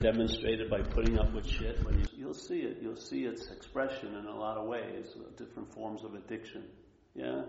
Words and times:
demonstrated 0.00 0.68
by 0.68 0.82
putting 0.82 1.18
up 1.18 1.32
with 1.32 1.46
shit. 1.46 1.78
You'll 2.16 2.34
see 2.34 2.58
it. 2.58 2.78
You'll 2.82 2.96
see 2.96 3.24
its 3.24 3.46
expression 3.50 4.14
in 4.14 4.26
a 4.26 4.36
lot 4.36 4.58
of 4.58 4.66
ways, 4.66 5.06
different 5.38 5.72
forms 5.72 6.04
of 6.04 6.14
addiction. 6.14 6.64
Yeah? 7.14 7.42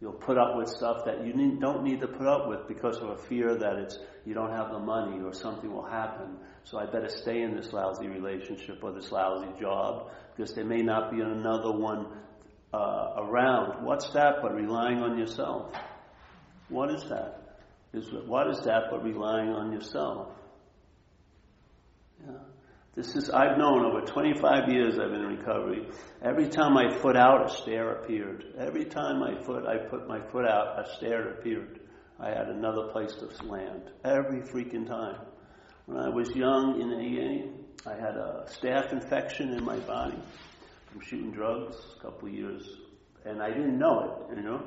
You'll 0.00 0.12
put 0.12 0.38
up 0.38 0.56
with 0.56 0.68
stuff 0.68 1.04
that 1.04 1.26
you 1.26 1.34
need, 1.34 1.60
don't 1.60 1.82
need 1.82 2.00
to 2.00 2.06
put 2.06 2.26
up 2.26 2.48
with 2.48 2.68
because 2.68 2.96
of 2.98 3.10
a 3.10 3.16
fear 3.16 3.56
that 3.56 3.76
it's 3.76 3.98
you 4.24 4.34
don't 4.34 4.52
have 4.52 4.70
the 4.70 4.78
money 4.78 5.20
or 5.22 5.34
something 5.34 5.70
will 5.70 5.84
happen. 5.84 6.38
So 6.64 6.78
I 6.78 6.86
better 6.86 7.08
stay 7.08 7.42
in 7.42 7.56
this 7.56 7.72
lousy 7.72 8.06
relationship 8.06 8.78
or 8.82 8.92
this 8.92 9.10
lousy 9.10 9.48
job 9.60 10.10
because 10.34 10.54
there 10.54 10.64
may 10.64 10.82
not 10.82 11.10
be 11.10 11.20
another 11.20 11.72
one 11.72 12.06
uh, 12.72 13.14
around. 13.18 13.84
What's 13.84 14.08
that 14.10 14.36
but 14.40 14.54
relying 14.54 14.98
on 15.00 15.18
yourself? 15.18 15.74
What 16.68 16.94
is 16.94 17.02
that? 17.10 17.58
Is 17.92 18.06
what 18.26 18.48
is 18.48 18.60
that 18.60 18.84
but 18.90 19.02
relying 19.02 19.50
on 19.50 19.72
yourself? 19.72 20.28
Yeah. 22.26 22.36
This 22.94 23.14
is, 23.14 23.30
I've 23.30 23.56
known 23.56 23.84
over 23.84 24.00
25 24.00 24.68
years 24.68 24.98
I've 24.98 25.10
been 25.10 25.20
in 25.20 25.36
recovery. 25.38 25.86
Every 26.22 26.48
time 26.48 26.76
I 26.76 26.92
foot 26.98 27.16
out, 27.16 27.46
a 27.46 27.56
stair 27.56 27.92
appeared. 27.92 28.44
Every 28.58 28.84
time 28.84 29.22
I 29.22 29.40
foot, 29.42 29.64
I 29.64 29.78
put 29.88 30.08
my 30.08 30.20
foot 30.30 30.44
out, 30.44 30.78
a 30.78 30.96
stair 30.96 31.30
appeared. 31.30 31.80
I 32.18 32.28
had 32.28 32.48
another 32.48 32.88
place 32.92 33.14
to 33.14 33.46
land. 33.46 33.90
Every 34.04 34.40
freaking 34.40 34.86
time. 34.86 35.20
When 35.86 35.98
I 35.98 36.08
was 36.08 36.28
young 36.34 36.80
in 36.80 36.92
AA, 36.92 37.90
I 37.90 37.94
had 37.94 38.16
a 38.16 38.46
staph 38.48 38.92
infection 38.92 39.54
in 39.54 39.64
my 39.64 39.78
body 39.78 40.18
from 40.90 41.00
shooting 41.00 41.30
drugs 41.30 41.76
a 41.96 42.02
couple 42.02 42.28
of 42.28 42.34
years, 42.34 42.68
and 43.24 43.42
I 43.42 43.48
didn't 43.48 43.78
know 43.78 44.26
it, 44.30 44.36
you 44.36 44.42
know. 44.42 44.62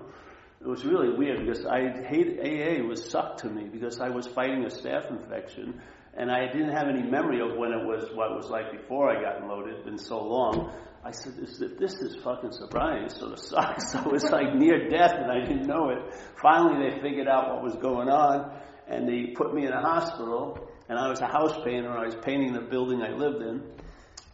It 0.62 0.68
was 0.68 0.86
really 0.86 1.16
weird 1.16 1.46
because 1.46 1.66
I 1.66 1.90
hate 2.08 2.40
AA 2.40 2.84
was 2.88 3.10
sucked 3.10 3.42
to 3.42 3.50
me 3.50 3.66
because 3.66 4.00
I 4.00 4.10
was 4.10 4.28
fighting 4.28 4.64
a 4.64 4.70
staph 4.70 5.12
infection 5.12 5.82
and 6.16 6.32
I 6.32 6.46
didn't 6.46 6.74
have 6.74 6.88
any 6.88 7.02
memory 7.02 7.42
of 7.42 7.58
when 7.58 7.72
it 7.72 7.84
was 7.84 8.10
what 8.14 8.32
it 8.32 8.36
was 8.36 8.50
like 8.50 8.72
before 8.72 9.10
I 9.10 9.22
got 9.22 9.48
loaded. 9.48 9.76
It's 9.76 9.84
been 9.84 9.98
so 9.98 10.22
long. 10.22 10.72
I 11.04 11.12
said, 11.12 11.36
this, 11.36 11.58
this 11.58 11.94
is 11.96 12.16
fucking 12.24 12.52
sobriety, 12.52 13.10
sort 13.10 13.34
of 13.34 13.40
sucks. 13.40 13.84
So 13.92 14.12
it's 14.14 14.30
like 14.30 14.56
near 14.56 14.88
death, 14.88 15.14
and 15.16 15.32
I 15.32 15.40
didn't 15.40 15.68
know 15.68 15.90
it. 15.90 16.14
Finally, 16.42 16.90
they 16.90 17.02
figured 17.02 17.28
out 17.28 17.50
what 17.50 17.64
was 17.64 17.76
going 17.76 18.10
on, 18.10 18.56
and 18.88 19.08
they 19.08 19.34
put 19.34 19.54
me 19.54 19.66
in 19.66 19.74
a 19.74 19.82
hospital. 19.82 20.70
And 20.88 21.00
I 21.00 21.10
was 21.10 21.20
a 21.20 21.28
house 21.28 21.56
painter. 21.66 21.90
I 21.90 22.06
was 22.06 22.16
painting 22.16 22.54
the 22.54 22.62
building 22.62 23.02
I 23.02 23.12
lived 23.12 23.42
in, 23.42 23.64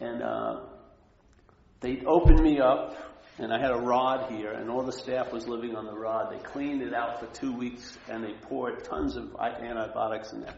and 0.01 0.21
uh, 0.21 0.61
they 1.79 2.01
opened 2.05 2.41
me 2.41 2.59
up, 2.59 2.95
and 3.37 3.53
I 3.53 3.59
had 3.59 3.71
a 3.71 3.77
rod 3.77 4.31
here, 4.31 4.51
and 4.51 4.69
all 4.69 4.83
the 4.83 4.91
staph 4.91 5.31
was 5.31 5.47
living 5.47 5.75
on 5.75 5.85
the 5.85 5.97
rod. 5.97 6.33
They 6.33 6.43
cleaned 6.43 6.81
it 6.81 6.93
out 6.93 7.19
for 7.19 7.27
two 7.27 7.53
weeks, 7.53 7.97
and 8.09 8.23
they 8.23 8.33
poured 8.33 8.83
tons 8.83 9.15
of 9.15 9.35
antibiotics 9.39 10.33
in 10.33 10.41
there 10.41 10.55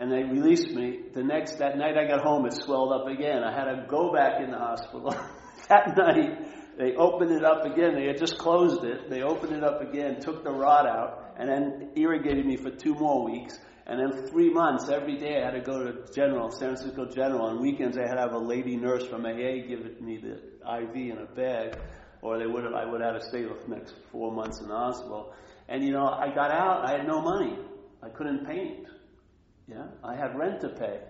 and 0.00 0.10
they 0.10 0.22
released 0.24 0.70
me. 0.70 1.00
The 1.12 1.22
next 1.22 1.58
that 1.58 1.76
night 1.78 1.96
I 1.96 2.06
got 2.06 2.22
home, 2.22 2.46
it 2.46 2.54
swelled 2.54 2.92
up 2.92 3.06
again. 3.06 3.42
I 3.44 3.52
had 3.52 3.64
to 3.64 3.86
go 3.88 4.12
back 4.12 4.40
in 4.42 4.50
the 4.50 4.58
hospital. 4.58 5.14
that 5.68 5.96
night 5.96 6.76
they 6.78 6.94
opened 6.96 7.30
it 7.30 7.44
up 7.44 7.64
again. 7.64 7.94
They 7.94 8.06
had 8.06 8.18
just 8.18 8.38
closed 8.38 8.84
it. 8.84 9.08
They 9.08 9.22
opened 9.22 9.52
it 9.52 9.62
up 9.62 9.80
again, 9.80 10.20
took 10.20 10.42
the 10.42 10.50
rod 10.50 10.86
out, 10.86 11.34
and 11.38 11.48
then 11.48 11.90
irrigated 11.94 12.44
me 12.44 12.56
for 12.56 12.70
two 12.70 12.94
more 12.94 13.24
weeks. 13.24 13.58
And 13.86 14.00
then 14.00 14.26
three 14.28 14.50
months, 14.50 14.88
every 14.88 15.18
day 15.18 15.40
I 15.40 15.44
had 15.44 15.52
to 15.52 15.60
go 15.60 15.84
to 15.84 16.12
General, 16.12 16.50
San 16.50 16.74
Francisco 16.74 17.06
General. 17.06 17.42
On 17.42 17.60
weekends 17.60 17.98
I 17.98 18.08
had 18.08 18.14
to 18.14 18.20
have 18.22 18.32
a 18.32 18.38
lady 18.38 18.76
nurse 18.76 19.06
from 19.06 19.26
AA 19.26 19.66
give 19.68 20.00
me 20.00 20.16
the 20.16 20.40
IV 20.66 20.96
in 20.96 21.18
a 21.18 21.26
bag, 21.26 21.78
or 22.22 22.38
they 22.38 22.46
would 22.46 22.64
have, 22.64 22.72
I 22.72 22.86
would 22.86 23.02
have 23.02 23.20
to 23.20 23.28
stay 23.28 23.42
the 23.42 23.54
next 23.68 23.94
four 24.10 24.32
months 24.32 24.60
in 24.60 24.68
the 24.68 24.74
hospital. 24.74 25.34
And 25.68 25.84
you 25.84 25.92
know, 25.92 26.06
I 26.06 26.34
got 26.34 26.50
out, 26.50 26.86
I 26.86 26.98
had 26.98 27.06
no 27.06 27.20
money. 27.20 27.58
I 28.02 28.08
couldn't 28.08 28.46
paint. 28.46 28.86
Yeah, 29.66 29.86
I 30.02 30.14
had 30.14 30.36
rent 30.36 30.60
to 30.60 30.68
pay. 30.68 31.00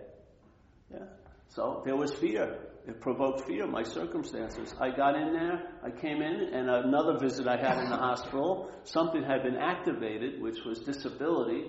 Yeah, 0.93 1.07
so 1.49 1.83
there 1.85 1.97
was 1.97 2.13
fear. 2.15 2.59
It 2.87 3.01
provoked 3.01 3.47
fear, 3.47 3.67
my 3.67 3.83
circumstances. 3.83 4.75
I 4.79 4.91
got 4.91 5.17
in 5.17 5.33
there, 5.33 5.73
I 5.83 5.91
came 5.91 6.21
in, 6.21 6.51
and 6.53 6.69
another 6.69 7.19
visit 7.19 7.49
I 7.49 7.57
had 7.57 7.79
in 7.79 7.89
the 7.89 7.97
hospital, 7.97 8.71
something 8.85 9.23
had 9.23 9.43
been 9.43 9.57
activated, 9.57 10.43
which 10.43 10.59
was 10.67 10.81
disability, 10.81 11.65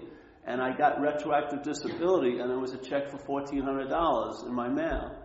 and 0.46 0.62
I 0.62 0.76
got 0.76 1.00
retroactive 1.00 1.64
disability, 1.64 2.40
and 2.40 2.50
there 2.50 2.60
was 2.60 2.74
a 2.74 2.78
check 2.78 3.10
for 3.10 3.18
$1,400 3.18 4.46
in 4.46 4.54
my 4.54 4.68
mail. 4.68 5.16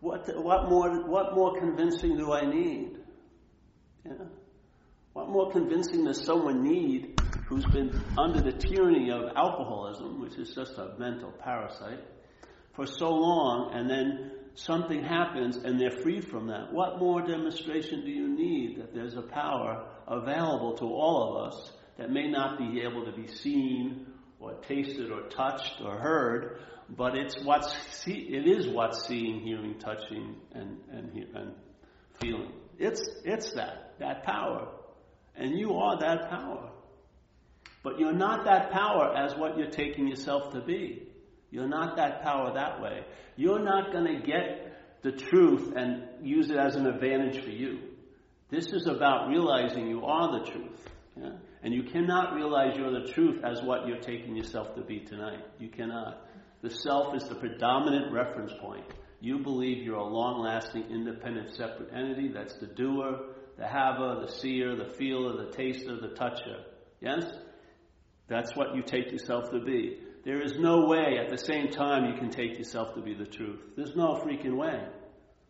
What, 0.00 0.28
what, 0.36 0.68
more, 0.68 1.08
what 1.08 1.34
more 1.34 1.58
convincing 1.58 2.18
do 2.18 2.32
I 2.32 2.44
need? 2.44 2.98
Yeah. 4.04 4.12
What 5.14 5.30
more 5.30 5.50
convincing 5.50 6.04
does 6.04 6.24
someone 6.24 6.62
need 6.62 7.17
who's 7.46 7.64
been 7.66 8.00
under 8.16 8.40
the 8.40 8.52
tyranny 8.52 9.10
of 9.10 9.32
alcoholism, 9.36 10.20
which 10.20 10.34
is 10.34 10.54
just 10.54 10.78
a 10.78 10.94
mental 10.98 11.32
parasite, 11.32 12.00
for 12.74 12.86
so 12.86 13.10
long, 13.10 13.72
and 13.74 13.88
then 13.88 14.32
something 14.54 15.02
happens 15.02 15.56
and 15.56 15.80
they're 15.80 15.90
freed 16.02 16.26
from 16.26 16.48
that? 16.48 16.72
What 16.72 16.98
more 16.98 17.22
demonstration 17.22 18.04
do 18.04 18.10
you 18.10 18.28
need 18.28 18.78
that 18.80 18.94
there's 18.94 19.16
a 19.16 19.22
power 19.22 19.88
available 20.06 20.76
to 20.78 20.84
all 20.84 21.36
of 21.36 21.52
us 21.52 21.72
that 21.96 22.10
may 22.10 22.28
not 22.28 22.58
be 22.58 22.82
able 22.82 23.04
to 23.04 23.12
be 23.12 23.26
seen 23.26 24.06
or 24.40 24.54
tasted 24.68 25.10
or 25.10 25.22
touched 25.28 25.80
or 25.84 25.98
heard, 25.98 26.60
but 26.88 27.16
it's 27.16 27.42
what's 27.42 27.74
see, 27.92 28.12
it 28.12 28.46
is 28.46 28.68
what's 28.68 29.06
seeing, 29.06 29.40
hearing, 29.40 29.78
touching, 29.78 30.36
and 30.52 30.78
and, 30.90 31.12
and 31.34 31.54
feeling. 32.20 32.52
It's 32.78 33.02
it's 33.24 33.52
that 33.52 33.94
that 33.98 34.24
power. 34.24 34.68
And 35.34 35.58
you 35.58 35.74
are 35.74 35.98
that 36.00 36.30
power. 36.30 36.70
But 37.82 37.98
you're 37.98 38.12
not 38.12 38.44
that 38.44 38.70
power 38.70 39.14
as 39.16 39.36
what 39.36 39.56
you're 39.56 39.70
taking 39.70 40.08
yourself 40.08 40.52
to 40.52 40.60
be. 40.60 41.08
You're 41.50 41.68
not 41.68 41.96
that 41.96 42.22
power 42.22 42.52
that 42.54 42.80
way. 42.80 43.04
You're 43.36 43.62
not 43.62 43.92
going 43.92 44.04
to 44.04 44.26
get 44.26 45.02
the 45.02 45.12
truth 45.12 45.72
and 45.76 46.02
use 46.22 46.50
it 46.50 46.58
as 46.58 46.76
an 46.76 46.86
advantage 46.86 47.42
for 47.42 47.50
you. 47.50 47.78
This 48.50 48.66
is 48.72 48.86
about 48.86 49.28
realizing 49.28 49.88
you 49.88 50.04
are 50.04 50.40
the 50.40 50.50
truth. 50.50 50.88
Yeah? 51.16 51.32
And 51.62 51.74
you 51.74 51.84
cannot 51.84 52.34
realize 52.34 52.76
you're 52.76 53.00
the 53.00 53.12
truth 53.12 53.42
as 53.44 53.62
what 53.62 53.86
you're 53.86 54.00
taking 54.00 54.36
yourself 54.36 54.74
to 54.74 54.82
be 54.82 55.00
tonight. 55.00 55.44
You 55.58 55.68
cannot. 55.68 56.26
The 56.62 56.70
self 56.70 57.14
is 57.14 57.24
the 57.24 57.34
predominant 57.34 58.12
reference 58.12 58.52
point. 58.60 58.84
You 59.20 59.38
believe 59.38 59.82
you're 59.84 59.96
a 59.96 60.04
long 60.04 60.42
lasting, 60.42 60.84
independent, 60.90 61.54
separate 61.54 61.92
entity 61.92 62.28
that's 62.32 62.54
the 62.54 62.66
doer, 62.66 63.18
the 63.56 63.66
haver, 63.66 64.20
the 64.24 64.32
seer, 64.32 64.76
the 64.76 64.92
feeler, 64.94 65.44
the 65.44 65.52
taster, 65.52 66.00
the 66.00 66.14
toucher. 66.14 66.64
Yes? 67.00 67.24
That's 68.28 68.54
what 68.54 68.74
you 68.76 68.82
take 68.82 69.10
yourself 69.10 69.50
to 69.50 69.60
be. 69.60 69.98
There 70.24 70.42
is 70.42 70.58
no 70.58 70.86
way 70.86 71.18
at 71.18 71.30
the 71.30 71.38
same 71.38 71.70
time 71.70 72.04
you 72.04 72.18
can 72.18 72.30
take 72.30 72.58
yourself 72.58 72.94
to 72.94 73.00
be 73.00 73.14
the 73.14 73.24
truth. 73.24 73.60
There's 73.76 73.96
no 73.96 74.20
freaking 74.22 74.56
way. 74.56 74.84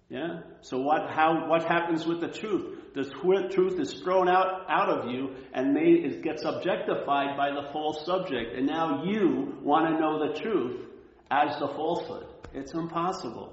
Yeah? 0.08 0.40
So 0.62 0.78
what, 0.78 1.10
how, 1.10 1.48
what 1.48 1.64
happens 1.64 2.06
with 2.06 2.20
the 2.20 2.28
truth? 2.28 2.94
The 2.94 3.48
truth 3.52 3.78
is 3.78 3.94
thrown 3.94 4.28
out, 4.28 4.64
out 4.68 4.88
of 4.88 5.10
you 5.10 5.34
and 5.52 5.74
made, 5.74 6.04
it 6.04 6.22
gets 6.22 6.44
objectified 6.44 7.36
by 7.36 7.50
the 7.50 7.68
false 7.72 8.06
subject. 8.06 8.56
And 8.56 8.66
now 8.66 9.04
you 9.04 9.58
want 9.62 9.88
to 9.88 10.00
know 10.00 10.26
the 10.26 10.40
truth 10.40 10.86
as 11.30 11.58
the 11.58 11.68
falsehood. 11.68 12.26
It's 12.54 12.72
impossible. 12.72 13.52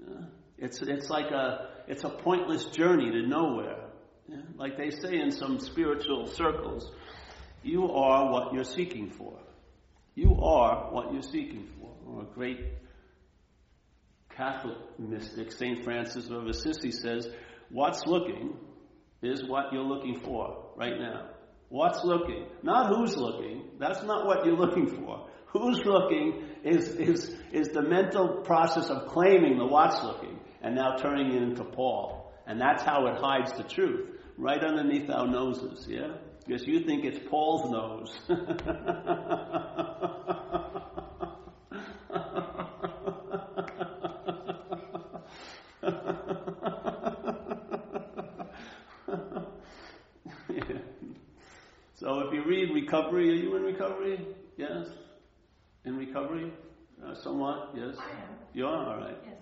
Yeah? 0.00 0.26
It's, 0.58 0.82
it's 0.82 1.08
like 1.08 1.30
a, 1.30 1.68
it's 1.86 2.04
a 2.04 2.08
pointless 2.08 2.64
journey 2.66 3.10
to 3.10 3.26
nowhere. 3.26 3.90
Yeah? 4.28 4.38
Like 4.56 4.76
they 4.76 4.90
say 4.90 5.20
in 5.20 5.30
some 5.30 5.60
spiritual 5.60 6.26
circles, 6.26 6.90
you 7.64 7.90
are 7.90 8.30
what 8.30 8.52
you're 8.52 8.64
seeking 8.64 9.10
for. 9.10 9.38
You 10.14 10.38
are 10.42 10.92
what 10.92 11.12
you're 11.12 11.22
seeking 11.22 11.68
for. 11.78 11.90
Or 12.06 12.22
a 12.22 12.26
great 12.26 12.60
Catholic 14.36 14.76
mystic, 14.98 15.52
St. 15.52 15.82
Francis 15.82 16.28
of 16.28 16.46
Assisi, 16.46 16.90
says, 16.90 17.28
What's 17.70 18.04
looking 18.06 18.56
is 19.22 19.42
what 19.44 19.72
you're 19.72 19.82
looking 19.82 20.20
for 20.20 20.72
right 20.76 20.98
now. 20.98 21.30
What's 21.68 22.04
looking? 22.04 22.46
Not 22.62 22.94
who's 22.94 23.16
looking. 23.16 23.70
That's 23.78 24.02
not 24.02 24.26
what 24.26 24.44
you're 24.44 24.56
looking 24.56 24.86
for. 24.86 25.28
Who's 25.46 25.80
looking 25.84 26.42
is, 26.64 26.88
is, 26.88 27.34
is 27.52 27.68
the 27.68 27.82
mental 27.82 28.42
process 28.44 28.90
of 28.90 29.08
claiming 29.08 29.56
the 29.56 29.66
what's 29.66 30.02
looking 30.02 30.40
and 30.62 30.74
now 30.74 30.96
turning 30.96 31.32
it 31.32 31.42
into 31.42 31.64
Paul. 31.64 32.32
And 32.46 32.60
that's 32.60 32.82
how 32.82 33.06
it 33.06 33.16
hides 33.18 33.52
the 33.52 33.62
truth, 33.62 34.10
right 34.36 34.62
underneath 34.62 35.08
our 35.10 35.26
noses, 35.26 35.86
yeah? 35.88 36.16
Because 36.46 36.66
you 36.66 36.80
think 36.80 37.04
it's 37.04 37.18
Paul's 37.28 37.70
nose. 37.70 38.12
So 52.04 52.18
if 52.20 52.34
you 52.34 52.44
read 52.44 52.74
recovery, 52.74 53.30
are 53.30 53.34
you 53.34 53.56
in 53.56 53.62
recovery? 53.62 54.26
Yes? 54.58 54.88
In 55.86 55.96
recovery? 55.96 56.52
Uh, 57.02 57.14
somewhat? 57.14 57.70
Yes? 57.74 57.96
I 57.98 58.10
am. 58.10 58.28
You 58.52 58.66
are? 58.66 58.92
All 58.92 59.00
right. 59.00 59.16
Yes. 59.24 59.34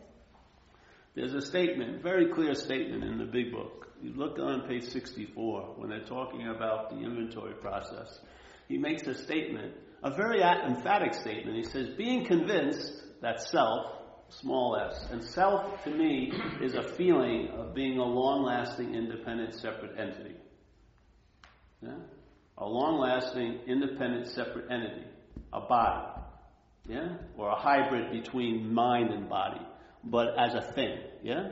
There's 1.16 1.34
a 1.34 1.42
statement, 1.42 2.04
very 2.04 2.32
clear 2.32 2.54
statement 2.54 3.02
in 3.02 3.18
the 3.18 3.24
big 3.24 3.50
book. 3.50 3.88
You 4.02 4.12
look 4.14 4.38
on 4.38 4.66
page 4.66 4.84
64 4.84 5.74
when 5.76 5.88
they're 5.88 6.04
talking 6.04 6.48
about 6.48 6.90
the 6.90 6.96
inventory 6.96 7.54
process. 7.54 8.18
He 8.66 8.76
makes 8.76 9.06
a 9.06 9.14
statement, 9.14 9.74
a 10.02 10.10
very 10.10 10.42
emphatic 10.42 11.14
statement. 11.14 11.56
He 11.56 11.64
says, 11.64 11.90
being 11.96 12.24
convinced 12.24 12.90
that 13.20 13.40
self, 13.40 13.86
small 14.28 14.76
s. 14.76 15.06
And 15.12 15.22
self, 15.22 15.84
to 15.84 15.90
me, 15.90 16.32
is 16.60 16.74
a 16.74 16.82
feeling 16.82 17.50
of 17.50 17.74
being 17.74 17.98
a 17.98 18.04
long 18.04 18.42
lasting, 18.42 18.94
independent, 18.94 19.54
separate 19.54 19.96
entity. 19.96 20.34
Yeah? 21.80 21.98
A 22.58 22.66
long 22.66 22.98
lasting, 22.98 23.60
independent, 23.68 24.28
separate 24.28 24.70
entity. 24.70 25.06
A 25.52 25.60
body. 25.60 26.20
Yeah? 26.88 27.18
Or 27.36 27.50
a 27.50 27.56
hybrid 27.56 28.10
between 28.10 28.74
mind 28.74 29.10
and 29.10 29.28
body. 29.28 29.60
But 30.02 30.36
as 30.36 30.54
a 30.54 30.72
thing. 30.72 30.98
Yeah? 31.22 31.50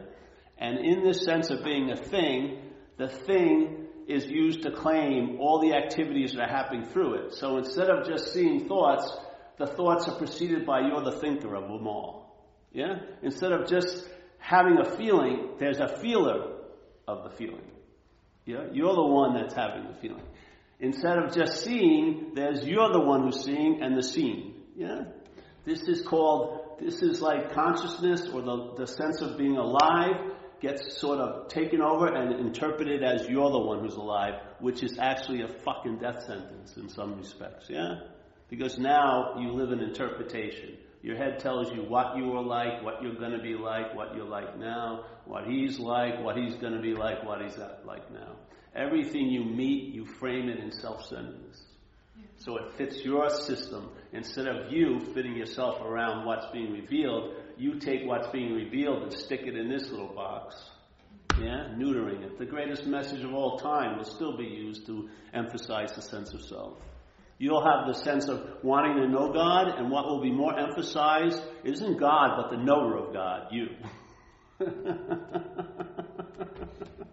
And 0.60 0.78
in 0.78 1.02
this 1.02 1.24
sense 1.24 1.50
of 1.50 1.64
being 1.64 1.90
a 1.90 1.96
thing, 1.96 2.60
the 2.98 3.08
thing 3.08 3.86
is 4.06 4.26
used 4.26 4.62
to 4.62 4.70
claim 4.70 5.38
all 5.40 5.60
the 5.60 5.72
activities 5.72 6.32
that 6.32 6.42
are 6.42 6.48
happening 6.48 6.84
through 6.84 7.14
it. 7.14 7.34
So 7.34 7.56
instead 7.56 7.88
of 7.88 8.06
just 8.06 8.32
seeing 8.32 8.68
thoughts, 8.68 9.10
the 9.56 9.66
thoughts 9.66 10.06
are 10.08 10.16
preceded 10.16 10.66
by 10.66 10.80
you're 10.80 11.02
the 11.02 11.18
thinker 11.18 11.54
of 11.54 11.62
them 11.68 11.86
all. 11.86 12.46
Yeah? 12.72 12.96
Instead 13.22 13.52
of 13.52 13.68
just 13.68 14.06
having 14.38 14.78
a 14.78 14.96
feeling, 14.96 15.50
there's 15.58 15.80
a 15.80 15.88
feeler 15.88 16.56
of 17.08 17.24
the 17.24 17.30
feeling. 17.36 17.70
Yeah? 18.44 18.66
You're 18.72 18.94
the 18.94 19.06
one 19.06 19.34
that's 19.34 19.54
having 19.54 19.86
the 19.86 19.98
feeling. 20.00 20.24
Instead 20.78 21.18
of 21.18 21.34
just 21.34 21.64
seeing, 21.64 22.32
there's 22.34 22.66
you're 22.66 22.92
the 22.92 23.00
one 23.00 23.22
who's 23.22 23.44
seeing 23.44 23.82
and 23.82 23.96
the 23.96 24.02
seeing. 24.02 24.54
Yeah? 24.76 25.04
This 25.64 25.82
is 25.82 26.02
called, 26.02 26.78
this 26.80 27.02
is 27.02 27.20
like 27.20 27.52
consciousness 27.52 28.28
or 28.28 28.42
the, 28.42 28.74
the 28.78 28.86
sense 28.86 29.20
of 29.20 29.38
being 29.38 29.56
alive 29.56 30.32
gets 30.60 30.98
sort 30.98 31.18
of 31.18 31.48
taken 31.48 31.80
over 31.80 32.06
and 32.06 32.32
interpreted 32.40 33.02
as 33.02 33.28
you're 33.28 33.50
the 33.50 33.58
one 33.58 33.80
who's 33.80 33.94
alive, 33.94 34.34
which 34.58 34.82
is 34.82 34.98
actually 34.98 35.42
a 35.42 35.48
fucking 35.48 35.98
death 35.98 36.24
sentence 36.24 36.76
in 36.76 36.88
some 36.88 37.16
respects, 37.16 37.66
yeah? 37.68 38.00
Because 38.48 38.78
now 38.78 39.36
you 39.38 39.52
live 39.52 39.72
in 39.72 39.80
interpretation. 39.80 40.76
Your 41.02 41.16
head 41.16 41.38
tells 41.38 41.72
you 41.72 41.82
what 41.82 42.16
you 42.16 42.26
were 42.26 42.42
like, 42.42 42.82
what 42.82 43.02
you're 43.02 43.14
going 43.14 43.32
to 43.32 43.42
be 43.42 43.54
like, 43.54 43.94
what 43.94 44.14
you're 44.14 44.26
like 44.26 44.58
now, 44.58 45.06
what 45.24 45.46
he's 45.46 45.78
like, 45.78 46.22
what 46.22 46.36
he's 46.36 46.56
going 46.56 46.74
to 46.74 46.80
be 46.80 46.94
like, 46.94 47.24
what 47.24 47.40
he's 47.40 47.56
like 47.84 48.10
now. 48.12 48.36
Everything 48.74 49.28
you 49.28 49.44
meet, 49.44 49.94
you 49.94 50.04
frame 50.04 50.48
it 50.48 50.58
in 50.58 50.70
self-centeredness. 50.70 51.62
So 52.36 52.56
it 52.56 52.72
fits 52.76 53.04
your 53.04 53.30
system. 53.30 53.90
Instead 54.12 54.46
of 54.46 54.72
you 54.72 55.00
fitting 55.14 55.36
yourself 55.36 55.80
around 55.80 56.26
what's 56.26 56.46
being 56.52 56.72
revealed, 56.72 57.34
you 57.60 57.78
take 57.78 58.06
what's 58.06 58.28
being 58.28 58.54
revealed 58.54 59.02
and 59.02 59.12
stick 59.12 59.42
it 59.44 59.54
in 59.54 59.68
this 59.68 59.90
little 59.90 60.14
box. 60.14 60.56
Yeah? 61.38 61.68
Neutering 61.76 62.24
it. 62.24 62.38
The 62.38 62.46
greatest 62.46 62.86
message 62.86 63.22
of 63.22 63.34
all 63.34 63.58
time 63.58 63.98
will 63.98 64.04
still 64.04 64.36
be 64.36 64.44
used 64.44 64.86
to 64.86 65.10
emphasize 65.34 65.94
the 65.94 66.02
sense 66.02 66.32
of 66.32 66.42
self. 66.42 66.78
You'll 67.38 67.64
have 67.64 67.86
the 67.86 67.94
sense 67.94 68.28
of 68.28 68.62
wanting 68.62 68.96
to 68.96 69.08
know 69.08 69.32
God, 69.32 69.78
and 69.78 69.90
what 69.90 70.06
will 70.06 70.20
be 70.20 70.30
more 70.30 70.58
emphasized 70.58 71.42
isn't 71.64 71.98
God, 71.98 72.36
but 72.36 72.50
the 72.50 72.58
knower 72.62 72.98
of 72.98 73.14
God, 73.14 73.48
you. 73.50 73.68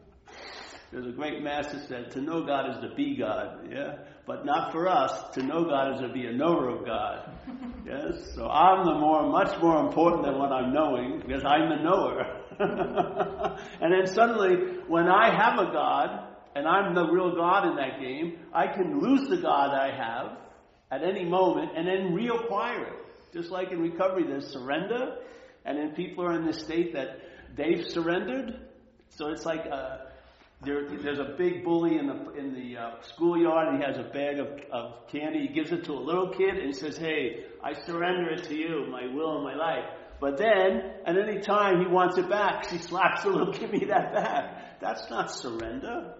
There's 0.91 1.05
a 1.05 1.11
great 1.11 1.43
master 1.43 1.79
said, 1.87 2.11
to 2.11 2.21
know 2.21 2.45
God 2.45 2.69
is 2.69 2.89
to 2.89 2.95
be 2.95 3.17
God, 3.17 3.67
yeah? 3.69 3.97
But 4.25 4.45
not 4.45 4.71
for 4.71 4.87
us. 4.87 5.33
To 5.35 5.43
know 5.43 5.65
God 5.65 5.95
is 5.95 6.01
to 6.01 6.13
be 6.13 6.25
a 6.27 6.31
knower 6.31 6.69
of 6.69 6.85
God. 6.85 7.31
Yes? 7.85 8.33
So 8.35 8.45
I'm 8.49 8.85
the 8.85 8.95
more, 8.95 9.29
much 9.29 9.61
more 9.61 9.87
important 9.87 10.25
than 10.25 10.37
what 10.37 10.51
I'm 10.51 10.73
knowing, 10.73 11.21
because 11.25 11.45
I'm 11.45 11.69
the 11.69 11.81
knower. 11.81 12.21
and 13.79 13.93
then 13.93 14.13
suddenly, 14.13 14.81
when 14.89 15.07
I 15.07 15.33
have 15.33 15.57
a 15.57 15.71
God, 15.71 16.27
and 16.53 16.67
I'm 16.67 16.93
the 16.93 17.07
real 17.09 17.33
God 17.33 17.69
in 17.69 17.75
that 17.77 18.01
game, 18.01 18.39
I 18.53 18.67
can 18.67 18.99
lose 18.99 19.29
the 19.29 19.37
God 19.37 19.69
I 19.73 19.95
have 19.95 20.37
at 20.91 21.07
any 21.07 21.23
moment 21.23 21.77
and 21.77 21.87
then 21.87 22.13
reacquire 22.13 22.87
it. 22.87 23.33
Just 23.33 23.51
like 23.51 23.71
in 23.71 23.79
recovery, 23.79 24.25
there's 24.27 24.47
surrender, 24.47 25.17
and 25.63 25.77
then 25.77 25.95
people 25.95 26.25
are 26.25 26.33
in 26.33 26.45
this 26.45 26.59
state 26.59 26.93
that 26.93 27.19
they've 27.55 27.85
surrendered. 27.87 28.59
So 29.09 29.29
it's 29.29 29.45
like 29.45 29.65
a, 29.65 30.06
there, 30.63 30.89
there's 30.89 31.19
a 31.19 31.35
big 31.37 31.63
bully 31.63 31.97
in 31.97 32.07
the 32.07 32.31
in 32.33 32.53
the 32.53 32.77
uh, 32.77 32.91
schoolyard, 33.01 33.67
and 33.67 33.77
he 33.77 33.83
has 33.83 33.97
a 33.97 34.09
bag 34.11 34.39
of, 34.39 34.47
of 34.71 35.07
candy. 35.07 35.47
He 35.47 35.53
gives 35.53 35.71
it 35.71 35.85
to 35.85 35.93
a 35.93 36.01
little 36.01 36.29
kid 36.29 36.57
and 36.57 36.75
says, 36.75 36.97
"Hey, 36.97 37.45
I 37.63 37.73
surrender 37.85 38.29
it 38.31 38.45
to 38.45 38.55
you, 38.55 38.87
my 38.89 39.05
will 39.13 39.35
and 39.35 39.43
my 39.43 39.55
life." 39.55 39.85
But 40.19 40.37
then, 40.37 40.81
at 41.05 41.15
any 41.15 41.41
time 41.41 41.79
he 41.79 41.85
wants 41.85 42.17
it 42.17 42.27
back, 42.27 42.69
she 42.69 42.79
slaps 42.79 43.23
the 43.23 43.29
little 43.29 43.53
kid, 43.53 43.59
"Give 43.71 43.71
me 43.71 43.85
that 43.89 44.13
back." 44.13 44.79
That's 44.81 45.07
not 45.11 45.31
surrender. 45.31 46.15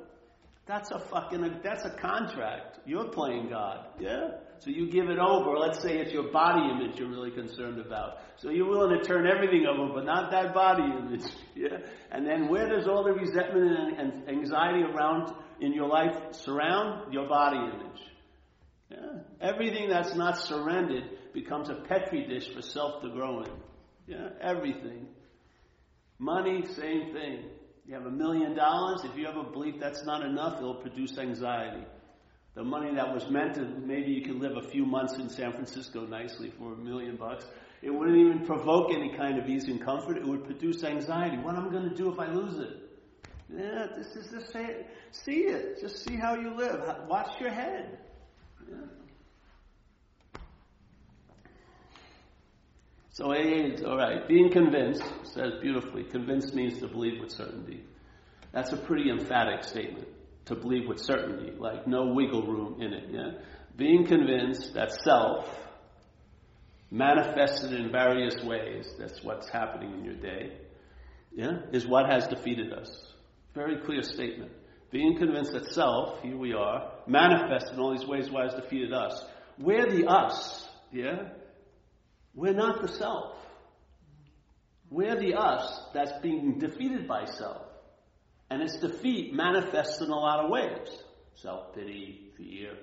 That's 0.68 0.92
a 0.92 1.00
fucking 1.00 1.62
that's 1.64 1.86
a 1.86 1.92
contract. 1.92 2.80
You're 2.86 3.08
playing 3.10 3.50
God, 3.50 3.88
yeah. 4.00 4.32
So 4.60 4.70
you 4.70 4.92
give 4.92 5.10
it 5.10 5.18
over. 5.18 5.58
Let's 5.58 5.82
say 5.82 5.98
it's 5.98 6.12
your 6.12 6.32
body 6.32 6.70
image 6.72 7.00
you're 7.00 7.10
really 7.10 7.32
concerned 7.32 7.80
about. 7.80 8.18
So 8.38 8.50
you're 8.50 8.68
willing 8.68 8.98
to 8.98 9.04
turn 9.04 9.28
everything 9.28 9.66
over, 9.66 9.94
but 9.94 10.06
not 10.06 10.32
that 10.32 10.54
body 10.54 10.84
image. 10.84 11.24
Yeah? 11.56 11.78
And 12.12 12.28
then 12.28 12.50
where 12.50 12.70
does 12.70 12.88
all 12.88 13.04
the 13.04 13.12
resentment 13.12 14.00
and 14.00 14.30
anxiety 14.30 14.84
around 14.84 15.34
in 15.60 15.74
your 15.74 15.88
life 15.88 16.14
surround? 16.34 17.12
Your 17.12 17.28
body 17.28 17.58
image. 17.58 18.02
Yeah? 18.92 19.22
Everything 19.42 19.90
that's 19.90 20.14
not 20.14 20.38
surrendered 20.38 21.34
becomes 21.34 21.70
a 21.70 21.76
petri 21.88 22.28
dish 22.28 22.54
for 22.54 22.62
self 22.62 23.02
to 23.02 23.10
grow 23.10 23.42
in. 23.42 23.52
Yeah? 24.06 24.30
Everything. 24.40 25.08
Money, 26.20 26.64
same 26.76 27.12
thing. 27.12 27.46
You 27.88 27.94
have 27.94 28.06
a 28.06 28.12
million 28.12 28.54
dollars, 28.54 29.06
if 29.06 29.18
you 29.18 29.26
have 29.28 29.38
a 29.38 29.44
belief 29.44 29.76
that's 29.80 30.06
not 30.06 30.22
enough, 30.22 30.58
it'll 30.58 30.76
produce 30.76 31.18
anxiety. 31.18 31.86
The 32.54 32.64
money 32.64 32.94
that 32.96 33.14
was 33.14 33.30
meant 33.30 33.56
to, 33.56 33.62
maybe 33.62 34.12
you 34.12 34.26
could 34.26 34.42
live 34.42 34.58
a 34.58 34.68
few 34.70 34.86
months 34.86 35.14
in 35.14 35.30
San 35.30 35.54
Francisco 35.54 36.06
nicely 36.06 36.52
for 36.58 36.74
a 36.74 36.76
million 36.76 37.16
bucks. 37.16 37.46
It 37.82 37.92
wouldn't 37.92 38.18
even 38.18 38.46
provoke 38.46 38.92
any 38.92 39.16
kind 39.16 39.40
of 39.40 39.48
ease 39.48 39.66
and 39.66 39.80
comfort. 39.80 40.18
It 40.18 40.28
would 40.28 40.44
produce 40.44 40.84
anxiety. 40.84 41.38
What 41.38 41.56
am 41.56 41.68
I 41.68 41.72
going 41.72 41.90
to 41.90 41.96
do 41.96 42.12
if 42.12 42.20
I 42.20 42.28
lose 42.30 42.60
it? 42.60 42.90
Yeah, 43.56 43.88
this 43.96 44.16
is 44.18 44.32
the 44.32 44.42
same. 44.52 44.84
See 45.12 45.44
it. 45.44 45.80
Just 45.80 46.04
see 46.04 46.16
how 46.16 46.36
you 46.36 46.56
live. 46.56 46.82
Watch 47.08 47.40
your 47.40 47.52
head. 47.52 48.00
Yeah. 48.70 48.76
So 53.18 53.32
AA, 53.32 53.72
all 53.88 53.98
right. 53.98 54.28
Being 54.28 54.52
convinced 54.52 55.02
says 55.34 55.54
beautifully. 55.60 56.04
Convinced 56.04 56.54
means 56.54 56.78
to 56.82 56.88
believe 56.88 57.20
with 57.20 57.32
certainty. 57.32 57.84
That's 58.52 58.72
a 58.74 58.78
pretty 58.78 59.10
emphatic 59.10 59.64
statement. 59.64 60.08
To 60.46 60.56
believe 60.56 60.88
with 60.88 61.00
certainty, 61.00 61.52
like 61.58 61.88
no 61.88 62.14
wiggle 62.14 62.46
room 62.46 62.80
in 62.80 62.94
it. 62.94 63.06
Yeah. 63.10 63.32
Being 63.76 64.06
convinced 64.06 64.76
that 64.76 64.92
self 65.04 65.50
manifested 66.92 67.74
in 67.74 67.92
various 67.92 68.36
ways. 68.44 68.88
That's 69.00 69.24
what's 69.24 69.50
happening 69.50 69.94
in 69.94 70.06
your 70.06 70.14
day. 70.14 70.56
Yeah, 71.34 71.62
is 71.74 71.88
what 71.88 72.08
has 72.08 72.28
defeated 72.28 72.72
us. 72.72 72.88
Very 73.56 73.82
clear 73.84 74.04
statement. 74.04 74.52
Being 74.92 75.18
convinced 75.18 75.54
that 75.54 75.66
self, 75.74 76.22
here 76.22 76.38
we 76.38 76.54
are, 76.54 76.92
manifested 77.08 77.74
in 77.74 77.80
all 77.80 77.98
these 77.98 78.08
ways, 78.08 78.30
why 78.30 78.44
has 78.44 78.54
defeated 78.54 78.94
us. 78.94 79.26
We're 79.58 79.90
the 79.90 80.06
us. 80.06 80.70
Yeah, 80.92 81.30
we're 82.38 82.54
not 82.54 82.84
the 82.84 82.88
self. 82.88 83.36
We're 84.92 85.20
the 85.20 85.34
us 85.34 85.82
that's 85.94 86.12
being 86.22 86.60
defeated 86.60 87.08
by 87.08 87.26
self. 87.26 87.64
And 88.50 88.62
its 88.62 88.78
defeat 88.78 89.34
manifests 89.34 90.00
in 90.02 90.10
a 90.10 90.16
lot 90.16 90.46
of 90.46 90.52
ways. 90.52 90.88
Self 91.34 91.74
pity, 91.74 92.30
fear, 92.38 92.78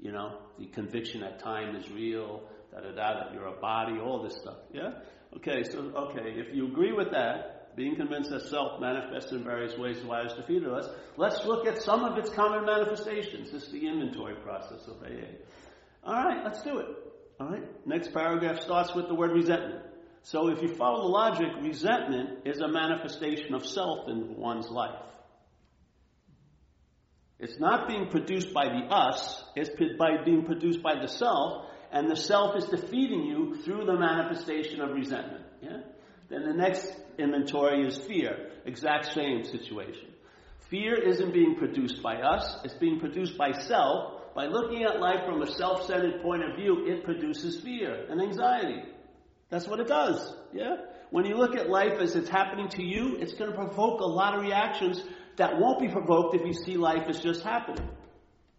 you 0.00 0.10
know, 0.10 0.38
the 0.58 0.66
conviction 0.66 1.20
that 1.20 1.38
time 1.38 1.76
is 1.76 1.88
real, 1.90 2.42
da 2.72 2.80
da 2.80 2.92
da, 2.92 3.14
that 3.20 3.34
you're 3.34 3.46
a 3.46 3.60
body, 3.60 3.98
all 4.00 4.22
this 4.22 4.36
stuff. 4.40 4.56
Yeah? 4.72 4.90
Okay, 5.36 5.64
so, 5.64 5.78
okay, 5.78 6.30
if 6.30 6.54
you 6.54 6.66
agree 6.66 6.92
with 6.92 7.10
that, 7.12 7.76
being 7.76 7.96
convinced 7.96 8.30
that 8.30 8.42
self 8.48 8.80
manifests 8.80 9.32
in 9.32 9.44
various 9.44 9.76
ways 9.76 10.02
why 10.02 10.22
it's 10.22 10.34
defeated 10.34 10.68
us, 10.68 10.88
let's 11.18 11.44
look 11.44 11.66
at 11.66 11.82
some 11.82 12.04
of 12.04 12.16
its 12.16 12.30
common 12.30 12.64
manifestations. 12.64 13.52
This 13.52 13.64
is 13.64 13.72
the 13.72 13.86
inventory 13.86 14.36
process 14.36 14.86
of 14.88 15.02
AA. 15.02 16.08
Alright, 16.10 16.42
let's 16.42 16.62
do 16.62 16.78
it. 16.78 16.86
Alright? 17.40 17.86
Next 17.86 18.12
paragraph 18.12 18.60
starts 18.60 18.94
with 18.94 19.08
the 19.08 19.14
word 19.14 19.32
resentment. 19.32 19.82
So 20.22 20.48
if 20.48 20.62
you 20.62 20.68
follow 20.74 21.02
the 21.02 21.08
logic, 21.08 21.48
resentment 21.60 22.46
is 22.46 22.60
a 22.60 22.68
manifestation 22.68 23.54
of 23.54 23.66
self 23.66 24.08
in 24.08 24.36
one's 24.36 24.68
life. 24.68 25.02
It's 27.38 27.58
not 27.58 27.88
being 27.88 28.08
produced 28.08 28.54
by 28.54 28.66
the 28.66 28.86
us, 28.94 29.42
it's 29.54 29.70
by 29.98 30.22
being 30.24 30.44
produced 30.46 30.82
by 30.82 30.94
the 31.00 31.08
self, 31.08 31.66
and 31.92 32.10
the 32.10 32.16
self 32.16 32.56
is 32.56 32.64
defeating 32.64 33.24
you 33.24 33.56
through 33.62 33.84
the 33.84 33.98
manifestation 33.98 34.80
of 34.80 34.92
resentment. 34.92 35.44
Yeah? 35.60 35.80
Then 36.30 36.44
the 36.44 36.54
next 36.54 36.88
inventory 37.18 37.86
is 37.86 37.98
fear. 37.98 38.50
Exact 38.64 39.12
same 39.12 39.44
situation. 39.44 40.08
Fear 40.70 40.94
isn't 41.06 41.32
being 41.34 41.56
produced 41.56 42.02
by 42.02 42.16
us, 42.16 42.60
it's 42.64 42.74
being 42.74 42.98
produced 42.98 43.36
by 43.36 43.52
self, 43.52 44.13
by 44.34 44.46
looking 44.46 44.82
at 44.82 45.00
life 45.00 45.24
from 45.26 45.42
a 45.42 45.50
self 45.50 45.86
centered 45.86 46.20
point 46.22 46.42
of 46.42 46.56
view, 46.56 46.86
it 46.86 47.04
produces 47.04 47.60
fear 47.60 48.06
and 48.10 48.20
anxiety. 48.20 48.82
That's 49.48 49.68
what 49.68 49.80
it 49.80 49.86
does. 49.86 50.34
Yeah? 50.52 50.76
When 51.10 51.24
you 51.24 51.36
look 51.36 51.54
at 51.54 51.70
life 51.70 52.00
as 52.00 52.16
it's 52.16 52.28
happening 52.28 52.68
to 52.70 52.82
you, 52.82 53.16
it's 53.20 53.34
going 53.34 53.50
to 53.50 53.56
provoke 53.56 54.00
a 54.00 54.06
lot 54.06 54.34
of 54.34 54.42
reactions 54.42 55.02
that 55.36 55.58
won't 55.58 55.80
be 55.80 55.88
provoked 55.88 56.34
if 56.34 56.46
you 56.46 56.52
see 56.52 56.76
life 56.76 57.08
as 57.08 57.20
just 57.20 57.42
happening. 57.42 57.88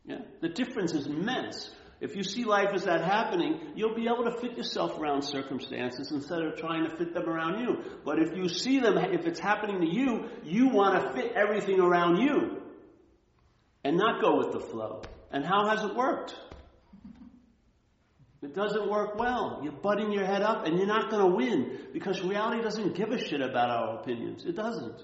Yeah? 0.06 0.20
The 0.42 0.50
difference 0.50 0.94
is 0.94 1.08
immense. 1.08 1.70
If 2.00 2.16
you 2.16 2.24
see 2.24 2.44
life 2.44 2.70
as 2.74 2.84
that 2.86 3.04
happening, 3.04 3.60
you'll 3.76 3.96
be 3.96 4.08
able 4.08 4.26
to 4.26 4.40
fit 4.40 4.58
yourself 4.58 5.00
around 5.00 5.24
circumstances 5.24 6.12
instead 6.12 6.42
of 6.42 6.58
trying 6.58 6.90
to 6.90 6.96
fit 6.96 7.14
them 7.14 7.28
around 7.28 7.62
you. 7.62 7.84
But 8.04 8.20
if 8.20 8.36
you 8.36 8.50
see 8.50 8.80
them, 8.80 8.98
if 8.98 9.26
it's 9.26 9.40
happening 9.40 9.82
to 9.82 9.88
you, 9.88 10.30
you 10.44 10.70
want 10.70 11.02
to 11.02 11.14
fit 11.14 11.32
everything 11.36 11.80
around 11.80 12.18
you 12.18 12.62
and 13.84 13.98
not 13.98 14.22
go 14.22 14.38
with 14.38 14.52
the 14.52 14.60
flow. 14.60 15.04
And 15.36 15.44
how 15.46 15.68
has 15.68 15.84
it 15.84 15.94
worked? 15.94 16.34
It 18.42 18.56
doesn't 18.56 18.90
work 18.90 19.20
well. 19.20 19.60
You're 19.62 19.74
butting 19.74 20.14
your 20.14 20.26
head 20.26 20.42
up 20.42 20.66
and 20.66 20.78
you're 20.78 20.88
not 20.88 21.12
going 21.12 21.30
to 21.30 21.36
win 21.36 21.78
because 21.92 22.22
reality 22.22 22.62
doesn't 22.62 22.96
give 22.96 23.10
a 23.10 23.20
shit 23.20 23.42
about 23.42 23.70
our 23.70 24.00
opinions. 24.00 24.46
It 24.46 24.56
doesn't. 24.56 24.96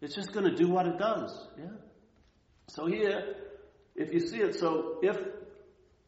It's 0.00 0.14
just 0.14 0.32
going 0.32 0.48
to 0.48 0.54
do 0.54 0.68
what 0.68 0.86
it 0.86 0.98
does. 0.98 1.48
Yeah. 1.58 1.64
So 2.68 2.86
here, 2.86 3.34
if 3.96 4.12
you 4.12 4.20
see 4.20 4.36
it, 4.36 4.54
so 4.54 5.00
if 5.02 5.16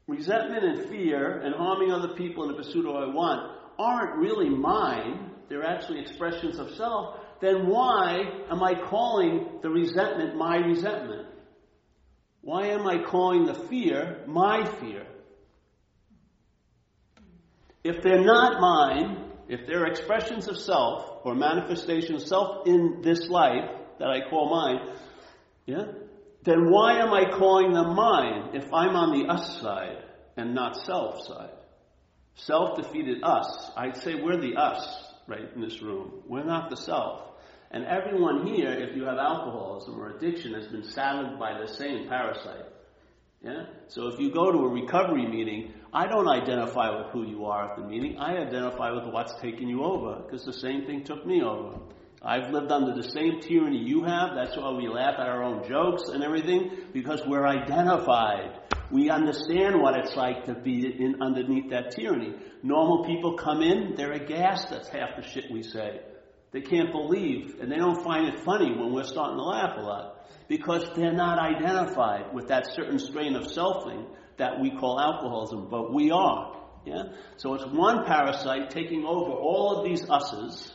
resentment 0.07 0.63
and 0.63 0.89
fear 0.89 1.41
and 1.41 1.53
harming 1.57 1.91
other 1.91 2.15
people 2.15 2.45
in 2.45 2.51
the 2.51 2.63
pursuit 2.63 2.87
of 2.87 2.95
what 2.95 3.03
I 3.03 3.13
want 3.13 3.59
aren't 3.77 4.19
really 4.19 4.51
mine, 4.51 5.33
they're 5.49 5.67
actually 5.67 5.99
expressions 5.99 6.61
of 6.61 6.71
self, 6.77 7.19
then 7.41 7.67
why 7.67 8.23
am 8.53 8.63
I 8.63 8.75
calling 8.89 9.59
the 9.63 9.69
resentment 9.69 10.37
my 10.37 10.59
resentment? 10.59 11.27
Why 12.45 12.69
am 12.69 12.87
I 12.87 13.03
calling 13.03 13.47
the 13.47 13.55
fear 13.55 14.23
my 14.27 14.65
fear? 14.79 15.07
if 17.85 18.03
they're 18.03 18.25
not 18.25 18.61
mine, 18.61 19.31
if 19.47 19.67
they're 19.67 19.85
expressions 19.85 20.49
of 20.49 20.57
self 20.57 21.21
or 21.25 21.35
manifestation 21.35 22.15
of 22.15 22.23
self 22.23 22.67
in 22.67 23.03
this 23.03 23.29
life 23.29 23.71
that 23.99 24.09
I 24.09 24.29
call 24.29 24.49
mine, 24.51 24.97
yeah, 25.67 25.85
then 26.45 26.71
why 26.71 26.99
am 26.99 27.13
I 27.13 27.31
calling 27.31 27.73
them 27.73 27.95
mine 27.95 28.51
if 28.55 28.73
I'm 28.73 28.97
on 28.97 29.19
the 29.19 29.33
us 29.33 29.61
side 29.61 30.03
and 30.37 30.55
not 30.55 30.77
self 30.77 31.27
side? 31.27 31.51
Self 32.37 32.77
defeated 32.83 33.23
us. 33.23 33.71
I'd 33.77 33.97
say 33.99 34.15
we're 34.15 34.41
the 34.41 34.57
us 34.57 35.05
right 35.27 35.49
in 35.55 35.61
this 35.61 35.81
room. 35.83 36.23
We're 36.27 36.45
not 36.45 36.71
the 36.71 36.77
self. 36.77 37.21
And 37.75 37.87
everyone 37.87 38.47
here, 38.47 38.71
if 38.71 38.95
you 38.95 39.03
have 39.07 39.19
alcoholism 39.19 40.01
or 40.01 40.11
addiction, 40.11 40.55
has 40.55 40.69
been 40.69 40.85
saddled 40.85 41.41
by 41.41 41.59
the 41.61 41.67
same 41.67 42.07
parasite. 42.09 42.67
Yeah? 43.43 43.65
So 43.89 44.07
if 44.07 44.21
you 44.21 44.31
go 44.33 44.53
to 44.53 44.59
a 44.59 44.69
recovery 44.69 45.27
meeting, 45.27 45.73
I 45.93 46.07
don't 46.07 46.29
identify 46.29 46.97
with 46.97 47.09
who 47.09 47.27
you 47.27 47.47
are 47.47 47.73
at 47.73 47.77
the 47.77 47.83
meeting. 47.83 48.17
I 48.17 48.37
identify 48.37 48.93
with 48.93 49.13
what's 49.13 49.35
taking 49.41 49.69
you 49.69 49.83
over, 49.83 50.23
because 50.23 50.45
the 50.45 50.53
same 50.53 50.87
thing 50.87 51.03
took 51.03 51.27
me 51.27 51.43
over. 51.43 51.81
I've 52.23 52.53
lived 52.53 52.71
under 52.71 52.95
the 52.95 53.11
same 53.11 53.41
tyranny 53.41 53.79
you 53.79 54.05
have. 54.05 54.37
That's 54.37 54.57
why 54.57 54.71
we 54.71 54.87
laugh 54.87 55.17
at 55.19 55.27
our 55.27 55.43
own 55.43 55.69
jokes 55.69 56.05
and 56.11 56.23
everything, 56.23 56.71
because 56.93 57.23
we're 57.27 57.45
identified. 57.45 58.57
We 58.93 59.11
understand 59.11 59.83
what 59.83 59.99
it's 59.99 60.15
like 60.15 60.45
to 60.45 60.55
be 60.55 60.87
in, 60.87 61.21
underneath 61.21 61.71
that 61.71 61.91
tyranny. 61.91 62.37
Normal 62.63 63.05
people 63.05 63.37
come 63.37 63.63
in, 63.63 63.97
they're 63.97 64.13
aghast 64.13 64.71
at 64.71 64.87
half 64.87 65.17
the 65.17 65.23
shit 65.29 65.51
we 65.51 65.65
say. 65.65 66.03
They 66.55 66.61
can't 66.61 66.93
believe, 66.93 67.57
and 67.61 67.71
they 67.71 67.79
don't 67.79 68.05
find 68.05 68.29
it 68.29 68.45
funny 68.45 68.71
when 68.71 68.93
we're 68.93 69.03
starting 69.03 69.39
to 69.39 69.43
laugh 69.43 69.77
a 69.77 69.81
lot 69.81 70.25
because 70.47 70.89
they're 70.95 71.13
not 71.13 71.37
identified 71.37 72.33
with 72.33 72.47
that 72.47 72.69
certain 72.73 73.01
strain 73.01 73.35
of 73.35 73.47
selfing 73.47 74.07
that 74.37 74.61
we 74.61 74.71
call 74.71 75.01
alcoholism, 75.01 75.67
but 75.69 75.93
we 75.93 76.13
are. 76.13 76.57
Yeah? 76.87 77.07
So 77.39 77.55
it's 77.55 77.67
one 77.67 78.05
parasite 78.05 78.71
taking 78.71 79.05
over 79.05 79.33
all 79.33 79.79
of 79.79 79.85
these 79.85 80.09
us's, 80.09 80.73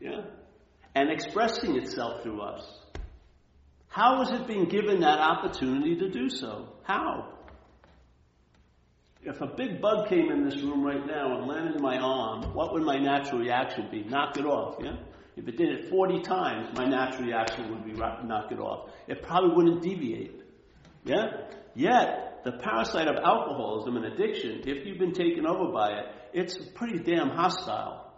yeah, 0.00 0.22
and 0.96 1.12
expressing 1.12 1.76
itself 1.76 2.24
through 2.24 2.40
us. 2.40 2.66
How 3.86 4.20
is 4.22 4.32
it 4.32 4.48
being 4.48 4.64
given 4.64 5.02
that 5.02 5.20
opportunity 5.20 5.94
to 5.94 6.08
do 6.08 6.28
so? 6.28 6.70
How? 6.82 7.33
If 9.26 9.40
a 9.40 9.46
big 9.46 9.80
bug 9.80 10.08
came 10.10 10.30
in 10.30 10.44
this 10.44 10.56
room 10.56 10.84
right 10.84 11.06
now 11.06 11.38
and 11.38 11.46
landed 11.48 11.76
in 11.76 11.82
my 11.82 11.96
arm, 11.96 12.54
what 12.54 12.74
would 12.74 12.82
my 12.82 12.98
natural 12.98 13.40
reaction 13.40 13.88
be? 13.90 14.04
Knock 14.04 14.36
it 14.36 14.44
off, 14.44 14.76
yeah? 14.82 14.96
If 15.34 15.48
it 15.48 15.56
did 15.56 15.70
it 15.70 15.88
40 15.88 16.20
times, 16.20 16.76
my 16.76 16.84
natural 16.84 17.26
reaction 17.26 17.70
would 17.70 17.84
be 17.86 17.92
knock 17.92 18.52
it 18.52 18.58
off. 18.58 18.90
It 19.08 19.22
probably 19.22 19.56
wouldn't 19.56 19.82
deviate. 19.82 20.42
Yeah? 21.04 21.48
Yet, 21.74 22.42
the 22.44 22.52
parasite 22.52 23.08
of 23.08 23.16
alcoholism 23.16 23.96
and 23.96 24.04
addiction, 24.04 24.62
if 24.66 24.86
you've 24.86 24.98
been 24.98 25.14
taken 25.14 25.46
over 25.46 25.72
by 25.72 25.92
it, 25.92 26.06
it's 26.34 26.58
pretty 26.74 26.98
damn 26.98 27.30
hostile. 27.30 28.13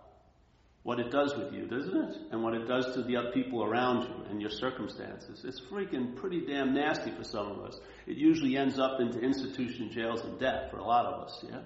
What 0.87 1.00
it 1.00 1.11
does 1.11 1.35
with 1.37 1.52
you, 1.52 1.66
doesn't 1.66 1.97
it? 1.97 2.16
And 2.31 2.45
what 2.45 2.55
it 2.55 2.69
does 2.69 2.95
to 2.95 3.02
the 3.02 3.16
other 3.16 3.33
people 3.33 3.64
around 3.64 4.02
you 4.02 4.25
and 4.31 4.40
your 4.40 4.50
circumstances. 4.50 5.43
It's 5.45 5.61
freaking 5.69 6.14
pretty 6.14 6.47
damn 6.47 6.75
nasty 6.75 7.11
for 7.11 7.25
some 7.25 7.49
of 7.49 7.59
us. 7.64 7.81
It 8.07 8.16
usually 8.16 8.57
ends 8.57 8.78
up 8.78 9.00
into 9.00 9.19
institution 9.19 9.90
jails 9.90 10.21
and 10.21 10.38
death 10.38 10.71
for 10.71 10.76
a 10.76 10.85
lot 10.85 11.07
of 11.07 11.25
us, 11.25 11.45
yeah? 11.50 11.62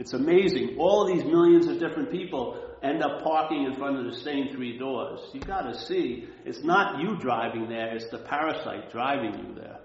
It's 0.00 0.14
amazing. 0.14 0.78
All 0.80 1.06
these 1.06 1.24
millions 1.24 1.68
of 1.68 1.78
different 1.78 2.10
people 2.10 2.60
end 2.82 3.04
up 3.04 3.22
parking 3.22 3.66
in 3.66 3.76
front 3.76 4.04
of 4.04 4.12
the 4.12 4.18
same 4.18 4.48
three 4.52 4.76
doors. 4.76 5.20
You 5.32 5.38
gotta 5.38 5.78
see, 5.78 6.26
it's 6.44 6.64
not 6.64 7.00
you 7.00 7.16
driving 7.20 7.68
there, 7.68 7.94
it's 7.94 8.10
the 8.10 8.18
parasite 8.18 8.90
driving 8.90 9.46
you 9.46 9.54
there. 9.54 9.78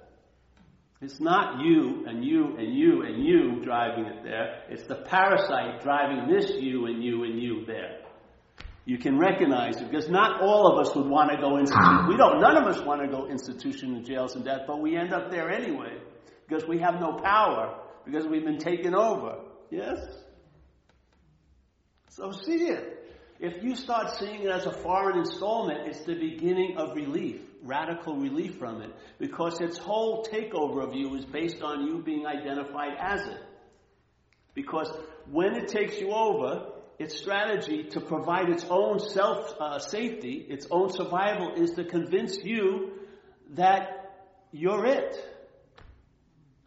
It's 1.01 1.19
not 1.19 1.63
you 1.63 2.07
and 2.07 2.25
you 2.25 2.57
and 2.57 2.75
you 2.75 3.03
and 3.03 3.23
you 3.23 3.63
driving 3.63 4.05
it 4.05 4.23
there. 4.23 4.63
It's 4.69 4.87
the 4.87 5.03
parasite 5.05 5.83
driving 5.83 6.27
this 6.27 6.49
you 6.59 6.87
and 6.87 7.03
you 7.03 7.25
and 7.25 7.39
you 7.39 7.63
there. 7.67 8.00
You 8.85 8.97
can 8.97 9.19
recognize 9.19 9.77
it 9.79 9.91
because 9.91 10.09
not 10.09 10.41
all 10.41 10.67
of 10.67 10.85
us 10.85 10.95
would 10.95 11.07
want 11.07 11.31
to 11.31 11.37
go 11.37 11.57
institution. 11.57 11.83
Ah. 11.83 12.07
We 12.09 12.17
don't. 12.17 12.41
None 12.41 12.57
of 12.57 12.63
us 12.65 12.81
want 12.83 13.01
to 13.01 13.07
go 13.07 13.27
institution 13.27 13.95
and 13.95 14.05
jails 14.05 14.35
and 14.35 14.43
death, 14.43 14.61
but 14.65 14.81
we 14.81 14.97
end 14.97 15.13
up 15.13 15.29
there 15.29 15.51
anyway 15.51 15.97
because 16.47 16.67
we 16.67 16.79
have 16.79 16.99
no 16.99 17.13
power 17.13 17.77
because 18.05 18.25
we've 18.25 18.43
been 18.43 18.57
taken 18.57 18.95
over. 18.95 19.37
Yes? 19.69 19.99
So 22.09 22.31
see 22.31 22.65
it. 22.65 22.97
If 23.39 23.63
you 23.63 23.75
start 23.75 24.17
seeing 24.17 24.41
it 24.43 24.49
as 24.49 24.65
a 24.65 24.71
foreign 24.71 25.17
installment, 25.17 25.87
it's 25.87 26.03
the 26.05 26.13
beginning 26.13 26.77
of 26.77 26.95
relief, 26.95 27.41
radical 27.63 28.15
relief 28.15 28.57
from 28.59 28.81
it, 28.81 28.91
because 29.17 29.59
its 29.61 29.77
whole 29.79 30.23
takeover 30.23 30.87
of 30.87 30.93
you 30.93 31.15
is 31.15 31.25
based 31.25 31.63
on 31.63 31.87
you 31.87 32.03
being 32.03 32.27
identified 32.27 32.93
as 32.99 33.21
it. 33.21 33.41
Because 34.53 34.91
when 35.31 35.55
it 35.55 35.69
takes 35.69 35.99
you 35.99 36.11
over, 36.11 36.70
its 37.01 37.17
strategy 37.17 37.83
to 37.83 37.99
provide 37.99 38.49
its 38.49 38.65
own 38.69 38.99
self 38.99 39.55
uh, 39.59 39.79
safety, 39.79 40.45
its 40.49 40.67
own 40.69 40.91
survival, 40.91 41.53
is 41.55 41.71
to 41.71 41.83
convince 41.83 42.37
you 42.43 42.91
that 43.55 44.13
you're 44.51 44.85
it. 44.85 45.15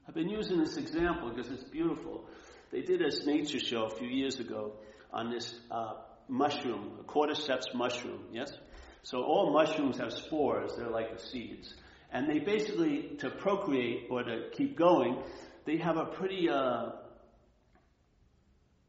I've 0.09 0.14
been 0.14 0.29
using 0.29 0.59
this 0.59 0.76
example 0.76 1.31
because 1.31 1.50
it's 1.53 1.64
beautiful. 1.64 2.25
They 2.73 2.83
did 2.83 3.00
a 3.00 3.11
nature 3.26 3.61
show 3.61 3.85
a 3.85 3.91
few 3.91 4.09
years 4.09 4.41
ago 4.41 4.73
on 5.12 5.31
this 5.31 5.55
uh, 5.71 5.95
mushroom, 6.29 6.99
a 7.00 7.05
cordyceps 7.05 7.73
mushroom, 7.73 8.25
yes? 8.33 8.53
So 9.05 9.23
all 9.23 9.53
mushrooms 9.53 9.99
have 9.99 10.12
spores, 10.12 10.73
they're 10.76 10.91
like 10.91 11.17
the 11.17 11.23
seeds. 11.25 11.73
And 12.11 12.29
they 12.29 12.41
basically, 12.41 13.17
to 13.19 13.31
procreate 13.31 14.09
or 14.11 14.25
to 14.25 14.50
keep 14.53 14.76
going, 14.76 15.23
they 15.64 15.76
have 15.76 15.97
a 15.97 16.07
pretty, 16.07 16.49
uh, 16.49 16.91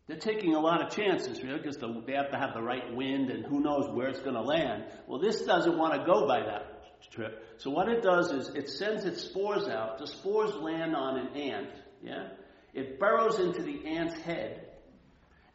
they're 0.08 0.18
taking 0.18 0.54
a 0.54 0.60
lot 0.60 0.84
of 0.84 0.96
chances, 0.96 1.40
you 1.40 1.48
know, 1.48 1.58
because 1.58 1.78
the, 1.78 2.04
they 2.06 2.14
have 2.14 2.32
to 2.32 2.38
have 2.38 2.54
the 2.54 2.62
right 2.62 2.96
wind 2.96 3.32
and 3.32 3.46
who 3.46 3.60
knows 3.60 3.90
where 3.90 4.08
it's 4.08 4.20
going 4.20 4.36
to 4.36 4.42
land. 4.42 4.84
Well, 5.08 5.20
this 5.20 5.42
doesn't 5.42 5.78
want 5.78 5.94
to 5.94 6.06
go 6.06 6.28
by 6.28 6.42
that 6.42 6.76
trip. 7.12 7.44
So 7.58 7.72
what 7.72 7.88
it 7.90 8.02
does 8.02 8.32
is 8.32 8.50
it 8.50 8.70
sends 8.70 9.06
its 9.06 9.24
spores 9.24 9.68
out. 9.68 10.00
The 10.00 10.08
spores 10.08 10.54
land 10.56 10.96
on 10.96 11.18
an 11.18 11.36
ant, 11.36 11.70
yeah? 12.04 12.30
It 12.74 13.00
burrows 13.00 13.40
into 13.40 13.64
the 13.64 13.88
ant's 13.88 14.20
head 14.22 14.68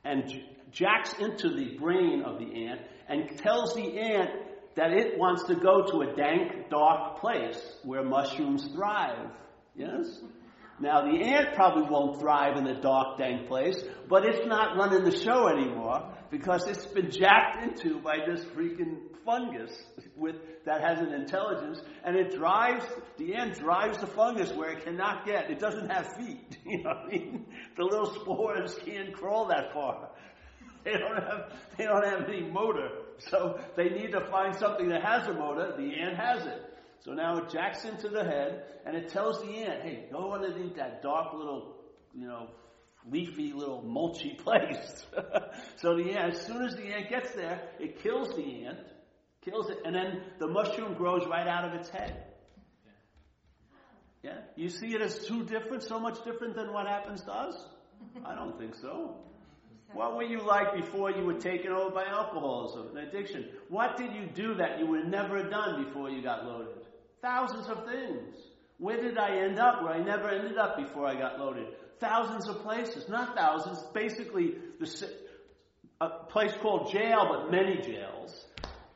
and 0.04 0.42
jacks 0.72 1.12
into 1.18 1.50
the 1.50 1.76
brain 1.78 2.22
of 2.22 2.38
the 2.38 2.66
ant 2.66 2.80
and 3.08 3.36
tells 3.38 3.74
the 3.74 3.98
ant 3.98 4.30
that 4.76 4.92
it 4.92 5.18
wants 5.18 5.44
to 5.44 5.54
go 5.54 5.84
to 5.90 6.02
a 6.02 6.14
dank, 6.14 6.70
dark 6.70 7.20
place 7.20 7.60
where 7.82 8.02
mushrooms 8.02 8.66
thrive. 8.68 9.28
Yes? 9.74 10.20
Now, 10.80 11.02
the 11.02 11.22
ant 11.22 11.54
probably 11.54 11.82
won't 11.82 12.20
thrive 12.20 12.56
in 12.56 12.66
a 12.66 12.80
dark, 12.80 13.18
dank 13.18 13.48
place, 13.48 13.78
but 14.08 14.24
it's 14.24 14.46
not 14.46 14.78
running 14.78 15.04
the 15.04 15.14
show 15.14 15.46
anymore 15.46 16.10
because 16.30 16.66
it's 16.66 16.86
been 16.86 17.10
jacked 17.10 17.62
into 17.62 18.00
by 18.00 18.18
this 18.26 18.42
freaking 18.46 18.96
fungus 19.24 19.70
with, 20.16 20.36
that 20.64 20.80
has 20.80 21.00
an 21.00 21.12
intelligence, 21.12 21.82
and 22.02 22.16
it 22.16 22.34
drives, 22.34 22.86
the 23.18 23.34
ant 23.34 23.58
drives 23.58 23.98
the 23.98 24.06
fungus 24.06 24.52
where 24.52 24.70
it 24.70 24.84
cannot 24.84 25.26
get. 25.26 25.50
It 25.50 25.58
doesn't 25.58 25.90
have 25.90 26.16
feet. 26.16 26.56
You 26.70 26.82
know 26.84 26.90
what 26.90 26.98
I 26.98 27.08
mean? 27.08 27.46
The 27.76 27.82
little 27.82 28.14
spores 28.14 28.76
can't 28.84 29.12
crawl 29.12 29.48
that 29.48 29.72
far. 29.74 30.10
They 30.82 30.92
don't 30.92 31.22
have, 31.22 31.52
they 31.76 31.84
don't 31.84 32.06
have 32.06 32.26
any 32.26 32.40
motor. 32.40 32.88
So 33.18 33.60
they 33.76 33.90
need 33.90 34.12
to 34.12 34.26
find 34.30 34.56
something 34.56 34.88
that 34.88 35.04
has 35.04 35.28
a 35.28 35.34
motor. 35.34 35.74
The 35.76 35.92
ant 36.00 36.16
has 36.16 36.46
it. 36.46 36.69
So 37.04 37.12
now 37.12 37.38
it 37.38 37.50
jacks 37.50 37.84
into 37.84 38.08
the 38.08 38.24
head 38.24 38.64
and 38.84 38.96
it 38.96 39.08
tells 39.08 39.40
the 39.40 39.48
ant, 39.48 39.82
hey, 39.82 40.04
go 40.12 40.32
underneath 40.32 40.76
that 40.76 41.02
dark 41.02 41.32
little, 41.32 41.76
you 42.14 42.26
know, 42.26 42.48
leafy 43.10 43.52
little 43.52 43.82
mulchy 43.82 44.36
place. 44.38 45.06
so 45.76 45.96
the 45.96 46.12
ant, 46.12 46.34
as 46.34 46.46
soon 46.46 46.62
as 46.62 46.76
the 46.76 46.84
ant 46.84 47.08
gets 47.08 47.32
there, 47.32 47.62
it 47.78 48.02
kills 48.02 48.34
the 48.36 48.66
ant, 48.66 48.78
kills 49.42 49.70
it, 49.70 49.78
and 49.84 49.94
then 49.94 50.20
the 50.38 50.46
mushroom 50.46 50.94
grows 50.94 51.26
right 51.26 51.46
out 51.46 51.64
of 51.64 51.74
its 51.80 51.88
head. 51.88 52.24
Yeah? 54.22 54.38
You 54.54 54.68
see 54.68 54.94
it 54.94 55.00
as 55.00 55.26
too 55.26 55.44
different, 55.44 55.82
so 55.82 55.98
much 55.98 56.22
different 56.24 56.54
than 56.54 56.72
what 56.72 56.86
happens 56.86 57.22
to 57.22 57.32
us? 57.32 57.54
I 58.24 58.34
don't 58.34 58.58
think 58.58 58.74
so. 58.74 59.16
What 59.92 60.16
were 60.16 60.22
you 60.22 60.46
like 60.46 60.74
before 60.74 61.10
you 61.10 61.24
were 61.24 61.40
taken 61.40 61.72
over 61.72 61.90
by 61.90 62.04
alcoholism 62.04 62.96
and 62.96 63.08
addiction? 63.08 63.46
What 63.68 63.96
did 63.96 64.12
you 64.12 64.26
do 64.26 64.54
that 64.54 64.78
you 64.78 64.86
would 64.86 65.08
never 65.08 65.38
have 65.38 65.50
done 65.50 65.84
before 65.84 66.10
you 66.10 66.22
got 66.22 66.44
loaded? 66.44 66.79
Thousands 67.22 67.68
of 67.68 67.86
things. 67.86 68.34
Where 68.78 69.00
did 69.00 69.18
I 69.18 69.44
end 69.44 69.58
up 69.58 69.82
where 69.82 69.92
I 69.92 70.02
never 70.02 70.28
ended 70.28 70.56
up 70.56 70.76
before 70.76 71.06
I 71.06 71.14
got 71.14 71.38
loaded? 71.38 71.66
Thousands 71.98 72.48
of 72.48 72.62
places. 72.62 73.08
Not 73.08 73.36
thousands, 73.36 73.82
basically 73.92 74.54
the, 74.78 75.10
a 76.00 76.08
place 76.30 76.52
called 76.62 76.90
jail, 76.90 77.26
but 77.30 77.50
many 77.50 77.80
jails. 77.82 78.46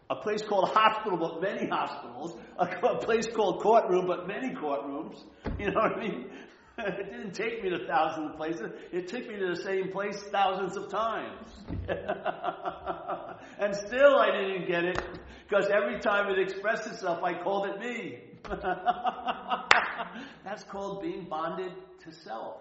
A 0.08 0.16
place 0.16 0.42
called 0.42 0.70
hospital, 0.70 1.18
but 1.18 1.42
many 1.42 1.68
hospitals. 1.68 2.36
A, 2.58 2.64
a 2.64 2.98
place 2.98 3.26
called 3.26 3.62
courtroom, 3.62 4.06
but 4.06 4.26
many 4.26 4.54
courtrooms. 4.54 5.22
You 5.58 5.70
know 5.70 5.80
what 5.80 5.98
I 5.98 6.00
mean? 6.00 6.30
it 6.78 7.10
didn't 7.10 7.34
take 7.34 7.62
me 7.62 7.70
to 7.70 7.86
thousands 7.86 8.30
of 8.30 8.36
places. 8.36 8.70
It 8.90 9.08
took 9.08 9.28
me 9.28 9.36
to 9.36 9.54
the 9.54 9.62
same 9.62 9.92
place 9.92 10.20
thousands 10.32 10.76
of 10.76 10.90
times. 10.90 11.48
and 13.58 13.76
still 13.76 14.16
I 14.16 14.30
didn't 14.32 14.66
get 14.66 14.84
it 14.84 15.02
because 15.54 15.70
every 15.70 16.00
time 16.00 16.28
it 16.30 16.38
expressed 16.38 16.86
itself, 16.88 17.22
I 17.22 17.34
called 17.34 17.68
it 17.68 17.78
me. 17.78 18.18
That's 20.44 20.64
called 20.64 21.00
being 21.00 21.26
bonded 21.30 21.70
to 22.02 22.12
self. 22.12 22.56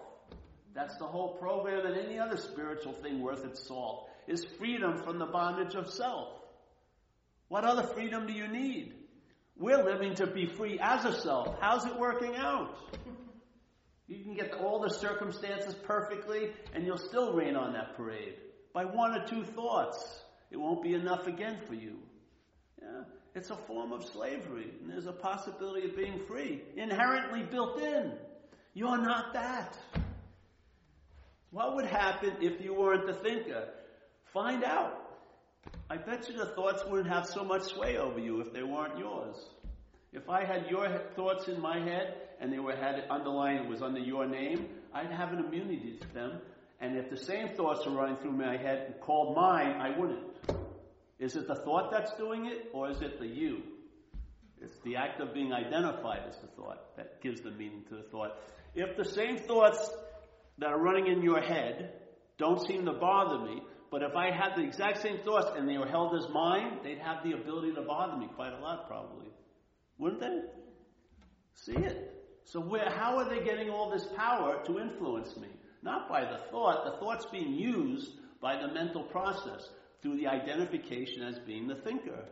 That's 0.74 0.96
the 0.98 1.06
whole 1.06 1.34
program 1.34 1.86
and 1.86 1.96
any 1.96 2.20
other 2.20 2.36
spiritual 2.36 2.92
thing 2.92 3.20
worth 3.20 3.44
its 3.44 3.66
salt 3.66 4.08
is 4.28 4.44
freedom 4.58 5.02
from 5.02 5.18
the 5.18 5.26
bondage 5.26 5.74
of 5.74 5.90
self. 5.90 6.28
What 7.48 7.64
other 7.64 7.82
freedom 7.82 8.28
do 8.28 8.32
you 8.32 8.46
need? 8.46 8.94
We're 9.56 9.82
living 9.82 10.14
to 10.16 10.28
be 10.28 10.46
free 10.46 10.78
as 10.80 11.04
a 11.04 11.20
self. 11.20 11.56
How's 11.60 11.86
it 11.86 11.98
working 11.98 12.36
out? 12.36 12.76
You 14.06 14.22
can 14.22 14.34
get 14.34 14.54
all 14.54 14.78
the 14.78 14.90
circumstances 14.90 15.74
perfectly, 15.74 16.52
and 16.72 16.86
you'll 16.86 16.98
still 16.98 17.32
rain 17.32 17.56
on 17.56 17.72
that 17.72 17.96
parade 17.96 18.36
by 18.72 18.84
one 18.84 19.20
or 19.20 19.26
two 19.26 19.42
thoughts. 19.42 20.22
It 20.52 20.58
won't 20.58 20.82
be 20.82 20.94
enough 20.94 21.26
again 21.26 21.58
for 21.66 21.74
you. 21.74 21.98
Yeah? 22.84 23.04
It's 23.34 23.50
a 23.50 23.56
form 23.56 23.92
of 23.92 24.04
slavery, 24.04 24.70
and 24.80 24.90
there's 24.90 25.06
a 25.06 25.12
possibility 25.12 25.88
of 25.88 25.96
being 25.96 26.20
free, 26.26 26.62
inherently 26.76 27.42
built 27.42 27.80
in. 27.80 28.12
You're 28.74 28.98
not 28.98 29.32
that. 29.34 29.76
What 31.50 31.76
would 31.76 31.86
happen 31.86 32.34
if 32.40 32.60
you 32.60 32.74
weren't 32.74 33.06
the 33.06 33.14
thinker? 33.14 33.68
Find 34.32 34.64
out. 34.64 35.00
I 35.88 35.96
bet 35.96 36.28
you 36.28 36.36
the 36.36 36.46
thoughts 36.46 36.84
wouldn't 36.84 37.08
have 37.08 37.26
so 37.26 37.44
much 37.44 37.62
sway 37.62 37.96
over 37.96 38.18
you 38.18 38.40
if 38.40 38.52
they 38.52 38.62
weren't 38.62 38.98
yours. 38.98 39.36
If 40.12 40.28
I 40.28 40.44
had 40.44 40.70
your 40.70 40.88
thoughts 41.16 41.48
in 41.48 41.60
my 41.60 41.78
head 41.78 42.14
and 42.40 42.52
they 42.52 42.58
were 42.58 42.74
had 42.74 43.04
underlined, 43.10 43.66
it 43.66 43.68
was 43.68 43.82
under 43.82 44.00
your 44.00 44.26
name, 44.26 44.68
I'd 44.92 45.10
have 45.10 45.32
an 45.32 45.44
immunity 45.44 45.98
to 46.00 46.14
them. 46.14 46.40
And 46.80 46.96
if 46.96 47.10
the 47.10 47.16
same 47.16 47.48
thoughts 47.48 47.86
were 47.86 47.92
running 47.92 48.16
through 48.16 48.32
my 48.32 48.56
head 48.56 48.96
called 49.00 49.36
mine, 49.36 49.80
I 49.80 49.98
wouldn't. 49.98 50.63
Is 51.18 51.36
it 51.36 51.46
the 51.46 51.54
thought 51.54 51.90
that's 51.90 52.12
doing 52.14 52.46
it, 52.46 52.70
or 52.72 52.90
is 52.90 53.00
it 53.00 53.18
the 53.18 53.26
you? 53.26 53.62
It's 54.60 54.78
the 54.80 54.96
act 54.96 55.20
of 55.20 55.34
being 55.34 55.52
identified 55.52 56.22
as 56.28 56.38
the 56.38 56.46
thought 56.48 56.96
that 56.96 57.20
gives 57.22 57.40
the 57.40 57.50
meaning 57.50 57.84
to 57.88 57.96
the 57.96 58.02
thought. 58.02 58.36
If 58.74 58.96
the 58.96 59.04
same 59.04 59.38
thoughts 59.38 59.90
that 60.58 60.70
are 60.70 60.78
running 60.78 61.06
in 61.06 61.22
your 61.22 61.40
head 61.40 61.92
don't 62.38 62.66
seem 62.66 62.86
to 62.86 62.92
bother 62.92 63.44
me, 63.44 63.62
but 63.90 64.02
if 64.02 64.16
I 64.16 64.30
had 64.30 64.56
the 64.56 64.62
exact 64.62 65.02
same 65.02 65.18
thoughts 65.18 65.50
and 65.56 65.68
they 65.68 65.78
were 65.78 65.86
held 65.86 66.16
as 66.16 66.28
mine, 66.32 66.78
they'd 66.82 66.98
have 66.98 67.22
the 67.22 67.32
ability 67.32 67.74
to 67.74 67.82
bother 67.82 68.16
me 68.16 68.28
quite 68.34 68.52
a 68.52 68.58
lot, 68.58 68.88
probably. 68.88 69.28
Wouldn't 69.98 70.20
they? 70.20 70.40
See 71.54 71.76
it. 71.76 72.10
So 72.44 72.60
where, 72.60 72.90
how 72.90 73.18
are 73.18 73.28
they 73.28 73.44
getting 73.44 73.70
all 73.70 73.90
this 73.90 74.06
power 74.16 74.62
to 74.66 74.80
influence 74.80 75.36
me? 75.36 75.48
Not 75.82 76.08
by 76.08 76.24
the 76.24 76.38
thought. 76.50 76.84
The 76.84 76.98
thought's 76.98 77.26
being 77.26 77.54
used 77.54 78.10
by 78.40 78.60
the 78.60 78.72
mental 78.72 79.02
process 79.04 79.68
through 80.04 80.18
the 80.18 80.26
identification 80.26 81.22
as 81.22 81.38
being 81.38 81.66
the 81.66 81.76
thinker. 81.76 82.26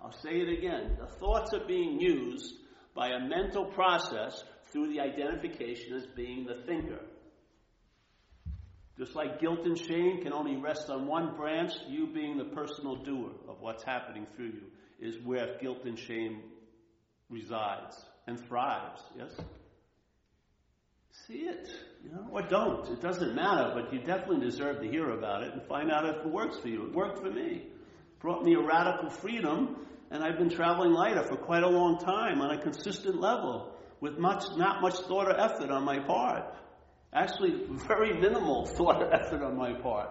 I'll 0.00 0.20
say 0.20 0.30
it 0.30 0.58
again. 0.58 0.96
The 0.98 1.06
thoughts 1.06 1.54
are 1.54 1.64
being 1.64 2.00
used 2.00 2.54
by 2.92 3.10
a 3.10 3.20
mental 3.20 3.66
process 3.66 4.42
through 4.72 4.92
the 4.92 5.00
identification 5.00 5.94
as 5.94 6.06
being 6.16 6.44
the 6.44 6.60
thinker. 6.66 7.00
Just 8.98 9.14
like 9.14 9.40
guilt 9.40 9.60
and 9.64 9.78
shame 9.78 10.22
can 10.22 10.32
only 10.32 10.56
rest 10.56 10.90
on 10.90 11.06
one 11.06 11.36
branch, 11.36 11.70
you 11.86 12.08
being 12.08 12.36
the 12.36 12.56
personal 12.56 12.96
doer 12.96 13.30
of 13.48 13.60
what's 13.60 13.84
happening 13.84 14.26
through 14.34 14.46
you 14.46 14.62
is 14.98 15.14
where 15.24 15.56
guilt 15.60 15.84
and 15.84 15.96
shame 15.96 16.42
resides 17.30 17.96
and 18.26 18.44
thrives, 18.48 19.00
yes? 19.16 19.30
See 21.28 21.40
it, 21.40 21.68
you 22.02 22.10
know, 22.10 22.26
or 22.32 22.40
don't. 22.40 22.88
It 22.90 23.02
doesn't 23.02 23.34
matter, 23.34 23.72
but 23.74 23.92
you 23.92 23.98
definitely 23.98 24.46
deserve 24.46 24.80
to 24.80 24.88
hear 24.88 25.10
about 25.10 25.42
it 25.42 25.52
and 25.52 25.62
find 25.64 25.90
out 25.90 26.06
if 26.08 26.24
it 26.24 26.26
works 26.26 26.58
for 26.58 26.68
you. 26.68 26.86
It 26.86 26.94
worked 26.94 27.18
for 27.18 27.30
me. 27.30 27.66
brought 28.18 28.42
me 28.42 28.54
a 28.54 28.60
radical 28.60 29.10
freedom, 29.10 29.76
and 30.10 30.24
I've 30.24 30.38
been 30.38 30.48
traveling 30.48 30.92
lighter 30.92 31.22
for 31.22 31.36
quite 31.36 31.64
a 31.64 31.68
long 31.68 31.98
time 31.98 32.40
on 32.40 32.50
a 32.50 32.62
consistent 32.62 33.20
level 33.20 33.74
with 34.00 34.16
much, 34.16 34.44
not 34.56 34.80
much 34.80 34.94
thought 35.00 35.28
or 35.28 35.38
effort 35.38 35.70
on 35.70 35.84
my 35.84 35.98
part. 35.98 36.44
Actually, 37.12 37.62
very 37.86 38.18
minimal 38.18 38.64
thought 38.76 39.02
or 39.02 39.12
effort 39.12 39.42
on 39.42 39.54
my 39.54 39.74
part. 39.74 40.08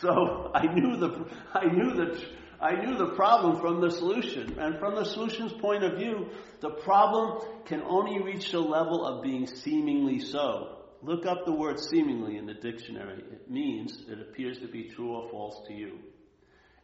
So 0.00 0.50
I 0.54 0.64
knew 0.64 0.96
the, 0.96 1.26
I 1.52 1.66
knew 1.66 1.92
the, 1.94 2.24
I 2.64 2.82
knew 2.82 2.96
the 2.96 3.14
problem 3.14 3.60
from 3.60 3.82
the 3.82 3.90
solution. 3.90 4.58
And 4.58 4.78
from 4.78 4.94
the 4.94 5.04
solution's 5.04 5.52
point 5.52 5.84
of 5.84 5.98
view, 5.98 6.30
the 6.60 6.70
problem 6.70 7.42
can 7.66 7.82
only 7.82 8.22
reach 8.22 8.52
the 8.52 8.60
level 8.60 9.04
of 9.04 9.22
being 9.22 9.46
seemingly 9.46 10.20
so. 10.20 10.78
Look 11.02 11.26
up 11.26 11.44
the 11.44 11.52
word 11.52 11.78
seemingly 11.78 12.38
in 12.38 12.46
the 12.46 12.54
dictionary. 12.54 13.22
It 13.30 13.50
means 13.50 14.02
it 14.08 14.18
appears 14.18 14.58
to 14.60 14.68
be 14.68 14.84
true 14.84 15.14
or 15.14 15.28
false 15.28 15.60
to 15.68 15.74
you. 15.74 15.98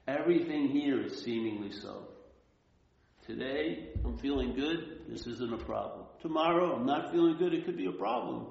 Everything 0.07 0.69
here 0.69 1.01
is 1.07 1.23
seemingly 1.23 1.73
so. 1.73 2.09
Today, 3.27 3.88
I'm 4.05 4.19
feeling 4.19 4.55
good. 4.55 5.07
This 5.09 5.27
isn't 5.27 5.55
a 5.55 5.64
problem. 5.64 6.05
Tomorrow, 6.21 6.75
I'm 6.75 6.85
not 6.85 7.11
feeling 7.11 7.38
good. 7.38 7.55
It 7.55 7.64
could 7.64 7.79
be 7.79 7.87
a 7.87 7.93
problem. 7.93 8.49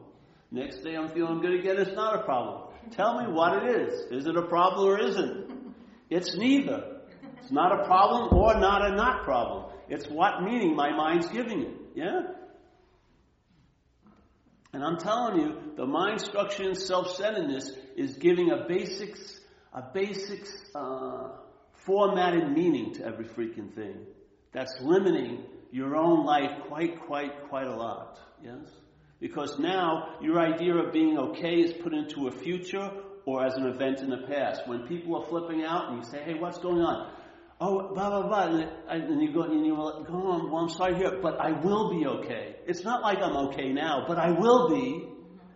Next 0.50 0.78
day, 0.84 0.96
I'm 0.96 1.10
feeling 1.10 1.42
good 1.42 1.60
again. 1.60 1.78
It's 1.78 1.96
not 1.96 2.22
a 2.22 2.24
problem. 2.24 2.74
Tell 2.90 3.22
me 3.22 3.32
what 3.32 3.64
it 3.64 3.82
is. 3.82 4.00
Is 4.12 4.26
it 4.26 4.36
a 4.36 4.48
problem 4.48 4.88
or 4.88 5.00
isn't? 5.00 5.76
It's 6.10 6.36
neither. 6.36 6.99
It's 7.42 7.52
not 7.52 7.80
a 7.80 7.86
problem 7.86 8.38
or 8.38 8.60
not 8.60 8.86
a 8.86 8.96
not 8.96 9.24
problem. 9.24 9.72
It's 9.88 10.08
what 10.08 10.44
meaning 10.44 10.76
my 10.76 10.96
mind's 10.96 11.28
giving 11.28 11.62
it. 11.62 11.74
Yeah? 11.96 12.22
And 14.72 14.84
I'm 14.84 14.98
telling 14.98 15.40
you, 15.40 15.74
the 15.76 15.86
mind 15.86 16.22
structure 16.22 16.64
and 16.64 16.78
self-centeredness 16.78 17.72
is 17.96 18.18
giving 18.18 18.52
a 18.52 18.68
basics, 18.68 19.40
a 19.74 19.82
basics, 19.82 20.52
uh, 20.76 21.30
formatted 21.86 22.52
meaning 22.52 22.94
to 22.96 23.06
every 23.06 23.26
freaking 23.26 23.74
thing. 23.74 24.06
That's 24.52 24.76
limiting 24.82 25.44
your 25.72 25.96
own 25.96 26.26
life 26.26 26.52
quite, 26.68 27.00
quite, 27.02 27.50
quite 27.50 27.68
a 27.68 27.76
lot. 27.76 28.20
Yes? 28.44 28.70
Because 29.20 29.58
now 29.60 30.16
your 30.22 30.40
idea 30.40 30.76
of 30.76 30.94
being 30.94 31.18
okay 31.18 31.62
is 31.62 31.74
put 31.74 31.94
into 31.94 32.28
a 32.28 32.32
future 32.32 32.92
or 33.26 33.46
as 33.46 33.56
an 33.56 33.66
event 33.66 34.00
in 34.00 34.10
the 34.10 34.26
past. 34.28 34.68
When 34.68 34.88
people 34.88 35.16
are 35.18 35.26
flipping 35.28 35.64
out 35.64 35.90
and 35.90 35.98
you 35.98 36.10
say, 36.10 36.24
hey, 36.24 36.36
what's 36.36 36.60
going 36.60 36.82
on? 36.82 37.12
Oh, 37.60 37.94
blah, 37.94 38.10
blah, 38.10 38.28
blah. 38.28 38.64
And, 38.90 39.22
you 39.22 39.34
go, 39.34 39.44
and 39.44 39.66
you 39.66 39.76
go, 39.76 40.04
go 40.04 40.14
on, 40.14 40.52
well, 40.52 40.64
I'm 40.64 40.70
sorry 40.70 40.96
here, 40.96 41.20
but 41.22 41.40
I 41.40 41.52
will 41.52 41.90
be 41.90 42.06
okay. 42.06 42.56
It's 42.66 42.84
not 42.84 43.02
like 43.02 43.20
I'm 43.20 43.36
okay 43.48 43.72
now, 43.72 44.06
but 44.08 44.18
I 44.18 44.32
will 44.32 44.70
be. 44.70 45.08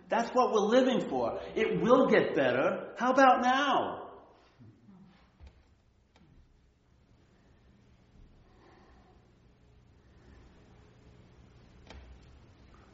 That's 0.10 0.30
what 0.32 0.52
we're 0.52 0.60
living 0.80 1.10
for. 1.10 1.40
It 1.56 1.82
will 1.82 2.08
get 2.08 2.36
better. 2.36 2.90
How 2.98 3.12
about 3.12 3.42
now? 3.42 4.00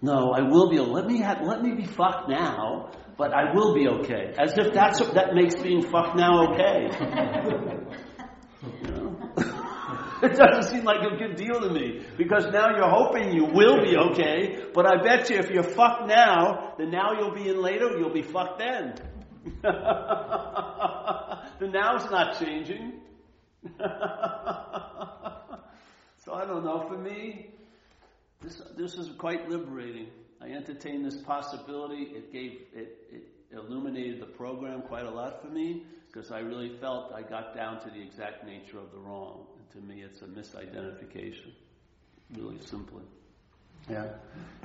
No, 0.02 0.32
I 0.32 0.42
will 0.42 0.70
be. 0.70 0.80
Let 0.80 1.08
me 1.08 1.20
have, 1.20 1.42
let 1.42 1.62
me 1.62 1.74
be 1.74 1.86
fucked 1.86 2.30
now, 2.30 2.92
but 3.18 3.34
I 3.34 3.54
will 3.54 3.74
be 3.74 3.88
okay. 3.88 4.34
As 4.38 4.58
if 4.58 4.74
that's 4.74 5.00
that 5.00 5.34
makes 5.34 5.56
being 5.56 5.82
fucked 5.82 6.16
now 6.16 6.54
okay. 6.54 6.88
It 10.22 10.36
doesn't 10.36 10.70
seem 10.72 10.84
like 10.84 11.02
a 11.02 11.16
good 11.16 11.38
deal 11.38 11.62
to 11.62 11.70
me 11.70 12.06
because 12.18 12.48
now 12.52 12.76
you're 12.76 12.90
hoping 12.90 13.32
you 13.32 13.46
will 13.46 13.82
be 13.82 13.96
okay, 13.96 14.66
but 14.74 14.86
I 14.86 15.02
bet 15.02 15.30
you 15.30 15.38
if 15.38 15.50
you're 15.50 15.64
fucked 15.64 16.08
now, 16.08 16.74
then 16.78 16.92
now 16.92 17.14
you'll 17.18 17.34
be 17.34 17.48
in 17.48 17.62
later, 17.62 17.98
you'll 17.98 18.12
be 18.12 18.22
fucked 18.22 18.60
then. 18.60 18.96
the 19.62 19.72
now's 21.62 22.12
not 22.12 22.38
changing. 22.38 23.00
so 23.64 23.72
I 26.34 26.44
don't 26.46 26.66
know. 26.66 26.86
For 26.90 26.98
me, 26.98 27.52
this 28.42 28.62
this 28.78 28.96
is 28.96 29.10
quite 29.18 29.48
liberating. 29.50 30.08
I 30.42 30.48
entertained 30.48 31.06
this 31.06 31.22
possibility. 31.22 32.12
It 32.14 32.34
gave 32.34 32.58
it, 32.74 33.08
it 33.10 33.24
illuminated 33.52 34.20
the 34.22 34.26
program 34.26 34.82
quite 34.82 35.06
a 35.06 35.10
lot 35.10 35.42
for 35.42 35.48
me 35.48 35.86
because 36.12 36.32
I 36.32 36.40
really 36.40 36.78
felt 36.80 37.14
I 37.14 37.22
got 37.22 37.56
down 37.56 37.82
to 37.84 37.90
the 37.90 38.02
exact 38.02 38.46
nature 38.46 38.80
of 38.80 38.92
the 38.92 39.00
wrong 39.00 39.46
to 39.74 39.82
me, 39.82 40.02
it's 40.02 40.22
a 40.22 40.26
misidentification, 40.26 41.52
really 42.36 42.58
simply. 42.66 43.04
Yeah. 43.90 44.14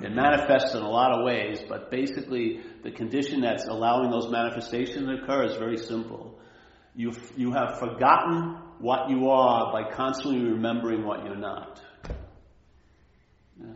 It 0.02 0.12
manifests 0.12 0.74
in 0.74 0.83
a 0.83 0.88
lot 0.88 1.12
of 1.12 1.24
ways, 1.24 1.61
but 1.68 1.90
basically 1.90 2.61
the 2.83 2.90
condition 2.90 3.42
that's 3.42 3.66
allowing 3.66 4.11
those 4.11 4.30
manifestations 4.30 5.07
to 5.07 5.22
occur 5.22 5.44
is 5.44 5.57
very 5.57 5.76
simple. 5.76 6.38
You, 6.94 7.12
you 7.37 7.52
have 7.52 7.78
forgotten 7.78 8.57
what 8.78 9.11
you 9.11 9.28
are 9.28 9.72
by 9.72 9.90
constantly 9.94 10.40
remembering 10.40 11.04
what 11.04 11.24
you're 11.24 11.37
not. 11.37 11.80
Yeah. 13.61 13.66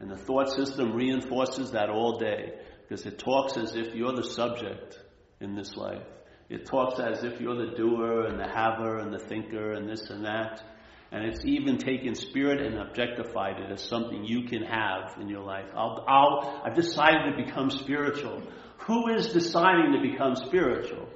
And 0.00 0.10
the 0.10 0.16
thought 0.16 0.50
system 0.50 0.92
reinforces 0.92 1.72
that 1.72 1.90
all 1.90 2.18
day 2.18 2.54
because 2.82 3.06
it 3.06 3.18
talks 3.18 3.56
as 3.56 3.74
if 3.76 3.94
you're 3.94 4.14
the 4.14 4.24
subject 4.24 4.98
in 5.40 5.54
this 5.54 5.74
life. 5.76 6.02
It 6.48 6.66
talks 6.66 7.00
as 7.00 7.24
if 7.24 7.40
you're 7.40 7.56
the 7.56 7.74
doer 7.74 8.26
and 8.26 8.38
the 8.38 8.48
haver 8.48 8.98
and 8.98 9.12
the 9.12 9.18
thinker 9.18 9.72
and 9.72 9.88
this 9.88 10.10
and 10.10 10.24
that. 10.24 10.62
And 11.10 11.24
it's 11.24 11.44
even 11.44 11.78
taken 11.78 12.14
spirit 12.14 12.60
and 12.60 12.78
objectified 12.78 13.60
it 13.60 13.70
as 13.70 13.82
something 13.82 14.24
you 14.24 14.48
can 14.48 14.62
have 14.62 15.16
in 15.20 15.28
your 15.28 15.42
life. 15.42 15.66
I'll, 15.74 16.04
I'll, 16.08 16.62
I've 16.64 16.74
decided 16.74 17.36
to 17.36 17.44
become 17.44 17.70
spiritual. 17.70 18.42
Who 18.86 19.14
is 19.14 19.32
deciding 19.32 19.92
to 19.92 20.10
become 20.10 20.34
spiritual? 20.34 21.08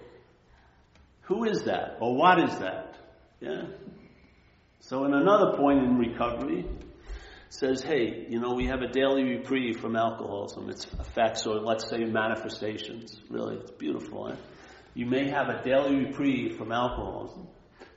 Who 1.23 1.45
is 1.45 1.65
that? 1.65 1.99
Or 2.01 2.17
what 2.17 2.43
is 2.43 2.59
that? 2.59 2.97
Yeah. 3.41 3.65
So 4.81 5.05
in 5.05 5.13
another 5.13 5.57
point 5.57 5.81
in 5.81 5.99
recovery, 5.99 6.65
says, 7.51 7.83
hey, 7.83 8.27
you 8.29 8.41
know, 8.41 8.55
we 8.55 8.67
have 8.67 8.83
a 8.83 8.89
daily 8.89 9.25
reprieve 9.25 9.81
from 9.81 9.97
alcoholism. 9.97 10.69
Its 10.69 10.87
effects, 11.01 11.47
or 11.47 11.57
let's 11.57 11.89
say 11.89 12.05
manifestations. 12.05 13.21
Really, 13.31 13.57
it's 13.57 13.71
beautiful. 13.73 14.29
Eh? 14.29 14.37
You 14.99 15.07
may 15.07 15.31
have 15.31 15.49
a 15.49 15.63
daily 15.63 16.07
reprieve 16.07 16.57
from 16.57 16.73
alcoholism, 16.73 17.47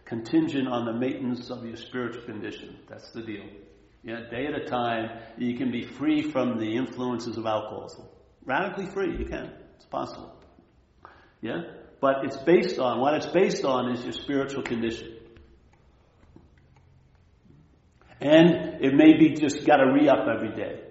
contingent 0.05 0.67
on 0.67 0.85
the 0.85 0.93
maintenance 0.93 1.49
of 1.49 1.65
your 1.65 1.75
spiritual 1.75 2.21
condition. 2.25 2.77
That's 2.87 3.09
the 3.09 3.23
deal. 3.23 3.45
Yeah, 4.03 4.29
day 4.29 4.45
at 4.45 4.53
a 4.53 4.65
time, 4.65 5.09
you 5.35 5.57
can 5.57 5.71
be 5.71 5.81
free 5.81 6.29
from 6.29 6.59
the 6.59 6.75
influences 6.75 7.39
of 7.39 7.47
alcoholism. 7.47 8.05
Radically 8.45 8.85
free, 8.85 9.17
you 9.17 9.25
can. 9.25 9.51
It's 9.77 9.85
possible. 9.85 10.31
Yeah? 11.41 11.63
But 12.01 12.23
it's 12.23 12.37
based 12.37 12.77
on, 12.77 12.99
what 12.99 13.15
it's 13.15 13.25
based 13.25 13.65
on 13.65 13.93
is 13.93 14.03
your 14.03 14.13
spiritual 14.13 14.61
condition. 14.61 15.11
And 18.19 18.85
it 18.85 18.93
may 18.93 19.17
be 19.17 19.31
just 19.31 19.65
got 19.65 19.77
to 19.77 19.91
re 19.91 20.07
up 20.07 20.27
every 20.31 20.55
day. 20.55 20.81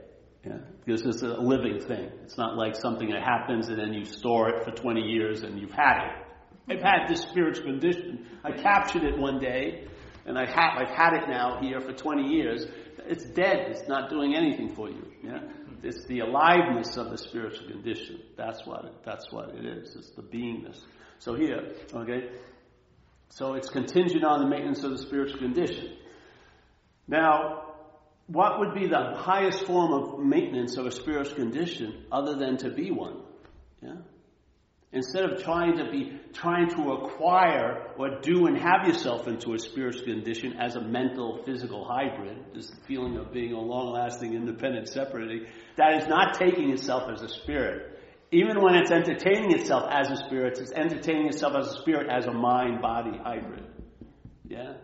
Yeah? 0.45 0.59
Because 0.85 1.05
it's 1.05 1.23
a 1.23 1.41
living 1.41 1.81
thing. 1.81 2.11
It's 2.25 2.39
not 2.39 2.57
like 2.57 2.75
something 2.75 3.11
that 3.11 3.23
happens 3.23 3.69
and 3.69 3.79
then 3.79 3.93
you 3.93 4.05
store 4.05 4.49
it 4.51 4.65
for 4.65 4.71
20 4.71 5.01
years 5.01 5.43
and 5.43 5.61
you've 5.61 5.73
had 5.73 6.07
it. 6.07 6.73
I've 6.73 6.83
had 6.83 7.09
this 7.09 7.23
spiritual 7.23 7.65
condition. 7.65 8.27
I 8.45 8.53
captured 8.53 9.05
it 9.05 9.19
one 9.19 9.39
day 9.41 9.87
and 10.27 10.39
I 10.39 10.47
ha- 10.47 10.79
I've 10.79 10.95
had 10.95 11.15
it 11.15 11.29
now 11.29 11.59
here 11.61 11.81
for 11.81 11.93
20 11.93 12.29
years. 12.29 12.67
It's 13.07 13.25
dead. 13.25 13.67
It's 13.71 13.89
not 13.89 14.11
doing 14.11 14.35
anything 14.35 14.75
for 14.75 14.89
you. 14.89 15.13
Yeah? 15.23 15.41
It's 15.83 16.05
the 16.07 16.21
aliveness 16.21 16.97
of 16.97 17.11
the 17.11 17.19
spiritual 17.19 17.69
condition. 17.69 18.21
That's 18.37 18.67
what 18.67 18.85
it, 18.85 18.93
that's 19.05 19.33
what 19.33 19.55
it 19.55 19.65
is. 19.65 19.97
It's 19.97 20.11
the 20.11 20.23
beingness. 20.23 20.81
So 21.19 21.35
here, 21.35 21.73
okay. 21.95 22.31
So 23.31 23.55
it's 23.55 23.71
contingent 23.71 24.25
on 24.25 24.41
the 24.41 24.49
maintenance 24.49 24.85
of 24.85 24.91
the 24.91 24.99
spiritual 24.99 25.39
condition. 25.39 25.97
Now, 27.09 27.70
what 28.33 28.61
would 28.61 28.75
be 28.75 28.87
the 28.87 29.15
highest 29.17 29.67
form 29.67 29.93
of 29.93 30.21
maintenance 30.21 30.77
of 30.77 30.87
a 30.87 30.93
spiritual 30.93 31.35
condition 31.35 32.05
other 32.13 32.37
than 32.37 32.57
to 32.59 32.71
be 32.71 32.91
one? 32.91 33.23
Yeah? 33.83 33.97
Instead 34.93 35.25
of 35.25 35.43
trying 35.43 35.79
to 35.79 35.91
be 35.91 36.19
trying 36.33 36.69
to 36.71 36.93
acquire 36.93 37.93
or 37.97 38.21
do 38.21 38.47
and 38.47 38.57
have 38.57 38.87
yourself 38.87 39.27
into 39.27 39.55
a 39.55 39.59
spiritual 39.59 40.05
condition 40.05 40.55
as 40.61 40.77
a 40.77 40.81
mental 40.81 41.43
physical 41.45 41.85
hybrid, 41.85 42.37
this 42.55 42.73
feeling 42.87 43.17
of 43.17 43.33
being 43.33 43.53
a 43.53 43.61
long 43.61 43.93
lasting 43.93 44.35
independent 44.35 44.89
separately, 44.89 45.47
that 45.77 46.03
is 46.03 46.09
not 46.09 46.35
taking 46.35 46.71
itself 46.71 47.11
as 47.13 47.23
a 47.23 47.29
spirit. 47.29 47.99
Even 48.33 48.61
when 48.63 48.75
it's 48.75 48.93
entertaining 48.93 49.53
itself 49.53 49.85
as 49.91 50.11
a 50.11 50.17
spirit, 50.17 50.59
it's 50.59 50.73
entertaining 50.73 51.27
itself 51.27 51.55
as 51.57 51.67
a 51.69 51.81
spirit 51.81 52.09
as 52.09 52.27
a 52.27 52.33
mind 52.33 52.81
body 52.81 53.17
hybrid. 53.17 53.65
Yeah? 54.49 54.75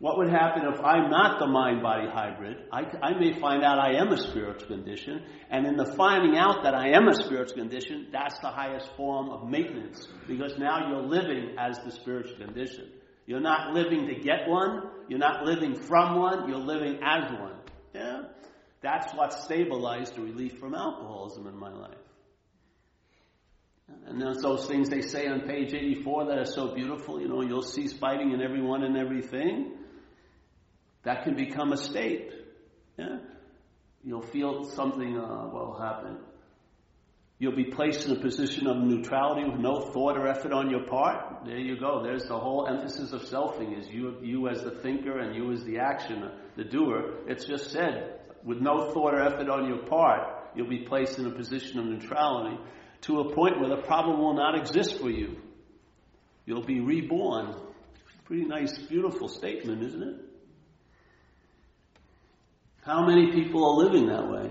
What 0.00 0.16
would 0.16 0.30
happen 0.30 0.62
if 0.64 0.80
I'm 0.80 1.10
not 1.10 1.38
the 1.38 1.46
mind 1.46 1.82
body 1.82 2.08
hybrid? 2.10 2.56
I, 2.72 2.84
I, 3.02 3.18
may 3.18 3.38
find 3.38 3.62
out 3.62 3.78
I 3.78 3.96
am 4.00 4.08
a 4.08 4.16
spiritual 4.16 4.66
condition, 4.66 5.22
and 5.50 5.66
in 5.66 5.76
the 5.76 5.92
finding 5.94 6.38
out 6.38 6.62
that 6.62 6.74
I 6.74 6.92
am 6.96 7.06
a 7.06 7.14
spiritual 7.14 7.58
condition, 7.58 8.08
that's 8.10 8.38
the 8.40 8.48
highest 8.48 8.88
form 8.96 9.28
of 9.28 9.46
maintenance, 9.46 10.08
because 10.26 10.56
now 10.58 10.88
you're 10.88 11.06
living 11.06 11.54
as 11.58 11.78
the 11.84 11.90
spiritual 11.90 12.38
condition. 12.38 12.88
You're 13.26 13.42
not 13.42 13.74
living 13.74 14.06
to 14.06 14.14
get 14.14 14.48
one, 14.48 14.84
you're 15.08 15.18
not 15.18 15.44
living 15.44 15.74
from 15.74 16.18
one, 16.18 16.48
you're 16.48 16.56
living 16.56 17.00
as 17.04 17.30
one. 17.38 17.56
Yeah? 17.94 18.22
That's 18.80 19.12
what 19.12 19.34
stabilized 19.34 20.16
the 20.16 20.22
relief 20.22 20.58
from 20.58 20.74
alcoholism 20.74 21.46
in 21.46 21.58
my 21.58 21.74
life. 21.74 21.98
And 24.06 24.18
there's 24.18 24.38
those 24.38 24.66
things 24.66 24.88
they 24.88 25.02
say 25.02 25.26
on 25.26 25.42
page 25.42 25.74
84 25.74 26.26
that 26.28 26.38
are 26.38 26.46
so 26.46 26.74
beautiful, 26.74 27.20
you 27.20 27.28
know, 27.28 27.42
you'll 27.42 27.60
cease 27.60 27.92
fighting 27.92 28.32
in 28.32 28.40
everyone 28.40 28.82
and 28.82 28.96
everything. 28.96 29.76
That 31.04 31.24
can 31.24 31.34
become 31.34 31.72
a 31.72 31.76
state. 31.76 32.30
Yeah? 32.98 33.18
You'll 34.04 34.22
feel 34.22 34.64
something 34.64 35.18
uh, 35.18 35.48
will 35.52 35.78
happen. 35.78 36.18
You'll 37.38 37.56
be 37.56 37.64
placed 37.64 38.06
in 38.06 38.12
a 38.12 38.20
position 38.20 38.66
of 38.66 38.76
neutrality 38.76 39.48
with 39.48 39.60
no 39.60 39.80
thought 39.92 40.18
or 40.18 40.28
effort 40.28 40.52
on 40.52 40.68
your 40.68 40.84
part. 40.84 41.46
There 41.46 41.58
you 41.58 41.80
go. 41.80 42.02
There's 42.02 42.24
the 42.24 42.38
whole 42.38 42.66
emphasis 42.66 43.12
of 43.12 43.22
selfing 43.22 43.78
is 43.78 43.88
you, 43.88 44.18
you 44.22 44.48
as 44.48 44.62
the 44.62 44.72
thinker 44.72 45.18
and 45.18 45.34
you 45.34 45.50
as 45.50 45.64
the 45.64 45.76
actioner, 45.76 46.32
the 46.56 46.64
doer. 46.64 47.14
It's 47.26 47.46
just 47.46 47.70
said, 47.70 48.20
with 48.44 48.60
no 48.60 48.92
thought 48.92 49.14
or 49.14 49.22
effort 49.22 49.48
on 49.48 49.68
your 49.68 49.86
part, 49.86 50.20
you'll 50.54 50.68
be 50.68 50.84
placed 50.84 51.18
in 51.18 51.26
a 51.26 51.30
position 51.30 51.78
of 51.78 51.86
neutrality 51.86 52.58
to 53.02 53.20
a 53.20 53.34
point 53.34 53.58
where 53.58 53.74
the 53.74 53.82
problem 53.82 54.18
will 54.18 54.34
not 54.34 54.54
exist 54.54 55.00
for 55.00 55.08
you. 55.08 55.40
You'll 56.44 56.66
be 56.66 56.80
reborn. 56.80 57.54
Pretty 58.26 58.44
nice, 58.44 58.76
beautiful 58.78 59.28
statement, 59.28 59.82
isn't 59.82 60.02
it? 60.02 60.29
How 62.90 63.06
many 63.06 63.30
people 63.30 63.64
are 63.64 63.84
living 63.84 64.08
that 64.08 64.28
way? 64.28 64.50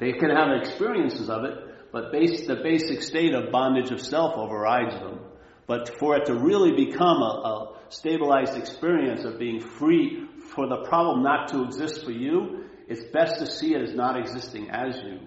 They 0.00 0.14
can 0.14 0.30
have 0.30 0.60
experiences 0.60 1.30
of 1.30 1.44
it, 1.44 1.92
but 1.92 2.10
base, 2.10 2.44
the 2.44 2.56
basic 2.56 3.02
state 3.02 3.34
of 3.34 3.52
bondage 3.52 3.92
of 3.92 4.00
self 4.00 4.36
overrides 4.36 4.96
them. 4.96 5.20
But 5.68 5.96
for 6.00 6.16
it 6.16 6.26
to 6.26 6.34
really 6.34 6.72
become 6.72 7.18
a, 7.18 7.78
a 7.78 7.78
stabilized 7.90 8.56
experience 8.56 9.24
of 9.24 9.38
being 9.38 9.60
free 9.60 10.26
for 10.56 10.66
the 10.66 10.82
problem 10.88 11.22
not 11.22 11.50
to 11.52 11.62
exist 11.62 12.04
for 12.04 12.10
you, 12.10 12.64
it's 12.88 13.04
best 13.12 13.38
to 13.38 13.46
see 13.46 13.72
it 13.72 13.80
as 13.80 13.94
not 13.94 14.18
existing 14.18 14.70
as 14.70 14.96
you, 15.04 15.20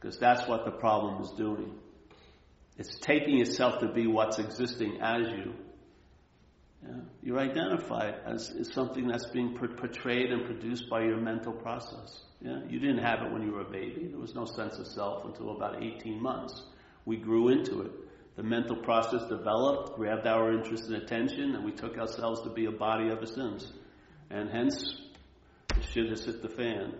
because 0.00 0.18
that's 0.18 0.48
what 0.48 0.64
the 0.64 0.70
problem 0.70 1.22
is 1.22 1.30
doing. 1.32 1.74
It's 2.78 2.98
taking 3.00 3.38
itself 3.42 3.80
to 3.80 3.92
be 3.92 4.06
what's 4.06 4.38
existing 4.38 4.98
as 5.02 5.30
you. 5.30 5.52
Yeah. 6.82 6.94
You're 7.22 7.38
identified 7.38 8.14
as, 8.26 8.50
as 8.58 8.72
something 8.72 9.06
that's 9.06 9.26
being 9.26 9.56
portrayed 9.56 10.32
and 10.32 10.46
produced 10.46 10.88
by 10.88 11.02
your 11.02 11.18
mental 11.18 11.52
process. 11.52 12.20
Yeah. 12.40 12.60
You 12.68 12.78
didn't 12.78 13.04
have 13.04 13.22
it 13.22 13.32
when 13.32 13.42
you 13.42 13.52
were 13.52 13.62
a 13.62 13.70
baby. 13.70 14.08
There 14.10 14.18
was 14.18 14.34
no 14.34 14.46
sense 14.46 14.78
of 14.78 14.86
self 14.86 15.24
until 15.26 15.54
about 15.54 15.82
18 15.82 16.20
months. 16.20 16.62
We 17.04 17.16
grew 17.16 17.48
into 17.48 17.82
it. 17.82 17.92
The 18.36 18.42
mental 18.42 18.76
process 18.76 19.22
developed, 19.28 19.96
grabbed 19.96 20.26
our 20.26 20.52
interest 20.52 20.84
and 20.86 20.96
attention, 20.96 21.54
and 21.54 21.64
we 21.64 21.72
took 21.72 21.98
ourselves 21.98 22.40
to 22.42 22.50
be 22.50 22.64
a 22.64 22.70
body 22.70 23.10
ever 23.10 23.26
since. 23.26 23.70
And 24.30 24.48
hence, 24.48 24.94
the 25.74 25.82
shit 25.82 26.08
has 26.08 26.24
hit 26.24 26.40
the 26.40 26.48
fan. 26.48 26.94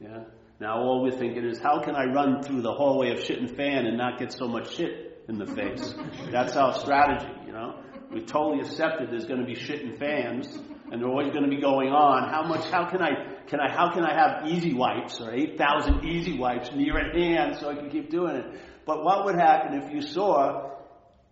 Yeah. 0.00 0.24
Now 0.58 0.78
all 0.78 1.02
we're 1.02 1.18
thinking 1.18 1.44
is, 1.44 1.58
how 1.58 1.82
can 1.82 1.94
I 1.94 2.04
run 2.04 2.42
through 2.42 2.62
the 2.62 2.72
hallway 2.72 3.10
of 3.12 3.22
shit 3.22 3.38
and 3.38 3.54
fan 3.54 3.84
and 3.84 3.98
not 3.98 4.18
get 4.18 4.32
so 4.32 4.48
much 4.48 4.74
shit 4.74 5.24
in 5.28 5.36
the 5.36 5.46
face? 5.46 5.94
That's 6.30 6.56
our 6.56 6.72
strategy, 6.72 7.30
you 7.46 7.52
know 7.52 7.82
we 8.12 8.20
totally 8.20 8.60
accepted 8.60 9.10
there's 9.10 9.26
going 9.26 9.40
to 9.40 9.46
be 9.46 9.54
shit 9.54 9.82
and 9.82 9.98
fans, 9.98 10.56
and 10.90 11.00
they're 11.00 11.08
always 11.08 11.30
going 11.30 11.44
to 11.44 11.50
be 11.50 11.60
going 11.60 11.88
on. 11.88 12.28
How 12.28 12.44
much? 12.44 12.64
How 12.70 12.88
can 12.88 13.02
I? 13.02 13.42
Can 13.48 13.60
I? 13.60 13.70
How 13.70 13.92
can 13.92 14.04
I 14.04 14.14
have 14.14 14.48
easy 14.48 14.74
wipes 14.74 15.20
or 15.20 15.32
eight 15.32 15.58
thousand 15.58 16.04
easy 16.04 16.38
wipes 16.38 16.70
near 16.74 16.98
at 16.98 17.16
hand 17.16 17.56
so 17.60 17.70
I 17.70 17.74
can 17.74 17.90
keep 17.90 18.10
doing 18.10 18.36
it? 18.36 18.46
But 18.86 19.04
what 19.04 19.24
would 19.24 19.34
happen 19.34 19.82
if 19.82 19.92
you 19.92 20.00
saw 20.00 20.70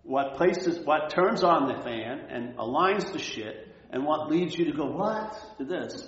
what 0.03 0.37
places, 0.37 0.85
what 0.85 1.11
turns 1.11 1.43
on 1.43 1.69
the 1.69 1.83
fan 1.83 2.27
and 2.29 2.57
aligns 2.57 3.13
the 3.13 3.19
shit, 3.19 3.69
and 3.91 4.05
what 4.05 4.31
leads 4.31 4.57
you 4.57 4.67
to 4.67 4.73
go 4.73 4.87
what 4.87 5.35
to 5.59 5.65
this? 5.65 6.07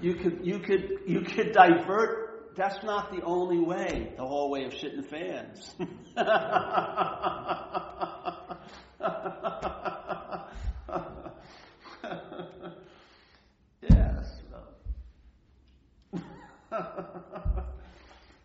You 0.00 0.14
could, 0.14 0.40
you 0.44 0.58
could, 0.60 0.90
you 1.06 1.22
could 1.22 1.52
divert. 1.52 2.56
That's 2.56 2.84
not 2.84 3.10
the 3.10 3.22
only 3.22 3.58
way. 3.58 4.12
The 4.16 4.24
whole 4.24 4.50
way 4.50 4.64
of 4.64 4.74
shit 4.74 4.94
and 4.94 5.06
fans. 5.06 5.74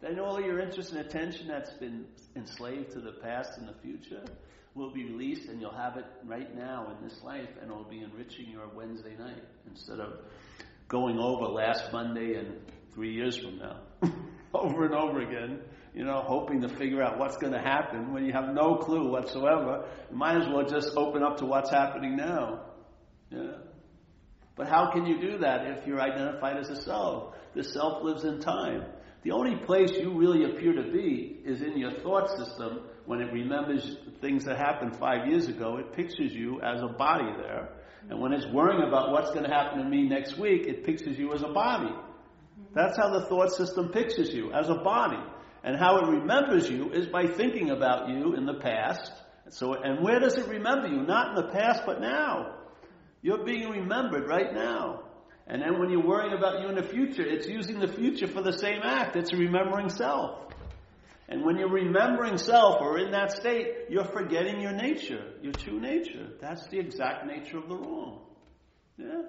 then 0.09 0.19
all 0.19 0.41
your 0.41 0.59
interest 0.59 0.91
and 0.91 1.01
attention 1.01 1.47
that's 1.47 1.71
been 1.73 2.05
enslaved 2.35 2.91
to 2.91 2.99
the 2.99 3.11
past 3.21 3.57
and 3.57 3.67
the 3.67 3.73
future 3.81 4.23
will 4.73 4.91
be 4.91 5.03
released 5.05 5.49
and 5.49 5.61
you'll 5.61 5.71
have 5.71 5.97
it 5.97 6.05
right 6.25 6.55
now 6.55 6.95
in 6.95 7.07
this 7.07 7.21
life 7.23 7.49
and 7.61 7.69
it'll 7.69 7.83
be 7.83 8.01
enriching 8.01 8.49
your 8.49 8.67
Wednesday 8.75 9.15
night 9.17 9.43
instead 9.69 9.99
of 9.99 10.13
going 10.87 11.19
over 11.19 11.45
last 11.45 11.91
Monday 11.91 12.35
and 12.35 12.59
three 12.93 13.13
years 13.13 13.37
from 13.37 13.59
now. 13.59 13.81
over 14.53 14.85
and 14.85 14.95
over 14.95 15.21
again, 15.21 15.59
you 15.93 16.03
know, 16.03 16.21
hoping 16.25 16.61
to 16.61 16.69
figure 16.69 17.03
out 17.03 17.19
what's 17.19 17.37
going 17.37 17.53
to 17.53 17.59
happen 17.59 18.11
when 18.11 18.25
you 18.25 18.33
have 18.33 18.53
no 18.53 18.75
clue 18.77 19.11
whatsoever. 19.11 19.85
You 20.09 20.17
might 20.17 20.41
as 20.41 20.47
well 20.47 20.67
just 20.67 20.89
open 20.95 21.21
up 21.23 21.37
to 21.37 21.45
what's 21.45 21.69
happening 21.69 22.15
now. 22.15 22.65
Yeah. 23.29 23.57
But 24.55 24.67
how 24.67 24.91
can 24.91 25.05
you 25.05 25.21
do 25.21 25.37
that 25.39 25.67
if 25.67 25.87
you're 25.87 26.01
identified 26.01 26.57
as 26.57 26.69
a 26.69 26.81
self? 26.81 27.35
The 27.53 27.63
self 27.63 28.03
lives 28.03 28.23
in 28.23 28.39
time. 28.39 28.85
The 29.23 29.31
only 29.31 29.57
place 29.65 29.91
you 29.91 30.17
really 30.17 30.45
appear 30.45 30.73
to 30.73 30.91
be 30.91 31.37
is 31.43 31.61
in 31.61 31.77
your 31.77 31.91
thought 31.91 32.29
system 32.37 32.81
when 33.05 33.19
it 33.21 33.33
remembers 33.33 33.97
things 34.21 34.45
that 34.45 34.57
happened 34.57 34.95
five 34.95 35.27
years 35.27 35.47
ago. 35.47 35.77
It 35.77 35.93
pictures 35.93 36.33
you 36.33 36.61
as 36.61 36.81
a 36.81 36.87
body 36.87 37.29
there. 37.37 37.69
And 38.09 38.21
when 38.21 38.31
it's 38.31 38.45
worrying 38.47 38.87
about 38.87 39.11
what's 39.11 39.31
going 39.31 39.43
to 39.43 39.53
happen 39.53 39.79
to 39.79 39.83
me 39.83 40.07
next 40.07 40.37
week, 40.37 40.67
it 40.67 40.85
pictures 40.85 41.17
you 41.17 41.33
as 41.33 41.41
a 41.41 41.49
body. 41.49 41.93
That's 42.73 42.97
how 42.97 43.09
the 43.09 43.25
thought 43.25 43.51
system 43.51 43.89
pictures 43.89 44.33
you, 44.33 44.53
as 44.53 44.69
a 44.69 44.75
body. 44.75 45.21
And 45.63 45.75
how 45.77 45.97
it 45.97 46.07
remembers 46.07 46.69
you 46.69 46.91
is 46.91 47.07
by 47.07 47.27
thinking 47.27 47.71
about 47.71 48.09
you 48.09 48.35
in 48.35 48.45
the 48.45 48.53
past. 48.53 49.11
So, 49.49 49.73
and 49.73 50.01
where 50.03 50.19
does 50.19 50.37
it 50.37 50.47
remember 50.47 50.87
you? 50.87 51.01
Not 51.01 51.29
in 51.29 51.35
the 51.35 51.51
past, 51.51 51.83
but 51.85 51.99
now. 51.99 52.55
You're 53.21 53.43
being 53.43 53.69
remembered 53.69 54.29
right 54.29 54.53
now. 54.53 55.03
And 55.49 55.61
then 55.61 55.79
when 55.79 55.89
you're 55.89 56.05
worrying 56.05 56.33
about 56.33 56.61
you 56.61 56.69
in 56.69 56.75
the 56.75 56.83
future, 56.83 57.25
it's 57.25 57.47
using 57.47 57.79
the 57.79 57.87
future 57.87 58.27
for 58.27 58.43
the 58.43 58.53
same 58.53 58.81
act. 58.83 59.15
It's 59.15 59.33
remembering 59.33 59.89
self. 59.89 60.53
And 61.27 61.43
when 61.43 61.57
you're 61.57 61.71
remembering 61.71 62.37
self 62.37 62.81
or 62.81 62.99
in 62.99 63.11
that 63.11 63.31
state, 63.31 63.67
you're 63.89 64.05
forgetting 64.05 64.61
your 64.61 64.73
nature, 64.73 65.23
your 65.41 65.53
true 65.53 65.79
nature. 65.79 66.27
That's 66.39 66.67
the 66.67 66.79
exact 66.79 67.25
nature 67.25 67.57
of 67.57 67.67
the 67.67 67.75
wrong. 67.75 68.21
Yeah? 68.97 69.23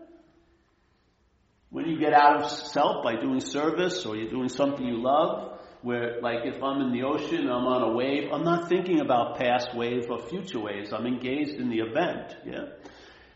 When 1.70 1.86
you 1.86 1.98
get 1.98 2.12
out 2.12 2.42
of 2.42 2.50
self 2.50 3.02
by 3.02 3.16
doing 3.16 3.40
service 3.40 4.04
or 4.04 4.16
you're 4.16 4.30
doing 4.30 4.48
something 4.48 4.84
you 4.84 5.02
love, 5.02 5.58
where 5.82 6.20
like 6.20 6.44
if 6.44 6.62
I'm 6.62 6.82
in 6.82 6.92
the 6.92 7.04
ocean, 7.04 7.48
I'm 7.48 7.66
on 7.66 7.82
a 7.82 7.92
wave, 7.92 8.30
I'm 8.32 8.44
not 8.44 8.68
thinking 8.68 9.00
about 9.00 9.38
past 9.38 9.74
waves 9.74 10.06
or 10.10 10.20
future 10.20 10.60
waves. 10.60 10.92
I'm 10.92 11.06
engaged 11.06 11.52
in 11.52 11.70
the 11.70 11.78
event. 11.78 12.36
Yeah. 12.44 12.64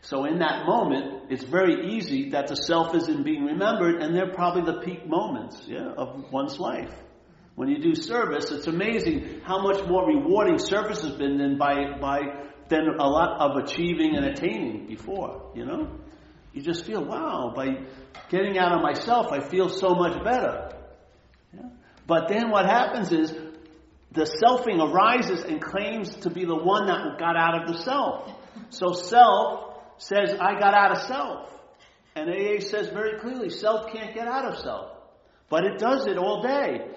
So 0.05 0.25
in 0.25 0.37
that 0.37 0.67
moment, 0.67 1.31
it's 1.31 1.43
very 1.43 1.95
easy 1.95 2.29
that 2.29 2.47
the 2.47 2.55
self 2.55 2.93
isn't 2.93 3.23
being 3.23 3.43
remembered, 3.43 4.03
and 4.03 4.15
they're 4.15 4.31
probably 4.31 4.61
the 4.71 4.79
peak 4.81 5.07
moments, 5.07 5.59
yeah, 5.65 5.93
of 5.97 6.31
one's 6.31 6.59
life. 6.59 6.91
When 7.55 7.69
you 7.69 7.81
do 7.81 7.95
service, 7.95 8.51
it's 8.51 8.67
amazing 8.67 9.41
how 9.43 9.63
much 9.63 9.83
more 9.87 10.05
rewarding 10.05 10.59
service 10.59 11.01
has 11.01 11.13
been 11.13 11.39
than 11.39 11.57
by 11.57 11.97
by 11.99 12.19
than 12.69 12.87
a 12.99 13.07
lot 13.07 13.41
of 13.41 13.63
achieving 13.63 14.15
and 14.15 14.25
attaining 14.25 14.85
before. 14.85 15.51
You 15.55 15.65
know, 15.65 15.99
you 16.53 16.61
just 16.61 16.85
feel 16.85 17.03
wow 17.03 17.53
by 17.55 17.85
getting 18.29 18.59
out 18.59 18.73
of 18.73 18.83
myself, 18.83 19.31
I 19.31 19.39
feel 19.39 19.69
so 19.69 19.95
much 19.95 20.23
better. 20.23 20.69
Yeah? 21.51 21.69
But 22.05 22.27
then 22.29 22.51
what 22.51 22.65
happens 22.65 23.11
is 23.11 23.31
the 24.11 24.25
selfing 24.25 24.79
arises 24.79 25.43
and 25.45 25.59
claims 25.59 26.15
to 26.17 26.29
be 26.29 26.45
the 26.45 26.55
one 26.55 26.85
that 26.87 27.17
got 27.17 27.35
out 27.35 27.63
of 27.63 27.75
the 27.75 27.81
self. 27.81 28.29
So 28.69 28.93
self 28.93 29.74
says, 29.97 30.33
I 30.39 30.59
got 30.59 30.73
out 30.73 30.91
of 30.91 30.97
self. 31.03 31.49
And 32.15 32.29
AA 32.29 32.61
says 32.61 32.89
very 32.89 33.19
clearly, 33.19 33.49
self 33.49 33.91
can't 33.91 34.13
get 34.13 34.27
out 34.27 34.45
of 34.45 34.59
self. 34.59 34.91
But 35.49 35.65
it 35.65 35.77
does 35.79 36.07
it 36.07 36.17
all 36.17 36.41
day. 36.41 36.87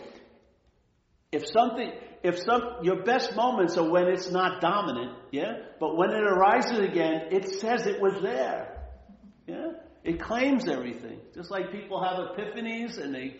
If 1.32 1.46
something, 1.46 1.92
if 2.22 2.38
some, 2.38 2.62
your 2.82 3.02
best 3.02 3.36
moments 3.36 3.76
are 3.76 3.88
when 3.88 4.08
it's 4.08 4.30
not 4.30 4.60
dominant, 4.60 5.16
yeah? 5.30 5.58
But 5.78 5.96
when 5.96 6.10
it 6.10 6.22
arises 6.22 6.78
again, 6.78 7.28
it 7.30 7.48
says 7.60 7.86
it 7.86 8.00
was 8.00 8.14
there. 8.22 8.86
Yeah? 9.46 9.72
It 10.04 10.20
claims 10.20 10.68
everything. 10.68 11.20
Just 11.34 11.50
like 11.50 11.70
people 11.72 12.02
have 12.02 12.18
epiphanies 12.18 12.98
and 12.98 13.14
they, 13.14 13.36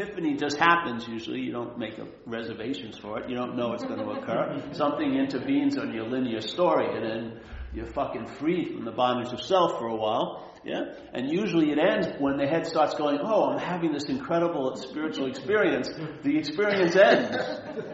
epiphany 0.00 0.36
just 0.36 0.56
happens 0.56 1.06
usually. 1.06 1.40
You 1.40 1.52
don't 1.52 1.78
make 1.78 1.94
reservations 2.26 2.98
for 2.98 3.20
it. 3.20 3.28
You 3.28 3.36
don't 3.36 3.56
know 3.56 3.72
it's 3.72 3.84
going 3.84 4.00
to 4.00 4.10
occur. 4.10 4.62
Something 4.72 5.14
intervenes 5.14 5.76
on 5.78 5.92
your 5.92 6.08
linear 6.08 6.40
story 6.40 6.86
and 6.96 7.04
then 7.04 7.40
you're 7.72 7.86
fucking 7.86 8.26
free 8.26 8.64
from 8.64 8.84
the 8.84 8.90
bondage 8.90 9.32
of 9.32 9.40
self 9.40 9.78
for 9.78 9.86
a 9.86 9.96
while. 9.96 10.46
Yeah? 10.64 10.92
And 11.14 11.30
usually 11.30 11.70
it 11.70 11.78
ends 11.78 12.08
when 12.18 12.36
the 12.36 12.46
head 12.46 12.66
starts 12.66 12.94
going, 12.94 13.18
oh, 13.22 13.50
I'm 13.50 13.58
having 13.58 13.92
this 13.92 14.04
incredible 14.04 14.76
spiritual 14.76 15.26
experience. 15.26 15.88
The 16.22 16.36
experience 16.36 16.96
ends 16.96 17.36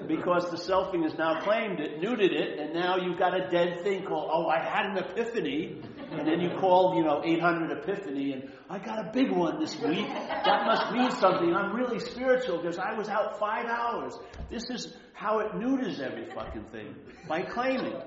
because 0.09 0.51
the 0.51 0.57
selfing 0.57 1.05
has 1.05 1.15
now 1.15 1.41
claimed 1.43 1.79
it, 1.79 2.01
neutered 2.01 2.33
it, 2.33 2.59
and 2.59 2.75
now 2.75 2.97
you've 2.97 3.19
got 3.19 3.39
a 3.39 3.49
dead 3.51 3.83
thing 3.85 4.05
called, 4.05 4.31
oh, 4.33 4.49
I 4.49 4.59
had 4.59 4.87
an 4.87 4.99
epiphany. 4.99 5.83
And 6.13 6.27
then 6.27 6.41
you 6.41 6.51
call, 6.59 6.97
you 6.97 7.05
know, 7.05 7.23
800 7.25 7.79
epiphany, 7.79 8.33
and 8.33 8.51
I 8.71 8.79
got 8.79 8.99
a 8.99 9.11
big 9.13 9.31
one 9.31 9.59
this 9.61 9.79
week. 9.81 10.07
That 10.09 10.67
must 10.67 10.93
mean 10.93 11.11
something. 11.11 11.55
I'm 11.55 11.75
really 11.75 11.99
spiritual 11.99 12.59
because 12.59 12.79
I 12.79 12.95
was 12.95 13.09
out 13.09 13.39
five 13.39 13.67
hours. 13.67 14.15
This 14.51 14.71
is 14.71 14.97
how 15.15 15.41
it 15.41 15.55
neuters 15.55 16.01
every 16.01 16.27
fucking 16.35 16.67
thing 16.73 16.95
by 17.29 17.43
claiming. 17.43 18.01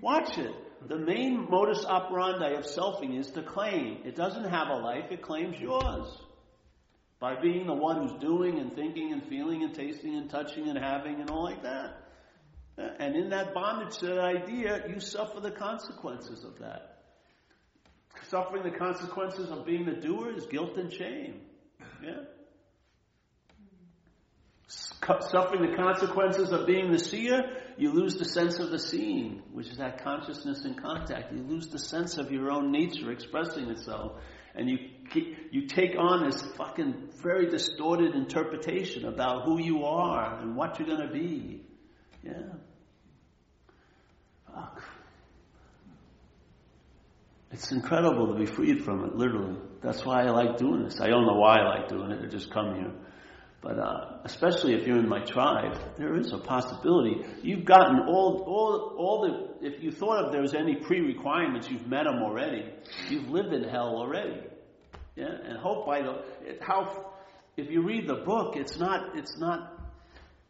Watch 0.00 0.38
it. 0.38 0.54
The 0.88 0.98
main 0.98 1.46
modus 1.50 1.84
operandi 1.84 2.54
of 2.54 2.64
selfing 2.64 3.18
is 3.18 3.30
to 3.30 3.42
claim. 3.42 4.02
It 4.04 4.14
doesn't 4.14 4.44
have 4.44 4.68
a 4.68 4.76
life, 4.76 5.10
it 5.10 5.22
claims 5.22 5.58
yours. 5.58 6.06
By 7.18 7.40
being 7.40 7.66
the 7.66 7.74
one 7.74 8.06
who's 8.06 8.20
doing 8.20 8.58
and 8.58 8.74
thinking 8.74 9.12
and 9.12 9.26
feeling 9.26 9.62
and 9.62 9.74
tasting 9.74 10.14
and 10.16 10.28
touching 10.30 10.68
and 10.68 10.78
having 10.78 11.20
and 11.20 11.30
all 11.30 11.44
like 11.44 11.62
that. 11.62 12.02
And 12.76 13.16
in 13.16 13.30
that 13.30 13.54
bondage 13.54 13.96
to 13.98 14.06
that 14.06 14.18
idea, 14.18 14.84
you 14.88 15.00
suffer 15.00 15.40
the 15.40 15.50
consequences 15.50 16.44
of 16.44 16.58
that. 16.58 16.95
Suffering 18.28 18.64
the 18.64 18.76
consequences 18.76 19.50
of 19.50 19.64
being 19.64 19.84
the 19.84 19.92
doer 19.92 20.32
is 20.36 20.46
guilt 20.46 20.76
and 20.76 20.92
shame. 20.92 21.40
Yeah? 22.02 22.22
Suffering 24.68 25.70
the 25.70 25.76
consequences 25.76 26.50
of 26.50 26.66
being 26.66 26.90
the 26.90 26.98
seer, 26.98 27.44
you 27.76 27.92
lose 27.92 28.16
the 28.16 28.24
sense 28.24 28.58
of 28.58 28.70
the 28.70 28.78
seeing, 28.78 29.42
which 29.52 29.68
is 29.68 29.76
that 29.76 30.02
consciousness 30.02 30.64
in 30.64 30.74
contact. 30.74 31.32
You 31.32 31.42
lose 31.42 31.68
the 31.68 31.78
sense 31.78 32.18
of 32.18 32.32
your 32.32 32.50
own 32.50 32.72
nature 32.72 33.12
expressing 33.12 33.70
itself. 33.70 34.20
And 34.56 34.68
you, 34.68 34.78
you 35.52 35.68
take 35.68 35.94
on 35.96 36.24
this 36.24 36.42
fucking 36.56 37.10
very 37.22 37.48
distorted 37.48 38.14
interpretation 38.14 39.04
about 39.04 39.44
who 39.44 39.60
you 39.60 39.84
are 39.84 40.40
and 40.40 40.56
what 40.56 40.78
you're 40.78 40.88
going 40.88 41.06
to 41.06 41.14
be. 41.14 41.62
Yeah. 42.24 42.54
Fuck. 44.52 44.82
It's 47.52 47.70
incredible 47.70 48.32
to 48.32 48.38
be 48.38 48.46
freed 48.46 48.84
from 48.84 49.04
it, 49.04 49.14
literally. 49.14 49.56
That's 49.82 50.04
why 50.04 50.24
I 50.24 50.30
like 50.30 50.58
doing 50.58 50.84
this. 50.84 51.00
I 51.00 51.08
don't 51.08 51.26
know 51.26 51.36
why 51.36 51.58
I 51.58 51.78
like 51.78 51.88
doing 51.88 52.10
it. 52.10 52.24
I 52.24 52.28
just 52.28 52.52
come 52.52 52.74
here. 52.74 52.92
But 53.62 53.78
uh, 53.78 54.18
especially 54.24 54.74
if 54.74 54.86
you're 54.86 54.98
in 54.98 55.08
my 55.08 55.24
tribe, 55.24 55.76
there 55.96 56.16
is 56.16 56.32
a 56.32 56.38
possibility. 56.38 57.24
You've 57.42 57.64
gotten 57.64 58.00
all, 58.06 58.44
all, 58.46 58.94
all 58.98 59.56
the, 59.60 59.66
if 59.66 59.82
you 59.82 59.90
thought 59.90 60.24
of 60.24 60.32
there 60.32 60.42
was 60.42 60.54
any 60.54 60.76
pre-requirements, 60.76 61.68
you've 61.70 61.86
met 61.86 62.04
them 62.04 62.22
already. 62.22 62.64
You've 63.08 63.28
lived 63.28 63.52
in 63.52 63.64
hell 63.64 63.96
already. 63.96 64.40
Yeah? 65.16 65.30
And 65.44 65.58
hope 65.58 65.86
by 65.86 66.02
the, 66.02 66.22
it, 66.42 66.60
how, 66.60 67.12
if 67.56 67.70
you 67.70 67.82
read 67.82 68.06
the 68.08 68.16
book, 68.16 68.54
it's 68.56 68.78
not, 68.78 69.16
it's 69.16 69.38
not, 69.38 69.72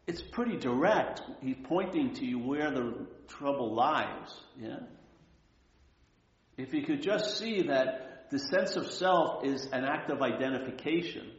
it's 0.05 0.21
pretty 0.21 0.57
direct. 0.57 1.21
He's 1.41 1.57
pointing 1.63 2.13
to 2.15 2.25
you 2.25 2.39
where 2.39 2.71
the 2.71 3.07
trouble 3.27 3.73
lies. 3.73 4.29
Yeah? 4.59 4.79
If 6.57 6.73
you 6.73 6.83
could 6.83 7.01
just 7.01 7.37
see 7.37 7.63
that 7.63 8.29
the 8.31 8.39
sense 8.39 8.75
of 8.75 8.91
self 8.91 9.45
is 9.45 9.65
an 9.67 9.85
act 9.85 10.09
of 10.09 10.21
identification 10.21 11.31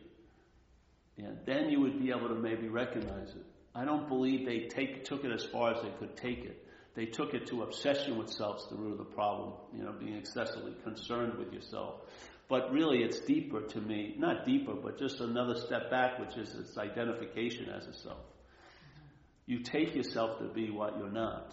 yeah, 1.19 1.31
then 1.45 1.69
you 1.69 1.81
would 1.81 2.01
be 2.01 2.11
able 2.11 2.29
to 2.29 2.37
maybe 2.37 2.69
recognize 2.69 3.31
it. 3.31 3.45
I 3.75 3.85
don't 3.85 4.09
believe 4.09 4.47
they 4.47 4.69
take, 4.69 5.05
took 5.05 5.25
it 5.25 5.33
as 5.33 5.45
far 5.45 5.75
as 5.75 5.83
they 5.83 5.91
could 5.99 6.17
take 6.17 6.45
it. 6.45 6.65
They 6.95 7.07
took 7.07 7.35
it 7.35 7.49
to 7.49 7.63
obsession 7.63 8.17
with 8.17 8.31
self's 8.31 8.67
the 8.69 8.77
root 8.77 8.93
of 8.93 8.99
the 8.99 9.05
problem, 9.05 9.55
you 9.77 9.83
know, 9.83 9.93
being 9.93 10.17
excessively 10.17 10.75
concerned 10.85 11.35
with 11.35 11.53
yourself. 11.53 12.03
But 12.49 12.73
really, 12.73 13.03
it's 13.03 13.21
deeper 13.21 13.63
to 13.63 13.81
me, 13.81 14.15
not 14.17 14.47
deeper, 14.47 14.75
but 14.75 14.99
just 14.99 15.21
another 15.21 15.57
step 15.57 15.91
back, 15.91 16.19
which 16.19 16.37
is 16.37 16.55
its 16.55 16.79
identification 16.79 17.69
as 17.69 17.87
a 17.87 17.93
self. 17.93 18.25
You 19.47 19.61
take 19.61 19.95
yourself 19.95 20.39
to 20.39 20.49
be 20.49 20.71
what 20.71 20.99
you're 20.99 21.11
not. 21.11 21.53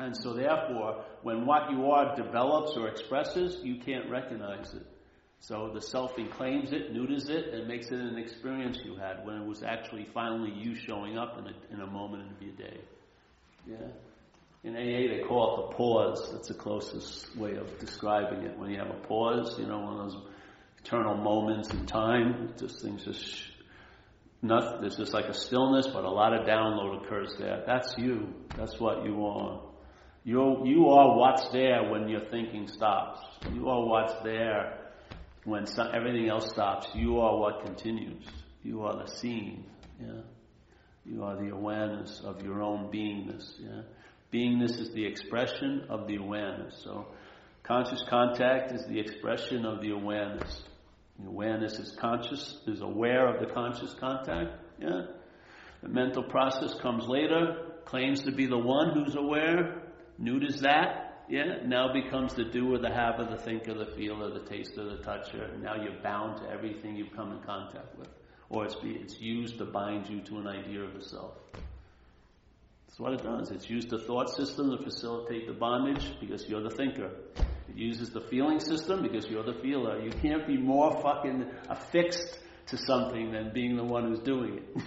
And 0.00 0.16
so, 0.16 0.32
therefore, 0.32 1.04
when 1.22 1.46
what 1.46 1.70
you 1.70 1.90
are 1.90 2.16
develops 2.16 2.76
or 2.76 2.88
expresses, 2.88 3.62
you 3.62 3.76
can't 3.76 4.08
recognize 4.10 4.72
it. 4.72 4.86
So 5.40 5.70
the 5.72 5.80
selfing 5.80 6.30
claims 6.30 6.72
it, 6.72 6.92
neuters 6.92 7.28
it, 7.28 7.54
and 7.54 7.66
makes 7.66 7.86
it 7.88 7.98
an 7.98 8.18
experience 8.18 8.78
you 8.84 8.96
had 8.96 9.24
when 9.24 9.36
it 9.36 9.46
was 9.46 9.62
actually 9.62 10.06
finally 10.12 10.52
you 10.52 10.74
showing 10.74 11.16
up 11.16 11.38
in 11.38 11.46
a, 11.46 11.74
in 11.74 11.80
a 11.80 11.90
moment 11.90 12.30
of 12.30 12.42
your 12.42 12.54
day. 12.54 12.78
Yeah? 13.66 13.76
In 14.64 14.76
AA, 14.76 15.14
they 15.14 15.22
call 15.26 15.54
it 15.54 15.70
the 15.70 15.76
pause. 15.76 16.30
That's 16.32 16.48
the 16.48 16.54
closest 16.54 17.34
way 17.36 17.56
of 17.56 17.78
describing 17.78 18.42
it. 18.42 18.58
When 18.58 18.70
you 18.70 18.78
have 18.78 18.90
a 18.90 19.00
pause, 19.06 19.58
you 19.58 19.66
know, 19.66 19.78
one 19.78 20.00
of 20.00 20.10
those 20.10 20.22
eternal 20.84 21.16
moments 21.16 21.70
in 21.70 21.86
time, 21.86 22.52
just 22.58 22.82
things 22.82 23.04
just 23.04 23.50
Nothing, 24.42 24.80
there's 24.80 24.96
just 24.96 25.12
like 25.12 25.26
a 25.26 25.34
stillness, 25.34 25.86
but 25.86 26.04
a 26.04 26.10
lot 26.10 26.32
of 26.32 26.46
download 26.46 27.04
occurs 27.04 27.34
there. 27.38 27.62
That's 27.66 27.94
you. 27.98 28.32
That's 28.56 28.80
what 28.80 29.04
you 29.04 29.26
are. 29.26 29.60
You 30.24 30.62
you 30.64 30.88
are 30.88 31.16
what's 31.16 31.48
there 31.50 31.90
when 31.90 32.08
your 32.08 32.24
thinking 32.30 32.68
stops. 32.68 33.20
You 33.52 33.68
are 33.68 33.86
what's 33.86 34.14
there 34.22 34.78
when 35.44 35.66
some, 35.66 35.88
everything 35.94 36.28
else 36.28 36.50
stops. 36.50 36.88
You 36.94 37.20
are 37.20 37.38
what 37.38 37.64
continues. 37.64 38.24
You 38.62 38.82
are 38.82 38.96
the 38.96 39.06
seeing. 39.06 39.64
Yeah. 40.00 40.20
You 41.06 41.24
are 41.24 41.36
the 41.36 41.48
awareness 41.48 42.20
of 42.24 42.42
your 42.42 42.62
own 42.62 42.90
beingness. 42.92 43.54
Yeah. 43.58 43.82
Beingness 44.32 44.78
is 44.78 44.90
the 44.92 45.06
expression 45.06 45.86
of 45.88 46.06
the 46.06 46.16
awareness. 46.16 46.80
So, 46.84 47.06
conscious 47.62 48.04
contact 48.08 48.72
is 48.72 48.86
the 48.86 49.00
expression 49.00 49.64
of 49.64 49.80
the 49.80 49.90
awareness. 49.90 50.62
The 51.18 51.28
awareness 51.28 51.78
is 51.78 51.96
conscious, 51.98 52.58
is 52.66 52.80
aware 52.82 53.26
of 53.26 53.40
the 53.40 53.52
conscious 53.52 53.94
contact. 53.94 54.50
Yeah. 54.78 55.06
The 55.82 55.88
mental 55.88 56.22
process 56.22 56.74
comes 56.74 57.06
later, 57.08 57.56
claims 57.86 58.22
to 58.22 58.32
be 58.32 58.46
the 58.46 58.58
one 58.58 58.92
who's 58.92 59.14
aware, 59.16 59.82
nude 60.20 60.44
as 60.44 60.60
that. 60.60 61.24
Yeah. 61.28 61.58
Now 61.64 61.92
becomes 61.92 62.34
the 62.34 62.44
doer, 62.44 62.78
the 62.78 62.90
haver, 62.90 63.24
the 63.30 63.42
thinker, 63.42 63.74
the 63.74 63.86
feeler, 63.96 64.30
the 64.30 64.48
taster, 64.48 64.84
the 64.84 65.02
toucher. 65.02 65.44
And 65.44 65.62
now 65.62 65.76
you're 65.76 66.00
bound 66.02 66.38
to 66.38 66.50
everything 66.50 66.96
you've 66.96 67.14
come 67.14 67.32
in 67.32 67.40
contact 67.40 67.98
with. 67.98 68.08
Or 68.48 68.64
it's, 68.64 68.76
it's 68.82 69.20
used 69.20 69.58
to 69.58 69.64
bind 69.64 70.08
you 70.08 70.20
to 70.22 70.38
an 70.38 70.48
idea 70.48 70.82
of 70.82 70.94
the 70.94 71.04
self. 71.04 71.34
That's 71.52 72.98
what 72.98 73.12
it 73.12 73.22
does. 73.22 73.52
It's 73.52 73.70
used 73.70 73.90
the 73.90 74.00
thought 74.00 74.28
system 74.30 74.76
to 74.76 74.82
facilitate 74.82 75.46
the 75.46 75.52
bondage 75.52 76.04
because 76.20 76.48
you're 76.48 76.62
the 76.62 76.70
thinker. 76.70 77.12
It 77.68 77.76
uses 77.76 78.10
the 78.10 78.22
feeling 78.22 78.58
system 78.58 79.02
because 79.02 79.28
you're 79.28 79.44
the 79.44 79.60
feeler. 79.62 80.00
You 80.00 80.10
can't 80.10 80.44
be 80.48 80.56
more 80.56 81.00
fucking 81.00 81.46
affixed 81.68 82.40
to 82.66 82.76
something 82.76 83.30
than 83.30 83.52
being 83.54 83.76
the 83.76 83.84
one 83.84 84.08
who's 84.08 84.18
doing 84.18 84.58
it. 84.58 84.82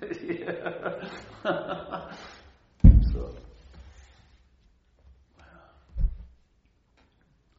so, 3.12 3.34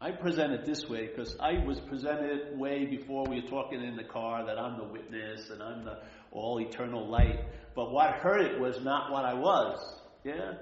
I 0.01 0.12
present 0.12 0.53
it 0.53 0.65
this 0.65 0.88
way 0.88 1.07
because 1.07 1.35
I 1.41 1.65
was 1.65 1.77
presented 1.81 2.57
way 2.57 2.85
before 2.85 3.25
we 3.27 3.41
were 3.41 3.49
talking 3.49 3.83
in 3.83 3.97
the 3.97 4.03
car 4.05 4.45
that 4.45 4.57
I'm 4.57 4.77
the 4.77 4.85
witness 4.85 5.49
and 5.49 5.62
I'm 5.62 5.83
the 5.83 5.99
all 6.31 6.62
eternal 6.62 7.05
light. 7.05 7.43
But 7.75 7.91
what 7.91 8.12
hurt 8.12 8.41
it 8.41 8.62
was 8.62 8.81
not 8.81 9.12
what 9.12 9.25
I 9.25 9.33
was. 9.33 9.77
Yeah? 10.23 10.53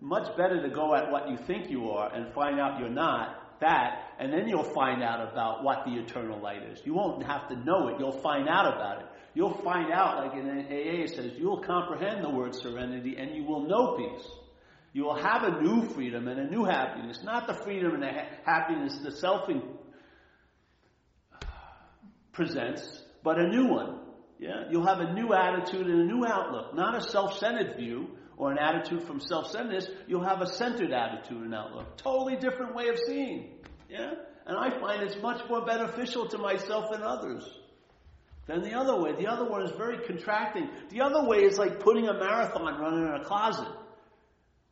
Much 0.00 0.36
better 0.36 0.62
to 0.62 0.68
go 0.72 0.94
at 0.94 1.10
what 1.10 1.28
you 1.28 1.36
think 1.36 1.70
you 1.70 1.90
are 1.90 2.12
and 2.14 2.32
find 2.34 2.60
out 2.60 2.78
you're 2.78 2.88
not 2.88 3.60
that, 3.60 4.12
and 4.18 4.32
then 4.32 4.46
you'll 4.46 4.62
find 4.74 5.02
out 5.02 5.28
about 5.32 5.64
what 5.64 5.84
the 5.84 5.92
eternal 5.94 6.40
light 6.40 6.62
is. 6.62 6.80
You 6.84 6.94
won't 6.94 7.24
have 7.24 7.48
to 7.48 7.56
know 7.56 7.88
it, 7.88 7.96
you'll 7.98 8.20
find 8.20 8.48
out 8.48 8.74
about 8.74 9.00
it. 9.00 9.06
You'll 9.34 9.60
find 9.64 9.92
out, 9.92 10.24
like 10.24 10.38
in 10.38 10.48
AA 10.48 11.06
says, 11.08 11.32
you'll 11.36 11.62
comprehend 11.62 12.22
the 12.22 12.30
word 12.30 12.54
serenity 12.54 13.16
and 13.18 13.34
you 13.34 13.42
will 13.44 13.66
know 13.66 13.96
peace. 13.96 14.28
You 14.94 15.04
will 15.04 15.16
have 15.16 15.42
a 15.42 15.60
new 15.60 15.88
freedom 15.88 16.28
and 16.28 16.38
a 16.38 16.48
new 16.48 16.64
happiness, 16.64 17.18
not 17.24 17.48
the 17.48 17.54
freedom 17.54 17.94
and 17.94 18.02
the 18.02 18.12
ha- 18.12 18.28
happiness 18.46 18.96
the 19.02 19.10
self 19.10 19.50
presents, 22.32 23.02
but 23.24 23.38
a 23.38 23.48
new 23.48 23.66
one. 23.66 23.98
Yeah? 24.38 24.68
You'll 24.70 24.86
have 24.86 25.00
a 25.00 25.12
new 25.12 25.34
attitude 25.34 25.86
and 25.86 26.00
a 26.00 26.04
new 26.04 26.24
outlook, 26.24 26.74
not 26.74 26.96
a 26.96 27.00
self-centered 27.00 27.76
view, 27.76 28.08
or 28.36 28.52
an 28.52 28.58
attitude 28.58 29.02
from 29.02 29.20
self-centeredness, 29.20 29.88
you'll 30.06 30.24
have 30.24 30.40
a 30.40 30.46
centered 30.46 30.92
attitude 30.92 31.42
and 31.42 31.54
outlook. 31.54 31.96
Totally 31.96 32.36
different 32.36 32.74
way 32.74 32.88
of 32.88 32.98
seeing. 32.98 33.50
Yeah? 33.88 34.12
And 34.46 34.56
I 34.56 34.78
find 34.78 35.02
it's 35.02 35.20
much 35.20 35.48
more 35.48 35.64
beneficial 35.64 36.28
to 36.28 36.38
myself 36.38 36.92
and 36.92 37.02
others 37.02 37.48
than 38.46 38.62
the 38.62 38.74
other 38.74 39.00
way. 39.00 39.12
The 39.16 39.26
other 39.26 39.48
one 39.48 39.62
is 39.62 39.72
very 39.72 40.06
contracting. 40.06 40.68
The 40.90 41.00
other 41.00 41.28
way 41.28 41.38
is 41.38 41.58
like 41.58 41.80
putting 41.80 42.08
a 42.08 42.14
marathon 42.14 42.80
running 42.80 43.06
in 43.06 43.14
a 43.14 43.24
closet. 43.24 43.68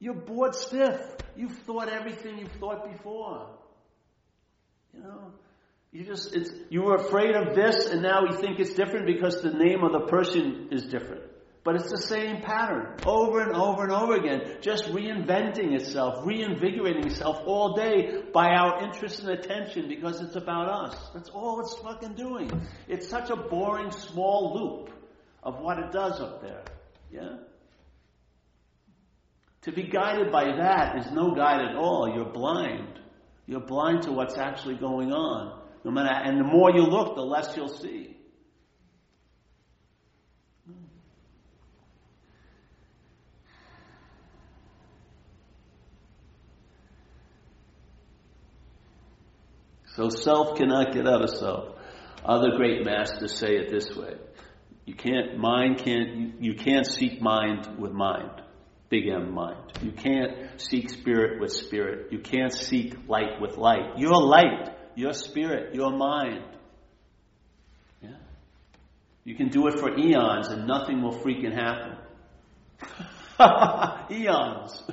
You're 0.03 0.15
bored 0.15 0.57
stiff. 0.57 1.01
You've 1.37 1.57
thought 1.59 1.89
everything 1.89 2.37
you've 2.37 2.51
thought 2.59 2.91
before. 2.91 3.47
You 4.93 5.01
know? 5.01 5.33
You 5.93 6.05
just, 6.05 6.35
it's, 6.35 6.51
you 6.71 6.83
were 6.83 6.97
afraid 6.97 7.37
of 7.37 7.55
this 7.55 7.87
and 7.87 8.03
now 8.03 8.23
you 8.29 8.37
think 8.37 8.59
it's 8.59 8.75
different 8.75 9.07
because 9.07 9.43
the 9.43 9.53
name 9.53 9.85
of 9.85 9.93
the 9.93 10.01
person 10.09 10.71
is 10.73 10.87
different. 10.87 11.23
But 11.63 11.77
it's 11.77 11.89
the 11.89 11.99
same 11.99 12.43
pattern 12.43 12.97
over 13.07 13.43
and 13.43 13.55
over 13.55 13.85
and 13.85 13.93
over 13.93 14.17
again, 14.17 14.57
just 14.61 14.87
reinventing 14.87 15.73
itself, 15.73 16.27
reinvigorating 16.27 17.07
itself 17.07 17.41
all 17.47 17.77
day 17.77 18.25
by 18.35 18.49
our 18.49 18.83
interest 18.83 19.21
and 19.21 19.29
attention 19.29 19.87
because 19.89 20.21
it's 20.21 20.35
about 20.35 20.69
us. 20.69 21.11
That's 21.15 21.29
all 21.29 21.61
it's 21.61 21.79
fucking 21.79 22.15
doing. 22.15 22.51
It's 22.89 23.09
such 23.09 23.31
a 23.31 23.37
boring 23.37 23.93
small 23.93 24.53
loop 24.53 24.93
of 25.45 25.61
what 25.61 25.79
it 25.79 25.93
does 25.93 26.21
up 26.21 26.43
there. 26.43 26.65
Yeah? 27.13 27.37
To 29.63 29.73
be 29.73 29.85
guided 29.85 30.33
by 30.33 30.45
that 30.57 30.99
is 30.99 31.13
no 31.13 31.35
guide 31.35 31.61
at 31.61 31.77
all. 31.77 32.13
You're 32.15 32.33
blind. 32.33 32.99
You're 33.47 33.61
blind 33.61 34.03
to 34.03 34.13
what's 34.13 34.37
actually 34.37 34.77
going 34.77 35.13
on. 35.13 35.63
No 35.85 35.91
matter, 35.91 36.13
and 36.13 36.39
the 36.39 36.45
more 36.45 36.71
you 36.73 36.83
look, 36.83 37.15
the 37.15 37.23
less 37.23 37.57
you'll 37.57 37.69
see. 37.69 38.17
So 49.97 50.09
self 50.09 50.57
cannot 50.57 50.93
get 50.95 51.07
out 51.07 51.23
of 51.23 51.31
self. 51.31 51.77
Other 52.25 52.57
great 52.57 52.85
masters 52.85 53.37
say 53.37 53.57
it 53.57 53.71
this 53.71 53.95
way. 53.95 54.15
You 54.87 54.95
can't, 54.95 55.37
mind 55.39 55.79
can't, 55.79 56.17
you, 56.17 56.33
you 56.41 56.55
can't 56.55 56.87
seek 56.87 57.21
mind 57.21 57.79
with 57.79 57.93
mind. 57.93 58.43
Big 58.93 59.09
M 59.09 59.33
mind. 59.33 59.57
You 59.81 59.91
can't 59.91 60.61
seek 60.61 60.91
spirit 60.91 61.41
with 61.41 61.51
spirit. 61.51 62.13
You 62.13 62.19
can't 62.19 62.53
seek 62.53 63.09
light 63.09 63.41
with 63.41 63.57
light. 63.57 63.97
You're 63.97 64.21
light. 64.21 64.69
You're 64.95 65.15
spirit. 65.15 65.75
You're 65.75 65.97
mind. 65.97 66.45
Yeah? 68.03 68.17
You 69.25 69.35
can 69.35 69.49
do 69.49 69.67
it 69.69 69.79
for 69.79 69.99
eons 69.99 70.49
and 70.49 70.67
nothing 70.67 71.01
will 71.01 71.15
freaking 71.15 71.55
happen. 71.55 71.97
eons. 74.11 74.83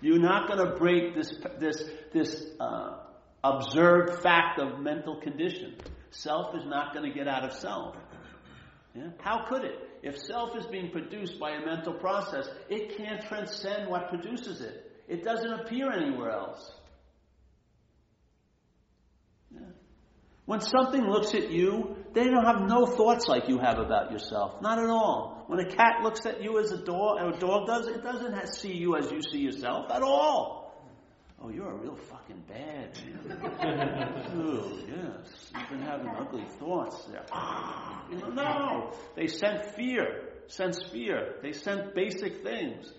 You're 0.00 0.20
not 0.20 0.46
going 0.46 0.64
to 0.64 0.76
break 0.78 1.16
this, 1.16 1.36
this, 1.58 1.82
this 2.12 2.44
uh, 2.60 2.98
observed 3.42 4.22
fact 4.22 4.60
of 4.60 4.78
mental 4.78 5.20
condition. 5.20 5.74
Self 6.12 6.54
is 6.54 6.64
not 6.64 6.94
going 6.94 7.10
to 7.10 7.18
get 7.18 7.26
out 7.26 7.42
of 7.42 7.52
self. 7.54 7.96
Yeah? 8.96 9.08
How 9.18 9.44
could 9.48 9.64
it? 9.64 9.74
If 10.02 10.18
self 10.18 10.56
is 10.56 10.64
being 10.66 10.90
produced 10.90 11.38
by 11.38 11.50
a 11.50 11.64
mental 11.64 11.92
process, 11.92 12.48
it 12.70 12.96
can't 12.96 13.22
transcend 13.28 13.90
what 13.90 14.08
produces 14.08 14.60
it. 14.60 14.90
It 15.06 15.22
doesn't 15.22 15.52
appear 15.52 15.92
anywhere 15.92 16.30
else. 16.30 16.72
Yeah. 19.50 19.60
When 20.46 20.60
something 20.60 21.02
looks 21.02 21.34
at 21.34 21.50
you, 21.50 21.96
they 22.14 22.24
don't 22.24 22.44
have 22.44 22.62
no 22.62 22.86
thoughts 22.86 23.28
like 23.28 23.48
you 23.48 23.58
have 23.58 23.78
about 23.78 24.12
yourself. 24.12 24.62
Not 24.62 24.78
at 24.78 24.88
all. 24.88 25.44
When 25.48 25.60
a 25.60 25.68
cat 25.68 26.02
looks 26.02 26.24
at 26.24 26.42
you 26.42 26.58
as 26.58 26.72
a 26.72 26.78
dog, 26.78 27.20
or 27.20 27.34
a 27.34 27.38
dog 27.38 27.66
does, 27.66 27.88
it 27.88 28.02
doesn't 28.02 28.54
see 28.54 28.72
you 28.72 28.96
as 28.96 29.10
you 29.10 29.20
see 29.20 29.40
yourself 29.40 29.90
at 29.90 30.02
all. 30.02 30.65
Oh, 31.46 31.50
you're 31.50 31.70
a 31.70 31.76
real 31.76 31.94
fucking 31.94 32.42
bad 32.48 32.98
man. 33.24 34.36
Ooh, 34.36 34.80
yes. 34.88 35.50
You've 35.54 35.68
been 35.70 35.82
having 35.82 36.08
ugly 36.08 36.44
thoughts 36.58 37.04
there. 37.04 37.24
You 38.10 38.18
know, 38.18 38.28
no. 38.30 38.92
They 39.14 39.28
sent 39.28 39.76
fear. 39.76 40.24
Sense 40.48 40.82
fear. 40.82 41.34
They 41.42 41.52
sent 41.52 41.94
basic 41.94 42.42
things. 42.42 42.92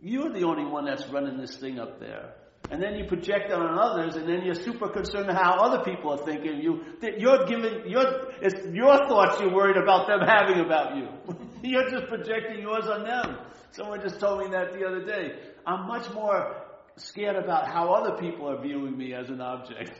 You're 0.00 0.32
the 0.32 0.44
only 0.44 0.64
one 0.64 0.84
that's 0.84 1.08
running 1.08 1.36
this 1.36 1.56
thing 1.56 1.80
up 1.80 1.98
there. 1.98 2.34
And 2.70 2.80
then 2.80 2.94
you 2.94 3.06
project 3.06 3.50
it 3.50 3.52
on 3.52 3.76
others, 3.76 4.14
and 4.14 4.28
then 4.28 4.44
you're 4.44 4.54
super 4.54 4.88
concerned 4.88 5.28
how 5.32 5.58
other 5.58 5.82
people 5.82 6.12
are 6.12 6.24
thinking. 6.24 6.62
You, 6.62 6.84
you're 7.18 7.44
giving, 7.46 7.88
you're, 7.88 8.30
it's 8.40 8.64
your 8.72 8.98
thoughts 9.08 9.40
you're 9.40 9.52
worried 9.52 9.76
about 9.76 10.06
them 10.06 10.20
having 10.20 10.64
about 10.64 10.96
you. 10.96 11.08
you're 11.62 11.90
just 11.90 12.06
projecting 12.06 12.62
yours 12.62 12.86
on 12.86 13.02
them. 13.04 13.36
Someone 13.72 14.00
just 14.00 14.20
told 14.20 14.38
me 14.38 14.52
that 14.52 14.72
the 14.72 14.86
other 14.86 15.04
day. 15.04 15.32
I'm 15.66 15.88
much 15.88 16.08
more 16.12 16.63
scared 16.96 17.36
about 17.36 17.68
how 17.68 17.92
other 17.92 18.16
people 18.18 18.48
are 18.48 18.60
viewing 18.60 18.96
me 18.96 19.14
as 19.14 19.28
an 19.28 19.40
object. 19.40 19.92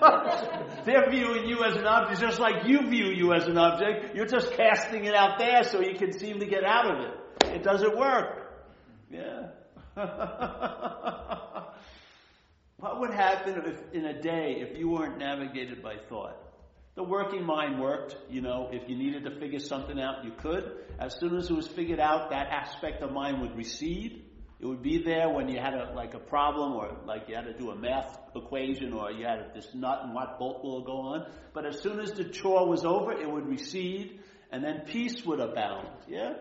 They're 0.84 1.10
viewing 1.10 1.46
you 1.48 1.64
as 1.64 1.76
an 1.76 1.86
object 1.86 2.20
just 2.20 2.38
like 2.38 2.66
you 2.66 2.88
view 2.88 3.06
you 3.06 3.32
as 3.32 3.46
an 3.46 3.58
object. 3.58 4.14
You're 4.14 4.26
just 4.26 4.52
casting 4.52 5.04
it 5.04 5.14
out 5.14 5.38
there 5.38 5.64
so 5.64 5.80
you 5.80 5.98
can 5.98 6.12
seem 6.12 6.40
to 6.40 6.46
get 6.46 6.64
out 6.64 6.94
of 6.94 7.00
it. 7.04 7.54
It 7.54 7.62
doesn't 7.62 7.96
work. 7.96 8.38
Yeah. 9.10 9.48
what 12.76 13.00
would 13.00 13.12
happen 13.12 13.62
if 13.66 13.94
in 13.94 14.06
a 14.06 14.22
day 14.22 14.56
if 14.58 14.78
you 14.78 14.88
weren't 14.88 15.18
navigated 15.18 15.82
by 15.82 15.96
thought? 16.08 16.38
The 16.94 17.02
working 17.02 17.44
mind 17.46 17.80
worked, 17.80 18.16
you 18.28 18.42
know, 18.42 18.68
if 18.70 18.86
you 18.88 18.96
needed 18.96 19.24
to 19.24 19.40
figure 19.40 19.60
something 19.60 19.98
out, 19.98 20.24
you 20.24 20.32
could. 20.38 20.72
As 20.98 21.18
soon 21.18 21.36
as 21.36 21.48
it 21.48 21.54
was 21.54 21.66
figured 21.66 22.00
out, 22.00 22.28
that 22.30 22.48
aspect 22.48 23.02
of 23.02 23.12
mind 23.12 23.40
would 23.40 23.56
recede 23.56 24.26
It 24.62 24.66
would 24.66 24.80
be 24.80 25.02
there 25.02 25.28
when 25.28 25.48
you 25.48 25.58
had 25.58 25.74
a, 25.74 25.92
like 25.92 26.14
a 26.14 26.20
problem 26.20 26.74
or 26.74 26.96
like 27.04 27.28
you 27.28 27.34
had 27.34 27.46
to 27.46 27.52
do 27.52 27.70
a 27.70 27.76
math 27.76 28.16
equation 28.36 28.92
or 28.92 29.10
you 29.10 29.26
had 29.26 29.52
this 29.56 29.66
nut 29.74 30.02
and 30.04 30.14
what 30.14 30.38
bolt 30.38 30.62
will 30.62 30.84
go 30.84 30.98
on. 31.00 31.26
But 31.52 31.66
as 31.66 31.80
soon 31.80 31.98
as 31.98 32.12
the 32.12 32.26
chore 32.26 32.68
was 32.68 32.84
over, 32.84 33.10
it 33.10 33.28
would 33.28 33.44
recede 33.44 34.20
and 34.52 34.62
then 34.62 34.82
peace 34.86 35.26
would 35.26 35.40
abound. 35.40 35.88
Yeah? 36.06 36.34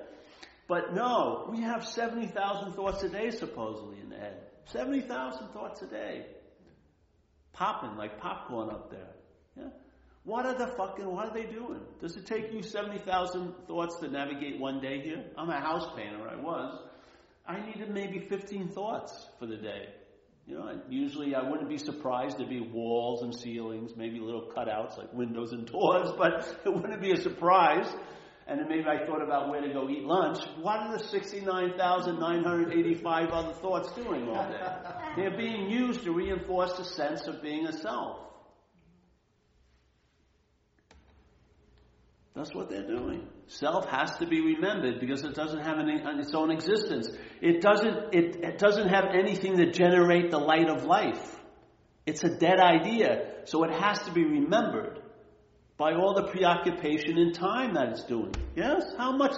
But 0.68 0.94
no, 0.94 1.50
we 1.52 1.62
have 1.64 1.84
70,000 1.84 2.74
thoughts 2.74 3.02
a 3.02 3.10
day 3.10 3.32
supposedly 3.32 4.00
in 4.00 4.10
the 4.10 4.18
head. 4.18 4.38
70,000 4.66 5.48
thoughts 5.48 5.82
a 5.82 5.88
day. 5.88 6.28
Popping 7.54 7.98
like 7.98 8.20
popcorn 8.20 8.70
up 8.70 8.92
there. 8.92 9.16
Yeah? 9.58 9.70
What 10.26 10.46
are 10.46 10.54
the 10.54 10.68
fucking, 10.68 11.08
what 11.08 11.30
are 11.30 11.34
they 11.34 11.52
doing? 11.52 11.82
Does 12.00 12.16
it 12.16 12.28
take 12.28 12.54
you 12.54 12.62
70,000 12.62 13.56
thoughts 13.66 13.98
to 14.02 14.10
navigate 14.10 14.60
one 14.60 14.80
day 14.80 15.02
here? 15.02 15.26
I'm 15.36 15.50
a 15.50 15.60
house 15.60 15.88
painter, 15.96 16.30
I 16.30 16.36
was. 16.36 16.91
I 17.52 17.66
needed 17.66 17.90
maybe 17.90 18.20
15 18.30 18.70
thoughts 18.70 19.26
for 19.38 19.46
the 19.46 19.58
day. 19.58 19.90
You 20.48 20.56
know, 20.56 20.82
usually 20.90 21.36
I 21.36 21.50
wouldn't 21.50 21.68
be 21.68 21.78
surprised 21.78 22.38
to 22.38 22.46
be 22.46 22.62
walls 22.62 23.24
and 23.24 23.36
ceilings, 23.36 23.98
maybe 23.98 24.20
little 24.20 24.50
cutouts 24.56 24.98
like 24.98 25.12
windows 25.14 25.52
and 25.52 25.66
doors, 25.72 26.14
but 26.18 26.48
it 26.66 26.74
wouldn't 26.74 27.02
be 27.02 27.12
a 27.12 27.18
surprise. 27.18 27.94
And 28.48 28.58
then 28.60 28.70
maybe 28.70 28.86
I 28.88 29.06
thought 29.06 29.22
about 29.22 29.50
where 29.50 29.62
to 29.62 29.72
go 29.72 29.88
eat 29.90 30.04
lunch. 30.04 30.40
What 30.62 30.80
are 30.80 30.98
the 30.98 31.04
69,985 31.04 33.30
other 33.30 33.54
thoughts 33.54 33.92
doing 33.92 34.28
all 34.30 34.50
day? 34.50 34.60
They're 35.16 35.38
being 35.38 35.70
used 35.70 36.04
to 36.04 36.12
reinforce 36.12 36.74
the 36.74 36.86
sense 36.86 37.28
of 37.28 37.40
being 37.42 37.68
a 37.68 37.74
self. 37.74 38.20
That's 42.34 42.56
what 42.56 42.70
they're 42.70 42.88
doing. 42.88 43.28
Self 43.52 43.86
has 43.90 44.18
to 44.20 44.26
be 44.26 44.40
remembered 44.40 45.02
because 45.02 45.26
it 45.26 45.36
doesn't 45.36 45.60
have 45.60 45.78
any, 45.78 46.02
its 46.22 46.34
own 46.34 46.52
existence. 46.52 47.10
It 47.42 47.60
doesn't, 47.60 48.16
it, 48.16 48.38
it 48.42 48.58
doesn't 48.58 48.88
have 48.88 49.08
anything 49.14 49.58
to 49.58 49.70
generate 49.70 50.32
the 50.32 50.38
light 50.38 50.70
of 50.70 50.86
life. 50.86 51.38
It's 52.06 52.24
a 52.24 52.30
dead 52.30 52.62
idea, 52.62 53.42
so 53.44 53.66
it 53.66 53.72
has 53.72 54.00
to 54.04 54.14
be 54.14 54.24
remembered 54.24 55.02
by 55.78 55.96
all 55.96 56.14
the 56.14 56.32
preoccupation 56.32 57.18
in 57.18 57.34
time 57.34 57.74
that 57.74 57.90
it's 57.90 58.04
doing. 58.06 58.34
Yes? 58.56 58.84
How 58.98 59.12
much? 59.18 59.36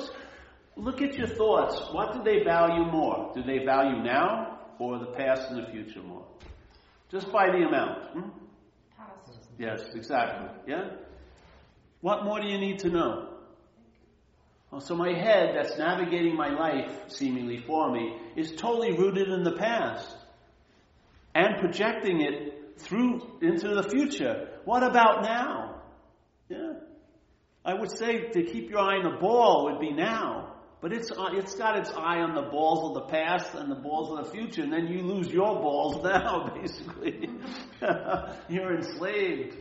Look 0.76 1.01
at 1.01 1.16
your 1.16 1.28
thoughts. 1.28 1.82
What 1.91 2.14
do 2.14 2.24
they 2.24 2.43
value 2.43 2.86
more? 2.86 3.32
Do 3.34 3.41
they 3.41 3.66
value 3.66 4.03
now 4.03 4.59
or 4.78 4.99
the 4.99 5.11
past 5.18 5.49
and 5.49 5.66
the 5.66 5.72
future 5.72 6.03
more? 6.03 6.28
Just 7.09 7.32
by 7.32 7.47
the 7.47 7.66
amount. 7.66 8.11
Hmm? 8.11 8.30
Yes, 9.57 9.82
exactly. 9.95 10.49
Yeah? 10.68 10.89
What 12.01 12.24
more 12.24 12.39
do 12.39 12.47
you 12.47 12.59
need 12.59 12.78
to 12.80 12.89
know? 12.89 13.32
Well, 14.74 14.82
so 14.82 14.95
my 14.95 15.13
head 15.13 15.53
that's 15.55 15.78
navigating 15.78 16.36
my 16.36 16.49
life 16.49 16.89
seemingly 17.09 17.59
for 17.59 17.91
me 17.91 18.17
is 18.36 18.53
totally 18.55 18.97
rooted 18.97 19.30
in 19.30 19.43
the 19.43 19.51
past 19.51 20.17
and 21.36 21.59
projecting 21.59 22.21
it 22.21 22.80
through 22.80 23.38
into 23.43 23.67
the 23.76 23.84
future. 23.84 24.47
What 24.65 24.82
about 24.82 25.21
now? 25.21 25.84
Yeah. 26.49 26.74
I 27.63 27.76
would 27.76 27.91
say 27.91 28.32
to 28.32 28.43
keep 28.43 28.71
your 28.71 28.80
eye 28.80 28.95
on 28.95 29.03
the 29.03 29.19
ball 29.19 29.65
would 29.65 29.80
be 29.80 29.91
now. 29.91 30.55
But 30.82 30.91
it's, 30.91 31.11
uh, 31.11 31.28
it's 31.34 31.53
got 31.53 31.78
its 31.78 31.91
eye 31.91 32.21
on 32.21 32.34
the 32.34 32.49
balls 32.49 32.89
of 32.89 33.03
the 33.03 33.11
past 33.11 33.53
and 33.53 33.69
the 33.69 33.76
balls 33.76 34.17
of 34.17 34.26
the 34.26 34.32
future, 34.32 34.63
and 34.63 34.74
then 34.74 34.88
you 34.88 35.03
lose 35.03 35.28
your 35.28 35.53
balls 35.61 36.03
now, 36.03 36.51
basically. 36.59 37.30
You're 38.49 38.76
enslaved. 38.76 39.55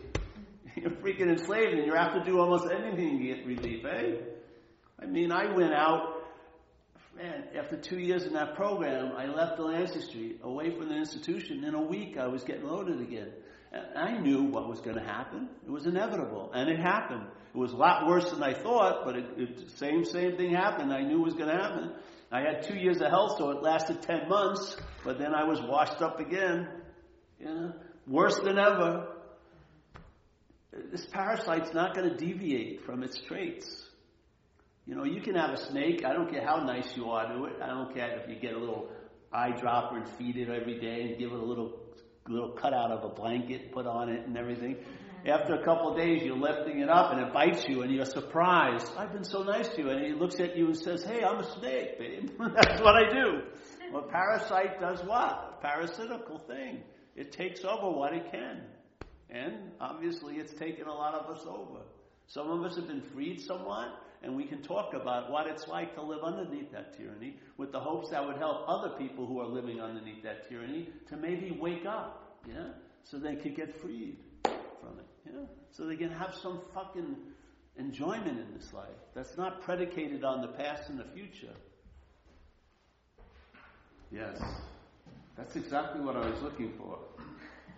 You're 0.74 0.90
freaking 0.90 1.28
enslaved 1.28 1.74
and 1.74 1.84
you 1.84 1.92
have 1.94 2.14
to 2.14 2.24
do 2.24 2.40
almost 2.40 2.64
anything 2.72 3.18
to 3.18 3.24
get 3.24 3.46
relief, 3.46 3.84
eh? 3.84 4.14
I 5.02 5.06
mean, 5.06 5.32
I 5.32 5.52
went 5.52 5.72
out, 5.72 6.22
man, 7.16 7.44
after 7.58 7.76
two 7.76 7.98
years 7.98 8.24
in 8.24 8.34
that 8.34 8.54
program, 8.54 9.12
I 9.16 9.26
left 9.26 9.56
Delancey 9.56 10.00
Street 10.00 10.40
away 10.42 10.70
from 10.70 10.88
the 10.88 10.96
institution. 10.96 11.64
In 11.64 11.74
a 11.74 11.82
week, 11.82 12.16
I 12.16 12.28
was 12.28 12.44
getting 12.44 12.64
loaded 12.64 13.00
again. 13.00 13.32
And 13.72 13.98
I 13.98 14.18
knew 14.18 14.44
what 14.44 14.68
was 14.68 14.80
going 14.80 14.96
to 14.96 15.02
happen. 15.02 15.48
It 15.64 15.70
was 15.70 15.86
inevitable. 15.86 16.50
And 16.54 16.68
it 16.68 16.78
happened. 16.78 17.26
It 17.54 17.58
was 17.58 17.72
a 17.72 17.76
lot 17.76 18.06
worse 18.06 18.30
than 18.30 18.42
I 18.42 18.54
thought, 18.54 19.04
but 19.04 19.16
it 19.16 19.70
same, 19.76 20.04
same 20.04 20.36
thing 20.36 20.54
happened. 20.54 20.92
I 20.92 21.02
knew 21.02 21.20
it 21.20 21.24
was 21.24 21.34
going 21.34 21.48
to 21.48 21.62
happen. 21.62 21.92
I 22.30 22.40
had 22.40 22.62
two 22.62 22.76
years 22.76 23.00
of 23.00 23.08
health, 23.08 23.36
so 23.38 23.50
it 23.50 23.62
lasted 23.62 24.02
10 24.02 24.28
months, 24.28 24.76
but 25.04 25.18
then 25.18 25.34
I 25.34 25.44
was 25.44 25.60
washed 25.60 26.00
up 26.00 26.20
again. 26.20 26.68
You 27.38 27.46
know, 27.46 27.72
worse 28.06 28.38
than 28.38 28.58
ever 28.58 29.08
this 30.90 31.06
parasite's 31.06 31.74
not 31.74 31.94
going 31.94 32.08
to 32.08 32.16
deviate 32.16 32.84
from 32.84 33.02
its 33.02 33.20
traits. 33.20 33.81
You 34.86 34.96
know, 34.96 35.04
you 35.04 35.20
can 35.20 35.34
have 35.36 35.50
a 35.50 35.56
snake. 35.56 36.04
I 36.04 36.12
don't 36.12 36.30
care 36.30 36.44
how 36.44 36.56
nice 36.56 36.96
you 36.96 37.10
are 37.10 37.32
to 37.32 37.44
it. 37.44 37.54
I 37.62 37.68
don't 37.68 37.94
care 37.94 38.18
if 38.18 38.28
you 38.28 38.36
get 38.36 38.54
a 38.54 38.58
little 38.58 38.88
eyedropper 39.32 39.96
and 39.96 40.08
feed 40.18 40.36
it 40.36 40.48
every 40.48 40.80
day 40.80 41.02
and 41.02 41.18
give 41.18 41.32
it 41.32 41.38
a 41.38 41.44
little 41.44 41.78
little 42.28 42.50
cutout 42.50 42.90
of 42.92 43.04
a 43.04 43.14
blanket, 43.14 43.72
put 43.72 43.86
on 43.86 44.08
it 44.08 44.26
and 44.26 44.36
everything. 44.36 44.76
Mm-hmm. 44.76 45.28
After 45.28 45.54
a 45.54 45.64
couple 45.64 45.90
of 45.90 45.96
days, 45.96 46.22
you're 46.22 46.36
lifting 46.36 46.80
it 46.80 46.88
up 46.88 47.12
and 47.12 47.20
it 47.20 47.32
bites 47.32 47.64
you 47.68 47.82
and 47.82 47.92
you're 47.92 48.04
surprised. 48.04 48.86
I've 48.96 49.12
been 49.12 49.24
so 49.24 49.42
nice 49.42 49.68
to 49.68 49.82
you. 49.82 49.90
And 49.90 50.04
he 50.04 50.12
looks 50.12 50.40
at 50.40 50.56
you 50.56 50.66
and 50.66 50.76
says, 50.76 51.04
Hey, 51.04 51.22
I'm 51.24 51.38
a 51.38 51.58
snake, 51.58 51.98
babe. 51.98 52.30
That's 52.38 52.80
what 52.80 52.96
I 52.96 53.08
do. 53.10 53.42
Well, 53.92 54.08
parasite 54.10 54.80
does 54.80 55.00
what? 55.04 55.58
A 55.58 55.62
parasitical 55.62 56.38
thing. 56.46 56.82
It 57.14 57.32
takes 57.32 57.64
over 57.64 57.90
what 57.90 58.14
it 58.14 58.30
can. 58.30 58.62
And 59.30 59.72
obviously, 59.80 60.36
it's 60.36 60.52
taken 60.54 60.86
a 60.86 60.92
lot 60.92 61.14
of 61.14 61.34
us 61.34 61.44
over. 61.46 61.80
Some 62.26 62.50
of 62.50 62.64
us 62.64 62.76
have 62.76 62.86
been 62.86 63.02
freed 63.12 63.40
somewhat, 63.40 63.88
and 64.22 64.36
we 64.36 64.44
can 64.44 64.62
talk 64.62 64.94
about 64.94 65.30
what 65.30 65.46
it's 65.46 65.66
like 65.68 65.94
to 65.94 66.02
live 66.02 66.22
underneath 66.22 66.70
that 66.72 66.96
tyranny 66.96 67.36
with 67.56 67.72
the 67.72 67.80
hopes 67.80 68.10
that 68.10 68.24
would 68.24 68.36
help 68.36 68.64
other 68.68 68.90
people 68.96 69.26
who 69.26 69.40
are 69.40 69.46
living 69.46 69.80
underneath 69.80 70.22
that 70.22 70.48
tyranny 70.48 70.88
to 71.08 71.16
maybe 71.16 71.56
wake 71.60 71.86
up, 71.86 72.38
yeah, 72.48 72.68
so 73.04 73.18
they 73.18 73.36
could 73.36 73.56
get 73.56 73.80
freed 73.80 74.18
from 74.44 74.98
it, 74.98 75.06
yeah, 75.26 75.44
so 75.70 75.86
they 75.86 75.96
can 75.96 76.10
have 76.10 76.34
some 76.34 76.60
fucking 76.74 77.16
enjoyment 77.76 78.38
in 78.38 78.52
this 78.56 78.72
life 78.72 78.88
that's 79.14 79.36
not 79.36 79.62
predicated 79.62 80.24
on 80.24 80.42
the 80.42 80.48
past 80.48 80.88
and 80.88 80.98
the 80.98 81.06
future. 81.14 81.54
Yes, 84.10 84.42
that's 85.36 85.56
exactly 85.56 86.02
what 86.02 86.16
I 86.16 86.28
was 86.28 86.42
looking 86.42 86.72
for. 86.76 86.98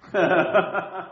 I 0.12 1.06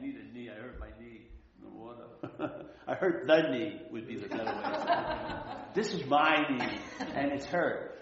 need 0.00 0.16
a 0.16 0.24
knee. 0.34 0.50
I 0.50 0.54
hurt 0.54 0.80
my 0.80 0.88
knee 0.98 1.28
in 1.56 1.62
the 1.62 1.68
water. 1.68 2.06
I 2.86 2.94
hurt 2.94 3.26
the 3.26 3.42
knee 3.50 3.82
would 3.90 4.06
be 4.06 4.16
the 4.16 4.28
better 4.28 4.44
way. 4.44 5.56
this 5.74 5.92
is 5.92 6.06
my 6.06 6.46
knee, 6.48 6.78
and 7.14 7.32
it's 7.32 7.46
hurt. 7.46 7.98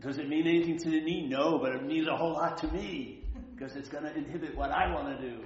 Does 0.00 0.18
it 0.18 0.28
mean 0.28 0.46
anything 0.46 0.78
to 0.78 0.90
the 0.90 1.00
knee? 1.00 1.26
No, 1.28 1.58
but 1.58 1.74
it 1.74 1.84
means 1.84 2.06
a 2.06 2.16
whole 2.16 2.34
lot 2.34 2.58
to 2.58 2.72
me 2.72 3.24
because 3.54 3.74
it's 3.76 3.88
going 3.88 4.04
to 4.04 4.16
inhibit 4.16 4.56
what 4.56 4.70
I 4.70 4.92
want 4.92 5.18
to 5.18 5.28
do. 5.28 5.42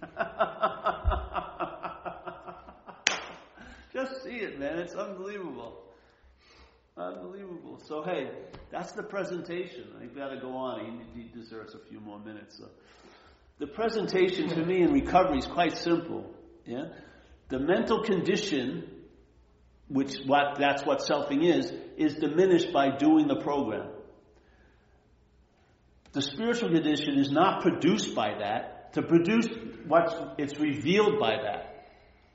Just 3.92 4.22
see 4.22 4.36
it, 4.36 4.60
man. 4.60 4.78
It's 4.78 4.94
unbelievable. 4.94 5.82
Unbelievable. 6.96 7.80
So, 7.84 8.02
hey, 8.02 8.30
that's 8.70 8.92
the 8.92 9.02
presentation. 9.02 9.86
I've 10.00 10.14
got 10.14 10.28
to 10.28 10.40
go 10.40 10.56
on. 10.56 11.04
He, 11.14 11.22
he 11.22 11.28
deserves 11.28 11.74
a 11.74 11.78
few 11.88 12.00
more 12.00 12.18
minutes. 12.18 12.58
So. 12.58 12.68
The 13.58 13.66
presentation 13.66 14.48
to 14.50 14.64
me 14.64 14.82
in 14.82 14.92
recovery 14.92 15.38
is 15.38 15.46
quite 15.46 15.76
simple. 15.76 16.32
Yeah? 16.64 16.84
The 17.48 17.58
mental 17.58 18.02
condition, 18.02 18.84
which 19.88 20.16
what, 20.26 20.58
that's 20.58 20.84
what 20.84 21.00
selfing 21.00 21.44
is, 21.44 21.72
is 21.96 22.16
diminished 22.16 22.72
by 22.72 22.96
doing 22.96 23.26
the 23.26 23.40
program. 23.40 23.88
The 26.12 26.22
spiritual 26.22 26.70
condition 26.70 27.18
is 27.18 27.30
not 27.30 27.62
produced 27.62 28.14
by 28.14 28.38
that. 28.38 28.92
To 28.94 29.02
produce 29.02 29.46
what 29.86 30.36
it's 30.38 30.58
revealed 30.58 31.20
by 31.20 31.36
that. 31.42 31.86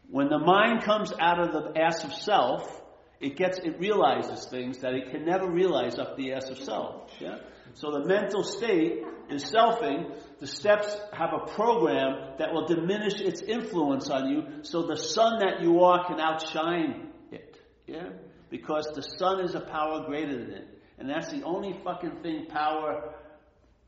When 0.10 0.30
the 0.30 0.38
mind 0.38 0.84
comes 0.84 1.12
out 1.20 1.40
of 1.40 1.52
the 1.52 1.82
ass 1.82 2.04
of 2.04 2.14
self, 2.14 2.82
it 3.20 3.36
gets, 3.36 3.58
it 3.58 3.80
realizes 3.80 4.46
things 4.46 4.80
that 4.80 4.94
it 4.94 5.10
can 5.10 5.26
never 5.26 5.50
realize 5.50 5.98
up 5.98 6.16
the 6.16 6.34
ass 6.34 6.50
of 6.50 6.60
self. 6.60 7.10
Yeah? 7.20 7.38
So 7.76 7.92
the 7.92 8.06
mental 8.06 8.44
state 8.44 9.04
is 9.30 9.44
selfing. 9.46 10.12
The 10.40 10.48
steps 10.48 10.96
have 11.14 11.32
a 11.34 11.46
program 11.54 12.36
that 12.38 12.54
will 12.54 12.68
diminish 12.68 13.20
its 13.20 13.42
influence 13.42 14.10
on 14.10 14.30
you 14.30 14.64
so 14.64 14.84
the 14.84 14.98
sun 14.98 15.40
that 15.40 15.62
you 15.62 15.84
are 15.84 16.06
can 16.06 16.20
outshine 16.20 17.10
it. 17.32 17.60
Yeah? 17.88 18.10
Because 18.50 18.88
the 18.94 19.02
sun 19.02 19.44
is 19.44 19.56
a 19.56 19.62
power 19.62 20.06
greater 20.06 20.38
than 20.38 20.52
it. 20.52 20.68
And 21.00 21.10
that's 21.10 21.32
the 21.32 21.44
only 21.44 21.80
fucking 21.84 22.22
thing 22.22 22.46
power 22.48 23.16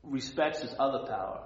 respects 0.02 0.62
is 0.62 0.74
other 0.78 1.06
power. 1.06 1.42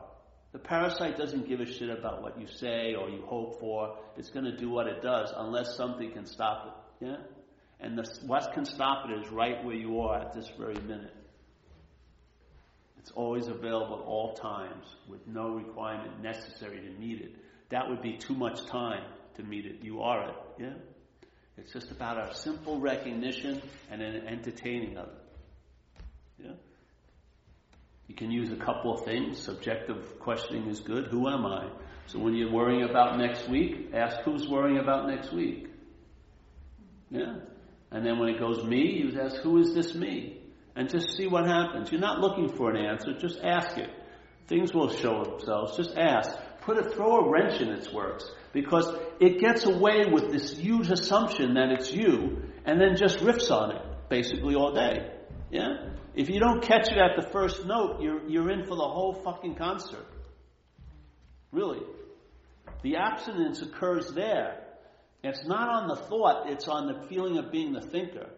The 0.53 0.59
parasite 0.59 1.17
doesn't 1.17 1.49
give 1.49 1.61
a 1.61 1.67
shit 1.67 1.91
about 1.91 2.23
what 2.23 2.41
you 2.41 2.47
say 2.49 2.95
or 2.95 3.09
you 3.09 3.23
hope 3.25 3.61
for. 3.61 3.99
It's 4.17 4.31
going 4.31 4.47
to 4.47 4.57
do 4.57 4.69
what 4.69 4.87
it 4.89 5.01
does 5.01 5.33
unless 5.37 5.77
something 5.77 6.11
can 6.13 6.27
stop 6.27 6.93
it. 7.01 7.07
Yeah? 7.07 7.17
And 7.79 7.97
the, 7.97 8.11
what 8.27 8.53
can 8.53 8.65
stop 8.65 9.09
it 9.09 9.25
is 9.25 9.31
right 9.31 9.65
where 9.65 9.77
you 9.77 10.01
are 10.01 10.21
at 10.21 10.35
this 10.35 10.51
very 10.59 10.75
minute. 10.75 11.15
It's 13.01 13.11
always 13.13 13.49
available 13.49 14.01
at 14.01 14.05
all 14.05 14.35
times 14.35 14.85
with 15.09 15.27
no 15.27 15.49
requirement 15.55 16.23
necessary 16.23 16.81
to 16.81 16.91
meet 17.01 17.23
it. 17.23 17.35
That 17.71 17.89
would 17.89 18.03
be 18.03 18.19
too 18.19 18.35
much 18.35 18.67
time 18.67 19.03
to 19.37 19.43
meet 19.43 19.65
it. 19.65 19.83
You 19.83 20.03
are 20.03 20.29
it, 20.29 20.35
yeah? 20.59 20.75
It's 21.57 21.73
just 21.73 21.91
about 21.91 22.19
our 22.19 22.35
simple 22.35 22.79
recognition 22.79 23.63
and 23.91 24.03
an 24.03 24.29
entertaining 24.29 24.99
of 24.99 25.09
it. 25.09 26.05
Yeah? 26.45 26.53
You 28.07 28.15
can 28.15 28.31
use 28.31 28.53
a 28.53 28.57
couple 28.57 28.93
of 28.93 29.07
things. 29.07 29.43
Subjective 29.43 30.19
questioning 30.19 30.69
is 30.69 30.81
good. 30.81 31.07
Who 31.07 31.27
am 31.27 31.47
I? 31.47 31.71
So 32.07 32.19
when 32.19 32.35
you're 32.35 32.53
worrying 32.53 32.83
about 32.83 33.19
next 33.19 33.49
week, 33.49 33.93
ask 33.95 34.19
who's 34.25 34.47
worrying 34.47 34.79
about 34.79 35.07
next 35.09 35.33
week. 35.33 35.69
Yeah? 37.11 37.37
And 37.91 38.05
then 38.05 38.19
when 38.19 38.29
it 38.29 38.39
goes 38.39 38.63
me, 38.63 39.03
you 39.03 39.19
ask 39.19 39.37
who 39.37 39.59
is 39.59 39.73
this 39.75 39.95
me? 39.95 40.40
And 40.81 40.89
just 40.89 41.15
see 41.15 41.27
what 41.27 41.47
happens. 41.47 41.93
You're 41.93 42.01
not 42.01 42.21
looking 42.21 42.57
for 42.57 42.71
an 42.71 42.83
answer, 42.83 43.13
just 43.13 43.39
ask 43.45 43.77
it. 43.77 43.91
Things 44.49 44.73
will 44.73 44.89
show 44.89 45.25
themselves. 45.25 45.77
Just 45.77 45.95
ask. 45.95 46.31
Put 46.63 46.79
it, 46.79 46.95
throw 46.95 47.19
a 47.19 47.31
wrench 47.31 47.61
in 47.61 47.69
its 47.69 47.93
works. 47.93 48.25
Because 48.55 48.91
it 49.21 49.41
gets 49.41 49.67
away 49.67 50.07
with 50.11 50.33
this 50.33 50.57
huge 50.57 50.91
assumption 50.91 51.53
that 51.53 51.71
it's 51.71 51.93
you, 51.93 52.45
and 52.65 52.81
then 52.81 52.97
just 52.97 53.19
riffs 53.19 53.51
on 53.51 53.77
it, 53.77 53.83
basically 54.09 54.55
all 54.55 54.73
day. 54.73 55.11
Yeah? 55.51 55.91
If 56.15 56.31
you 56.31 56.41
don't 56.41 56.63
catch 56.63 56.91
it 56.91 56.97
at 56.97 57.23
the 57.23 57.29
first 57.31 57.67
note, 57.67 58.01
you're, 58.01 58.27
you're 58.27 58.51
in 58.51 58.63
for 58.63 58.75
the 58.75 58.89
whole 58.89 59.21
fucking 59.23 59.57
concert. 59.57 60.07
Really. 61.53 61.83
The 62.83 62.97
abstinence 62.97 63.61
occurs 63.61 64.13
there. 64.15 64.65
It's 65.23 65.45
not 65.45 65.69
on 65.69 65.89
the 65.89 65.97
thought, 65.97 66.49
it's 66.49 66.69
on 66.69 66.87
the 66.87 67.07
feeling 67.07 67.37
of 67.37 67.53
being 67.53 67.75
the 67.75 67.83
thinker. 67.83 68.31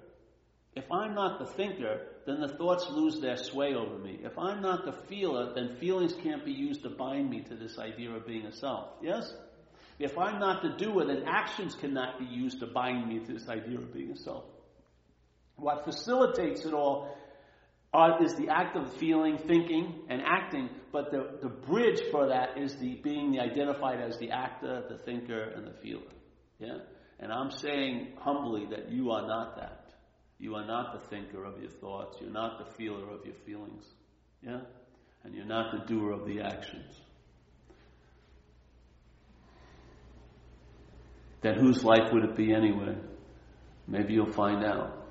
If 0.75 0.91
I'm 0.91 1.15
not 1.15 1.39
the 1.39 1.47
thinker, 1.47 2.01
then 2.27 2.41
the 2.41 2.49
thoughts 2.49 2.87
lose 2.89 3.21
their 3.21 3.37
sway 3.37 3.75
over 3.75 3.99
me. 3.99 4.21
If 4.23 4.39
I'm 4.39 4.63
not 4.63 4.87
the 4.87 4.93
feeler, 5.09 5.53
then 5.55 5.77
feelings 5.77 6.15
can't 6.23 6.45
be 6.45 6.53
used 6.53 6.83
to 6.85 6.91
bind 6.91 7.29
me 7.29 7.43
to 7.43 7.55
this 7.55 7.79
idea 7.79 8.11
of 8.11 8.27
being 8.27 8.47
a 8.47 8.53
self. 8.53 8.89
Yes? 9.03 9.33
If 9.99 10.17
I'm 10.17 10.41
not 10.41 10.63
the 10.63 10.71
doer, 10.71 11.05
then 11.05 11.25
actions 11.27 11.75
cannot 11.75 12.19
be 12.19 12.25
used 12.25 12.61
to 12.61 12.67
bind 12.67 13.07
me 13.07 13.19
to 13.19 13.33
this 13.35 13.49
idea 13.49 13.79
of 13.79 13.93
being 13.93 14.13
a 14.13 14.17
self. 14.17 14.45
What 15.57 15.85
facilitates 15.85 16.65
it 16.65 16.73
all 16.73 17.15
uh, 17.93 18.17
is 18.25 18.35
the 18.35 18.49
act 18.49 18.75
of 18.75 18.97
feeling, 18.97 19.37
thinking, 19.37 20.07
and 20.09 20.23
acting, 20.25 20.71
but 20.91 21.11
the, 21.11 21.39
the 21.43 21.49
bridge 21.49 22.01
for 22.11 22.29
that 22.29 22.57
is 22.57 22.75
the 22.77 22.95
being 22.95 23.33
the 23.33 23.41
identified 23.41 24.01
as 24.01 24.19
the 24.19 24.31
actor, 24.31 24.85
the 24.89 24.97
thinker, 24.97 25.43
and 25.43 25.67
the 25.67 25.75
feeler. 25.83 26.11
Yeah? 26.59 26.79
And 27.21 27.31
I'm 27.31 27.51
saying 27.51 28.15
humbly 28.19 28.67
that 28.71 28.91
you 28.91 29.11
are 29.11 29.27
not 29.27 29.57
that. 29.57 29.82
You 30.43 30.57
are 30.57 30.67
not 30.67 30.93
the 30.93 30.99
thinker 31.09 31.45
of 31.45 31.61
your 31.61 31.71
thoughts. 31.71 32.19
You're 32.21 32.33
not 32.33 32.59
the 32.59 32.65
feeler 32.75 33.09
of 33.13 33.25
your 33.25 33.37
feelings. 33.47 33.85
Yeah? 34.43 34.59
And 35.23 35.37
you're 35.37 35.47
not 35.47 35.71
the 35.71 35.87
doer 35.87 36.11
of 36.11 36.27
the 36.27 36.41
actions. 36.41 37.01
Then 41.43 41.61
whose 41.61 41.85
life 41.85 42.13
would 42.13 42.25
it 42.25 42.35
be 42.35 42.53
anyway? 42.53 42.97
Maybe 43.87 44.15
you'll 44.15 44.33
find 44.33 44.65
out. 44.65 45.07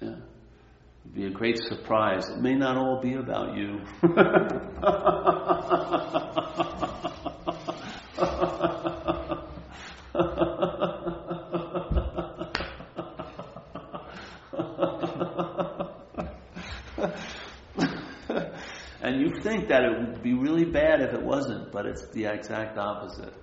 Yeah. 0.00 0.10
It'd 0.10 1.14
be 1.14 1.26
a 1.26 1.30
great 1.30 1.58
surprise. 1.58 2.28
It 2.28 2.38
may 2.38 2.54
not 2.54 2.76
all 2.76 3.00
be 3.00 3.14
about 3.14 3.56
you. 3.56 3.80
and 19.02 19.20
you 19.20 19.39
think 19.50 19.68
that 19.68 19.82
it 19.82 19.98
would 19.98 20.22
be 20.22 20.34
really 20.34 20.64
bad 20.64 21.00
if 21.00 21.12
it 21.12 21.22
wasn't, 21.22 21.72
but 21.72 21.84
it's 21.84 22.06
the 22.12 22.26
exact 22.26 22.78
opposite. 22.78 23.34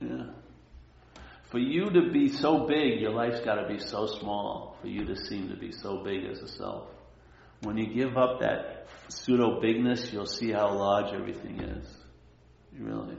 Yeah. 0.00 0.30
For 1.50 1.58
you 1.58 1.90
to 1.90 2.10
be 2.10 2.28
so 2.28 2.66
big, 2.66 3.00
your 3.00 3.12
life's 3.12 3.40
got 3.40 3.56
to 3.56 3.68
be 3.68 3.78
so 3.78 4.06
small 4.06 4.76
for 4.80 4.88
you 4.88 5.04
to 5.04 5.16
seem 5.16 5.48
to 5.48 5.56
be 5.56 5.72
so 5.72 6.02
big 6.02 6.24
as 6.24 6.40
a 6.40 6.48
self. 6.48 6.88
When 7.62 7.76
you 7.76 7.92
give 7.92 8.16
up 8.16 8.40
that 8.40 8.86
pseudo 9.08 9.60
bigness, 9.60 10.10
you'll 10.12 10.26
see 10.26 10.52
how 10.52 10.72
large 10.72 11.12
everything 11.12 11.60
is. 11.60 11.86
Really. 12.78 13.18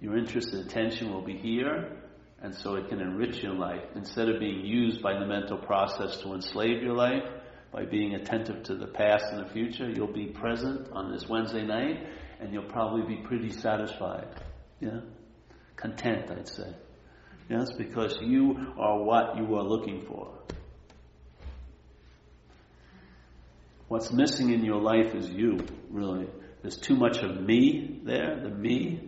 Your 0.00 0.18
interest 0.18 0.52
and 0.52 0.66
attention 0.66 1.12
will 1.12 1.24
be 1.24 1.38
here, 1.38 1.96
and 2.42 2.54
so 2.54 2.74
it 2.74 2.88
can 2.88 3.00
enrich 3.00 3.42
your 3.42 3.54
life. 3.54 3.84
Instead 3.94 4.28
of 4.28 4.38
being 4.38 4.66
used 4.66 5.00
by 5.00 5.18
the 5.18 5.26
mental 5.26 5.56
process 5.56 6.18
to 6.18 6.34
enslave 6.34 6.82
your 6.82 6.94
life, 6.94 7.24
by 7.72 7.84
being 7.84 8.14
attentive 8.14 8.62
to 8.64 8.74
the 8.74 8.86
past 8.86 9.26
and 9.30 9.44
the 9.44 9.50
future, 9.50 9.88
you'll 9.90 10.12
be 10.12 10.26
present 10.26 10.88
on 10.92 11.12
this 11.12 11.28
Wednesday 11.28 11.64
night, 11.64 12.06
and 12.40 12.52
you'll 12.52 12.70
probably 12.70 13.16
be 13.16 13.22
pretty 13.22 13.50
satisfied. 13.50 14.28
Yeah? 14.80 15.00
content, 15.78 16.30
I'd 16.30 16.48
say. 16.48 16.74
Yes, 17.48 17.72
because 17.78 18.18
you 18.20 18.74
are 18.78 19.02
what 19.02 19.36
you 19.36 19.54
are 19.56 19.62
looking 19.62 20.04
for. 20.06 20.34
What's 23.88 24.12
missing 24.12 24.52
in 24.52 24.64
your 24.64 24.82
life 24.82 25.14
is 25.14 25.30
you, 25.30 25.60
really. 25.88 26.26
There's 26.60 26.76
too 26.76 26.96
much 26.96 27.18
of 27.18 27.40
me 27.40 28.00
there, 28.04 28.38
the 28.42 28.50
me, 28.50 29.00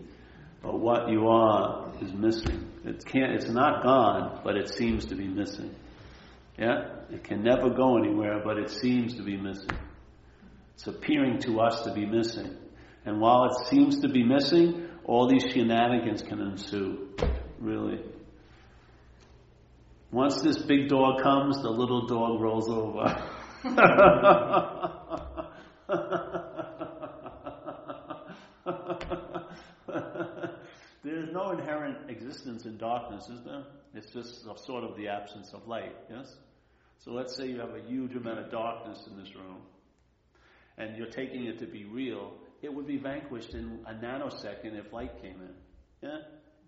but 0.62 0.78
what 0.78 1.10
you 1.10 1.28
are 1.28 1.92
is 2.00 2.12
missing. 2.14 2.70
It 2.84 3.04
can't, 3.04 3.32
it's 3.32 3.50
not 3.50 3.82
gone, 3.82 4.40
but 4.42 4.56
it 4.56 4.70
seems 4.70 5.06
to 5.06 5.16
be 5.16 5.26
missing. 5.26 5.74
Yeah? 6.60 6.84
It 7.10 7.24
can 7.24 7.42
never 7.42 7.70
go 7.70 7.96
anywhere, 7.96 8.42
but 8.44 8.58
it 8.58 8.68
seems 8.70 9.14
to 9.14 9.22
be 9.22 9.36
missing. 9.36 9.70
It's 10.74 10.86
appearing 10.86 11.38
to 11.40 11.58
us 11.60 11.82
to 11.84 11.92
be 11.92 12.04
missing. 12.04 12.54
And 13.06 13.18
while 13.18 13.46
it 13.46 13.66
seems 13.68 14.00
to 14.00 14.08
be 14.08 14.22
missing, 14.22 14.86
all 15.04 15.26
these 15.26 15.50
shenanigans 15.50 16.20
can 16.22 16.38
ensue. 16.40 17.16
Really. 17.58 18.00
Once 20.12 20.42
this 20.42 20.58
big 20.58 20.88
dog 20.88 21.22
comes, 21.22 21.62
the 21.62 21.70
little 21.70 22.06
dog 22.06 22.40
rolls 22.40 22.68
over. 22.68 23.06
There's 31.02 31.32
no 31.32 31.52
inherent 31.52 32.10
existence 32.10 32.66
in 32.66 32.76
darkness, 32.76 33.28
is 33.30 33.42
there? 33.44 33.64
It's 33.94 34.12
just 34.12 34.44
sort 34.64 34.84
of 34.84 34.96
the 34.96 35.08
absence 35.08 35.54
of 35.54 35.66
light, 35.66 35.96
yes? 36.10 36.36
So 37.04 37.12
let's 37.12 37.34
say 37.36 37.46
you 37.46 37.58
have 37.60 37.74
a 37.74 37.80
huge 37.80 38.14
amount 38.14 38.40
of 38.40 38.50
darkness 38.50 39.06
in 39.10 39.16
this 39.16 39.34
room, 39.34 39.62
and 40.76 40.96
you're 40.96 41.10
taking 41.10 41.46
it 41.46 41.58
to 41.60 41.66
be 41.66 41.84
real, 41.84 42.32
it 42.62 42.72
would 42.72 42.86
be 42.86 42.98
vanquished 42.98 43.54
in 43.54 43.80
a 43.86 43.94
nanosecond 43.94 44.78
if 44.78 44.92
light 44.92 45.20
came 45.22 45.40
in. 45.40 45.54
Yeah? 46.02 46.18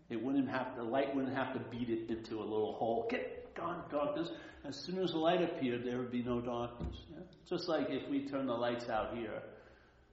It 0.08 0.22
wouldn't 0.22 0.48
have 0.48 0.76
the 0.76 0.82
light 0.82 1.14
wouldn't 1.14 1.34
have 1.34 1.52
to 1.54 1.60
beat 1.70 1.88
it 1.90 2.10
into 2.10 2.38
a 2.38 2.44
little 2.44 2.74
hole. 2.74 3.06
Get 3.10 3.54
gone, 3.54 3.84
darkness. 3.90 4.30
As 4.64 4.76
soon 4.76 4.98
as 4.98 5.12
the 5.12 5.18
light 5.18 5.42
appeared, 5.42 5.84
there 5.84 5.98
would 5.98 6.12
be 6.12 6.22
no 6.22 6.40
darkness. 6.40 6.96
Yeah? 7.10 7.18
Just 7.48 7.68
like 7.68 7.86
if 7.90 8.08
we 8.10 8.26
turn 8.28 8.46
the 8.46 8.54
lights 8.54 8.88
out 8.88 9.16
here, 9.16 9.42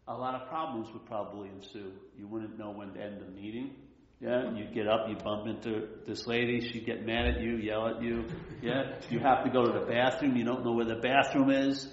a 0.08 0.14
lot 0.14 0.36
of 0.36 0.50
problems 0.50 0.92
would 0.92 1.06
probably 1.06 1.50
ensue. 1.50 1.92
You 2.18 2.28
wouldn't 2.28 2.58
know 2.58 2.72
when 2.72 2.94
to 2.94 3.02
end 3.02 3.22
the 3.22 3.32
meeting. 3.32 3.76
Yeah, 4.20 4.52
you 4.54 4.66
get 4.74 4.88
up, 4.88 5.08
you 5.08 5.16
bump 5.16 5.48
into 5.48 5.88
this 6.06 6.28
lady, 6.28 6.60
she'd 6.60 6.86
get 6.86 7.06
mad 7.06 7.28
at 7.28 7.42
you, 7.42 7.56
yell 7.56 7.88
at 7.88 8.02
you. 8.02 8.26
Yeah, 8.62 9.00
you 9.10 9.20
have 9.20 9.46
to 9.46 9.50
go 9.50 9.66
to 9.66 9.80
the 9.80 9.86
bathroom, 9.86 10.36
you 10.36 10.44
don't 10.44 10.66
know 10.66 10.74
where 10.74 10.86
the 10.86 10.98
bathroom 11.02 11.50
is 11.50 11.88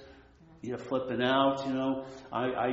you're 0.67 0.79
flipping 0.79 1.23
out, 1.23 1.67
you 1.67 1.73
know. 1.73 2.05
I, 2.33 2.45
I 2.45 2.69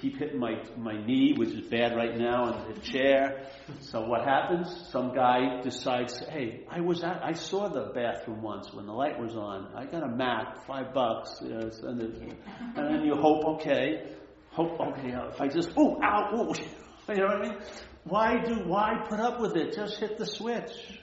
keep 0.00 0.18
hitting 0.18 0.38
my, 0.38 0.62
my 0.76 1.04
knee, 1.04 1.34
which 1.36 1.50
is 1.50 1.62
bad 1.68 1.96
right 1.96 2.16
now, 2.16 2.52
in 2.52 2.74
the 2.74 2.80
chair. 2.80 3.46
So 3.80 4.02
what 4.06 4.24
happens? 4.24 4.88
Some 4.90 5.14
guy 5.14 5.60
decides, 5.62 6.18
hey, 6.28 6.64
I 6.70 6.80
was 6.80 7.02
at, 7.02 7.22
I 7.24 7.32
saw 7.32 7.68
the 7.68 7.90
bathroom 7.94 8.42
once 8.42 8.72
when 8.72 8.86
the 8.86 8.92
light 8.92 9.18
was 9.18 9.34
on. 9.34 9.72
I 9.74 9.86
got 9.86 10.02
a 10.02 10.08
mat, 10.08 10.64
five 10.66 10.92
bucks, 10.92 11.40
yes, 11.42 11.80
and, 11.82 12.00
then, 12.00 12.36
and 12.76 12.94
then 12.94 13.04
you 13.04 13.14
hope, 13.14 13.44
okay, 13.60 14.12
hope, 14.50 14.78
okay, 14.80 15.14
if 15.32 15.40
I 15.40 15.48
just, 15.48 15.70
oh, 15.76 15.98
ow, 16.02 16.30
oh, 16.32 16.54
you 17.08 17.14
know 17.14 17.26
what 17.26 17.36
I 17.36 17.42
mean? 17.42 17.58
Why 18.08 18.42
do, 18.42 18.54
why 18.64 19.04
put 19.08 19.20
up 19.20 19.38
with 19.38 19.54
it? 19.56 19.74
Just 19.74 19.98
hit 19.98 20.16
the 20.16 20.24
switch. 20.24 20.98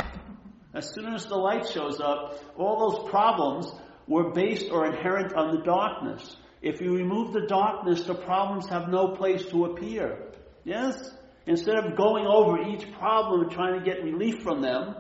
As 0.74 0.92
soon 0.94 1.14
as 1.14 1.26
the 1.26 1.36
light 1.36 1.68
shows 1.68 2.00
up, 2.00 2.40
all 2.58 2.92
those 2.92 3.10
problems 3.10 3.72
were 4.08 4.32
based 4.32 4.72
or 4.72 4.88
inherent 4.88 5.34
on 5.34 5.56
the 5.56 5.62
darkness. 5.62 6.36
If 6.62 6.82
you 6.82 6.96
remove 6.96 7.32
the 7.32 7.46
darkness, 7.48 8.04
the 8.06 8.16
problems 8.16 8.68
have 8.70 8.90
no 8.90 9.10
place 9.10 9.46
to 9.52 9.66
appear. 9.66 10.32
Yes? 10.64 11.12
Instead 11.46 11.78
of 11.78 11.96
going 11.96 12.26
over 12.26 12.60
each 12.70 12.92
problem 12.94 13.44
and 13.44 13.52
trying 13.52 13.80
to 13.80 13.86
get 13.86 14.04
relief 14.04 14.42
from 14.42 14.62
them 14.62 14.96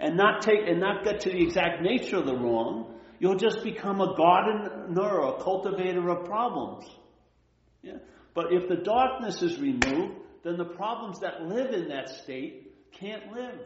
and 0.00 0.16
not 0.16 0.40
take 0.40 0.66
and 0.66 0.80
not 0.80 1.04
get 1.04 1.20
to 1.20 1.30
the 1.30 1.42
exact 1.42 1.82
nature 1.82 2.16
of 2.16 2.26
the 2.26 2.34
wrong, 2.34 2.98
you'll 3.18 3.36
just 3.36 3.62
become 3.62 4.00
a 4.00 4.16
gardener 4.16 5.20
or 5.20 5.34
a 5.34 5.42
cultivator 5.42 6.08
of 6.08 6.24
problems. 6.24 6.86
Yeah? 7.82 7.98
But 8.32 8.46
if 8.50 8.66
the 8.66 8.76
darkness 8.76 9.42
is 9.42 9.60
removed, 9.60 10.23
then 10.44 10.56
the 10.56 10.64
problems 10.64 11.20
that 11.20 11.42
live 11.42 11.72
in 11.72 11.88
that 11.88 12.08
state 12.10 12.92
can't 12.92 13.32
live. 13.32 13.58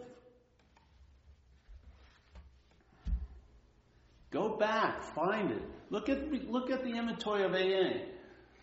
Go 4.31 4.57
back, 4.57 5.03
find 5.15 5.51
it. 5.51 5.63
Look 5.91 6.09
at 6.09 6.31
look 6.51 6.71
at 6.71 6.85
the 6.85 6.91
inventory 6.91 7.45
of 7.45 7.53
AA. 7.53 8.05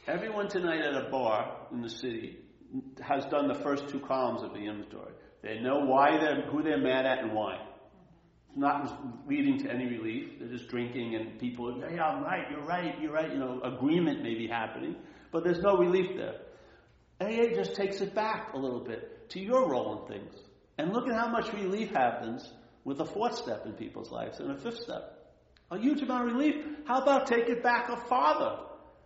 Everyone 0.08 0.48
tonight 0.48 0.82
at 0.82 0.94
a 0.94 1.10
bar 1.10 1.68
in 1.72 1.82
the 1.82 1.90
city 1.90 2.38
has 3.02 3.26
done 3.26 3.48
the 3.48 3.60
first 3.64 3.90
two 3.90 4.00
columns 4.00 4.44
of 4.44 4.54
the 4.54 4.60
inventory. 4.60 5.14
They 5.42 5.60
know 5.60 5.86
why 5.86 6.18
they're, 6.18 6.42
who 6.44 6.64
they're 6.64 6.82
mad 6.82 7.06
at 7.06 7.20
and 7.20 7.34
why. 7.34 7.56
It's 8.50 8.58
not 8.58 9.28
leading 9.28 9.60
to 9.64 9.72
any 9.72 9.86
relief. 9.86 10.40
They're 10.40 10.50
just 10.50 10.70
drinking 10.70 11.16
and 11.16 11.40
people, 11.40 11.80
yeah, 11.80 11.96
yeah, 11.96 12.04
I'm 12.04 12.24
right, 12.24 12.50
you're 12.50 12.64
right, 12.64 13.00
you're 13.02 13.12
right. 13.12 13.32
You 13.32 13.40
know, 13.40 13.62
agreement 13.64 14.24
may 14.24 14.36
be 14.36 14.48
happening, 14.48 14.96
but 15.32 15.44
there's 15.44 15.62
no 15.62 15.78
relief 15.78 16.16
there. 16.16 16.36
AA 17.22 17.56
just 17.56 17.76
takes 17.76 18.02
it 18.02 18.14
back 18.14 18.54
a 18.54 18.58
little 18.58 18.82
bit 18.82 19.30
to 19.30 19.40
your 19.40 19.70
role 19.70 20.02
in 20.02 20.08
things. 20.08 20.36
And 20.78 20.92
look 20.92 21.08
at 21.08 21.16
how 21.16 21.30
much 21.30 21.52
relief 21.54 21.92
happens 21.92 22.52
with 22.84 22.98
the 22.98 23.06
fourth 23.06 23.38
step 23.38 23.66
in 23.66 23.74
people's 23.74 24.12
lives 24.12 24.40
and 24.40 24.50
the 24.50 24.62
fifth 24.62 24.80
step. 24.80 25.34
A 25.72 25.80
huge 25.80 26.02
amount 26.02 26.28
of 26.28 26.34
relief. 26.36 26.64
How 26.86 27.02
about 27.02 27.28
take 27.28 27.48
it 27.50 27.64
back 27.64 27.90
a 27.90 27.98
farther? 27.98 28.60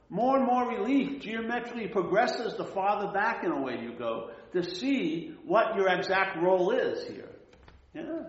More 0.09 0.37
and 0.37 0.45
more 0.45 0.67
relief 0.67 1.21
geometrically 1.21 1.87
progresses 1.87 2.55
the 2.57 2.65
farther 2.65 3.13
back 3.13 3.43
in 3.43 3.51
a 3.51 3.61
way 3.61 3.79
you 3.81 3.93
go 3.97 4.31
to 4.53 4.63
see 4.63 5.35
what 5.45 5.75
your 5.75 5.87
exact 5.87 6.41
role 6.41 6.71
is 6.71 7.07
here. 7.07 7.29
Yeah. 7.93 8.23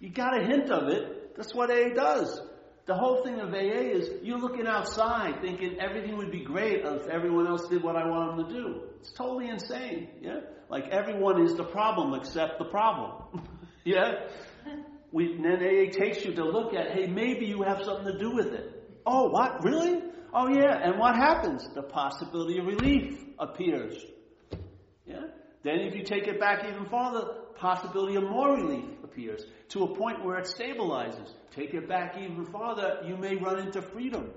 You 0.00 0.10
got 0.10 0.40
a 0.40 0.44
hint 0.44 0.70
of 0.70 0.88
it. 0.88 1.36
That's 1.36 1.54
what 1.54 1.70
AA 1.70 1.90
does. 1.94 2.40
The 2.86 2.94
whole 2.94 3.22
thing 3.22 3.38
of 3.38 3.54
AA 3.54 3.96
is 3.96 4.10
you're 4.22 4.40
looking 4.40 4.66
outside 4.66 5.40
thinking 5.40 5.78
everything 5.78 6.16
would 6.16 6.32
be 6.32 6.42
great 6.44 6.84
if 6.84 7.06
everyone 7.06 7.46
else 7.46 7.68
did 7.68 7.82
what 7.82 7.94
I 7.94 8.08
want 8.08 8.36
them 8.36 8.46
to 8.46 8.52
do. 8.52 8.80
It's 9.00 9.12
totally 9.12 9.48
insane. 9.48 10.08
Yeah? 10.20 10.40
Like 10.68 10.88
everyone 10.90 11.42
is 11.42 11.54
the 11.54 11.64
problem 11.64 12.14
except 12.14 12.58
the 12.58 12.64
problem. 12.64 13.48
yeah? 13.84 14.26
We, 15.12 15.36
then 15.36 15.62
AA 15.62 15.92
takes 15.92 16.24
you 16.24 16.34
to 16.34 16.44
look 16.44 16.74
at, 16.74 16.92
hey, 16.92 17.06
maybe 17.06 17.46
you 17.46 17.62
have 17.62 17.82
something 17.84 18.06
to 18.06 18.18
do 18.18 18.34
with 18.34 18.52
it. 18.52 18.82
Oh, 19.06 19.28
what? 19.28 19.62
Really? 19.62 20.02
Oh, 20.34 20.48
yeah. 20.48 20.78
And 20.82 20.98
what 20.98 21.14
happens? 21.14 21.68
The 21.74 21.82
possibility 21.82 22.58
of 22.58 22.66
relief 22.66 23.20
appears. 23.38 24.02
Yeah? 25.06 25.26
Then 25.62 25.80
if 25.80 25.94
you 25.94 26.02
take 26.02 26.26
it 26.26 26.40
back 26.40 26.64
even 26.64 26.86
farther, 26.88 27.26
possibility 27.56 28.16
of 28.16 28.24
more 28.24 28.56
relief 28.56 29.01
appears 29.12 29.44
to 29.70 29.84
a 29.84 29.94
point 29.94 30.24
where 30.24 30.38
it 30.38 30.46
stabilizes. 30.46 31.30
Take 31.50 31.74
it 31.74 31.88
back 31.88 32.16
even 32.18 32.46
farther, 32.46 33.00
you 33.06 33.16
may 33.16 33.36
run 33.36 33.58
into 33.58 33.82
freedom. 33.82 34.30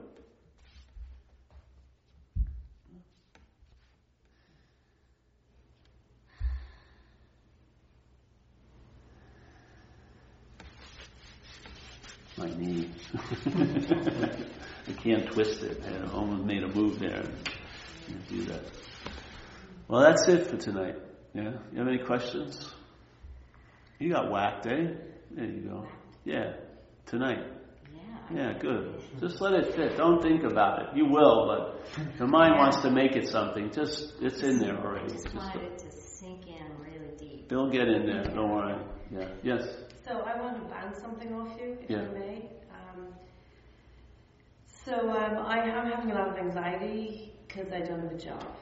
My 12.37 12.47
knee. 12.47 12.89
I 14.87 14.91
can't 15.01 15.25
twist 15.31 15.63
it. 15.63 15.81
I 15.85 16.11
almost 16.11 16.43
made 16.43 16.63
a 16.63 16.67
move 16.67 16.99
there. 16.99 17.23
do 18.27 18.43
that. 18.43 18.61
Well, 19.87 20.01
that's 20.01 20.27
it 20.27 20.47
for 20.47 20.57
tonight. 20.57 20.97
Yeah. 21.33 21.53
You 21.71 21.79
have 21.79 21.87
any 21.87 21.99
questions? 21.99 22.74
You 23.99 24.11
got 24.11 24.31
whacked, 24.31 24.65
eh? 24.67 24.87
There 25.31 25.45
you 25.45 25.61
go. 25.61 25.87
Yeah. 26.23 26.53
Tonight. 27.05 27.45
Yeah, 28.33 28.53
good. 28.59 29.01
Just 29.19 29.39
let 29.39 29.53
it 29.53 29.75
fit. 29.75 29.97
Don't 29.97 30.21
think 30.21 30.43
about 30.43 30.81
it. 30.81 30.97
You 30.97 31.05
will, 31.05 31.45
but 31.45 32.17
the 32.17 32.25
mind 32.25 32.57
wants 32.57 32.81
to 32.81 32.89
make 32.89 33.15
it 33.15 33.29
something. 33.29 33.71
Just 33.71 34.13
it's 34.19 34.41
in 34.41 34.57
there 34.57 34.77
already. 34.77 35.13
Just, 35.13 35.25
just 35.25 35.35
want 35.35 35.61
it 35.61 35.77
to 35.77 35.91
sink 35.91 36.47
in 36.47 36.65
really 36.79 37.15
deep. 37.17 37.49
They'll 37.49 37.69
get 37.69 37.87
in 37.87 38.07
there. 38.07 38.23
Don't 38.23 38.49
worry. 38.49 38.81
Yeah. 39.11 39.27
Yes. 39.43 39.67
So 40.07 40.21
I 40.21 40.39
want 40.41 40.57
to 40.57 40.73
bounce 40.73 40.99
something 40.99 41.33
off 41.33 41.55
you, 41.59 41.77
if 41.81 41.89
yeah. 41.89 41.99
I 41.99 42.07
may. 42.13 42.49
Um, 42.71 43.07
so 44.85 44.93
um, 45.11 45.45
I 45.45 45.59
am 45.59 45.91
having 45.91 46.11
a 46.11 46.15
lot 46.15 46.29
of 46.29 46.37
anxiety 46.37 47.33
because 47.47 47.71
I 47.71 47.81
don't 47.81 48.01
have 48.01 48.11
a 48.11 48.17
job, 48.17 48.57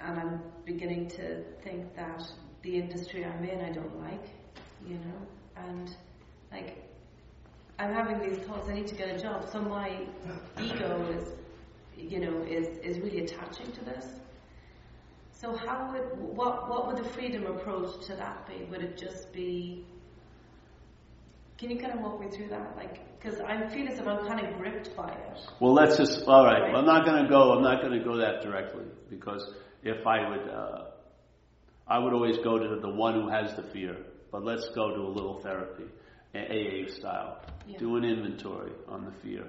and 0.00 0.18
I'm 0.18 0.42
beginning 0.64 1.08
to 1.10 1.44
think 1.62 1.94
that 1.94 2.22
the 2.62 2.76
industry 2.76 3.24
I'm 3.24 3.44
in 3.44 3.60
I 3.60 3.70
don't 3.70 4.00
like, 4.00 4.24
you 4.86 4.94
know, 4.94 5.26
and 5.56 5.94
like 6.52 6.84
I'm 7.78 7.92
having 7.92 8.28
these 8.28 8.38
thoughts. 8.46 8.68
I 8.68 8.74
need 8.74 8.86
to 8.88 8.94
get 8.94 9.08
a 9.08 9.20
job, 9.20 9.48
so 9.50 9.60
my 9.60 10.06
ego 10.60 11.06
is, 11.16 11.32
you 11.96 12.20
know, 12.20 12.42
is 12.42 12.78
is 12.78 12.98
really 12.98 13.24
attaching 13.24 13.70
to 13.72 13.84
this. 13.84 14.06
So 15.32 15.56
how 15.56 15.92
would 15.92 16.18
what 16.18 16.68
what 16.68 16.86
would 16.86 16.96
the 16.96 17.08
freedom 17.10 17.46
approach 17.46 18.04
to 18.06 18.16
that 18.16 18.46
be? 18.48 18.64
Would 18.64 18.82
it 18.82 18.98
just 18.98 19.32
be 19.32 19.84
can 21.58 21.70
you 21.70 21.76
kind 21.76 21.92
of 21.92 22.00
walk 22.00 22.20
me 22.20 22.28
through 22.30 22.48
that? 22.48 22.76
Like, 22.76 23.18
because 23.18 23.40
I 23.40 23.66
feel 23.68 23.88
as 23.88 23.98
if 23.98 24.06
I'm 24.06 24.24
kind 24.28 24.46
of 24.46 24.56
gripped 24.58 24.96
by 24.96 25.10
it. 25.10 25.40
Well, 25.58 25.74
let's 25.74 25.96
just, 25.96 26.22
all 26.28 26.44
right. 26.44 26.62
right? 26.62 26.74
I'm 26.74 26.86
not 26.86 27.04
going 27.04 27.24
to 27.24 27.28
go, 27.28 27.52
I'm 27.52 27.62
not 27.62 27.82
going 27.82 27.98
to 27.98 28.04
go 28.04 28.16
that 28.18 28.42
directly 28.42 28.84
because 29.10 29.52
if 29.82 30.06
I 30.06 30.28
would, 30.28 30.48
uh, 30.48 30.84
I 31.88 31.98
would 31.98 32.12
always 32.12 32.38
go 32.38 32.58
to 32.58 32.80
the 32.80 32.88
one 32.88 33.14
who 33.14 33.28
has 33.28 33.54
the 33.56 33.64
fear. 33.64 33.96
But 34.30 34.44
let's 34.44 34.68
go 34.74 34.94
to 34.94 35.00
a 35.00 35.12
little 35.12 35.40
therapy, 35.40 35.84
AA 36.34 36.90
style. 36.92 37.40
Yeah. 37.66 37.78
Do 37.78 37.96
an 37.96 38.04
inventory 38.04 38.72
on 38.88 39.04
the 39.04 39.12
fear 39.22 39.44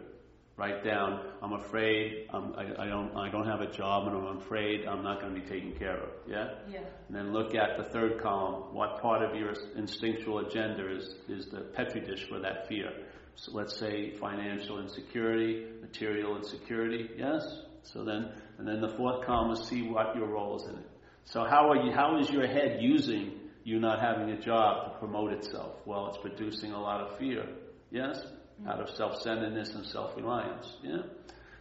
write 0.60 0.84
down, 0.84 1.22
I'm 1.42 1.54
afraid, 1.54 2.28
I'm, 2.34 2.54
I, 2.58 2.84
I, 2.84 2.88
don't, 2.88 3.16
I 3.16 3.30
don't 3.30 3.48
have 3.48 3.62
a 3.62 3.72
job 3.72 4.08
and 4.08 4.18
I'm 4.18 4.38
afraid 4.38 4.86
I'm 4.86 5.02
not 5.02 5.22
going 5.22 5.34
to 5.34 5.40
be 5.40 5.48
taken 5.48 5.74
care 5.80 5.98
of. 5.98 6.10
Yeah? 6.28 6.50
Yeah. 6.70 6.82
And 7.08 7.16
then 7.16 7.32
look 7.32 7.56
at 7.56 7.78
the 7.78 7.86
third 7.86 8.22
column. 8.22 8.76
What 8.76 9.02
part 9.02 9.24
of 9.24 9.34
your 9.40 9.54
instinctual 9.78 10.40
agenda 10.40 10.94
is, 10.94 11.16
is 11.30 11.46
the 11.46 11.62
petri 11.62 12.02
dish 12.02 12.28
for 12.28 12.40
that 12.42 12.68
fear? 12.68 12.92
So 13.36 13.54
let's 13.54 13.80
say 13.80 14.12
financial 14.20 14.80
insecurity, 14.82 15.66
material 15.80 16.36
insecurity. 16.36 17.10
Yes? 17.18 17.42
So 17.84 18.04
then, 18.04 18.34
and 18.58 18.68
then 18.68 18.82
the 18.82 18.94
fourth 18.98 19.26
column 19.26 19.52
is 19.52 19.66
see 19.66 19.84
what 19.84 20.14
your 20.14 20.28
role 20.28 20.58
is 20.58 20.68
in 20.68 20.76
it. 20.78 20.90
So 21.24 21.46
how 21.46 21.70
are 21.70 21.86
you, 21.86 21.94
how 21.94 22.20
is 22.20 22.30
your 22.30 22.48
head 22.48 22.80
using 22.82 23.39
you 23.70 23.80
not 23.80 24.00
having 24.00 24.30
a 24.32 24.42
job 24.42 24.92
to 24.92 25.00
promote 25.00 25.32
itself? 25.34 25.76
Well, 25.86 26.08
it's 26.08 26.18
producing 26.18 26.72
a 26.72 26.82
lot 26.82 27.02
of 27.02 27.18
fear. 27.18 27.46
Yes? 27.92 28.20
Mm-hmm. 28.60 28.70
out 28.70 28.82
of 28.82 28.90
self-centeredness 28.96 29.70
and 29.76 29.86
self-reliance. 29.86 30.68
Yeah? 30.84 31.04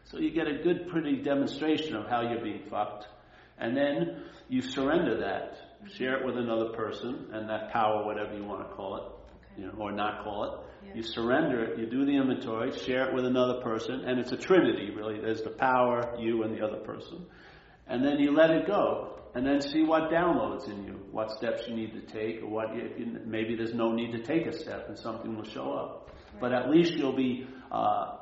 So 0.04 0.18
you 0.18 0.30
get 0.30 0.48
a 0.48 0.62
good, 0.64 0.88
pretty 0.88 1.22
demonstration 1.22 1.94
of 1.94 2.08
how 2.08 2.22
you're 2.22 2.42
being 2.42 2.62
fucked. 2.68 3.06
And 3.58 3.76
then 3.76 4.24
you 4.48 4.62
surrender 4.62 5.18
that. 5.20 5.52
Mm-hmm. 5.52 5.96
Share 5.96 6.18
it 6.18 6.26
with 6.26 6.36
another 6.36 6.70
person 6.70 7.28
and 7.32 7.48
that 7.48 7.72
power, 7.72 8.04
whatever 8.04 8.34
you 8.34 8.44
want 8.44 8.68
to 8.68 8.74
call 8.74 8.96
it, 8.96 9.02
okay. 9.02 9.62
you 9.62 9.66
know, 9.66 9.74
or 9.78 9.92
not 9.92 10.24
call 10.24 10.44
it. 10.44 10.88
Yeah. 10.88 10.94
You 10.94 11.02
surrender 11.02 11.62
it, 11.64 11.78
you 11.78 11.86
do 11.86 12.04
the 12.04 12.16
inventory, 12.16 12.76
share 12.78 13.08
it 13.08 13.14
with 13.14 13.26
another 13.26 13.60
person, 13.62 14.04
and 14.06 14.18
it's 14.18 14.32
a 14.32 14.36
trinity, 14.36 14.90
really. 14.90 15.20
There's 15.20 15.42
the 15.42 15.50
power, 15.50 16.16
you, 16.18 16.42
and 16.44 16.56
the 16.56 16.64
other 16.64 16.78
person. 16.78 17.26
And 17.88 18.04
then 18.04 18.18
you 18.18 18.34
let 18.34 18.50
it 18.50 18.66
go, 18.66 19.20
and 19.34 19.46
then 19.46 19.60
see 19.60 19.82
what 19.82 20.10
downloads 20.10 20.68
in 20.68 20.84
you, 20.84 21.00
what 21.10 21.30
steps 21.30 21.62
you 21.68 21.74
need 21.74 21.92
to 21.92 22.00
take, 22.00 22.42
or 22.42 22.48
what 22.48 22.74
you, 22.74 23.18
maybe 23.24 23.56
there's 23.56 23.74
no 23.74 23.92
need 23.92 24.12
to 24.12 24.22
take 24.22 24.46
a 24.46 24.52
step, 24.52 24.88
and 24.88 24.98
something 24.98 25.36
will 25.36 25.44
show 25.44 25.72
up 25.72 26.08
but 26.40 26.52
at 26.52 26.70
least 26.70 26.92
you'll 26.94 27.16
be, 27.16 27.46
uh, 27.70 28.16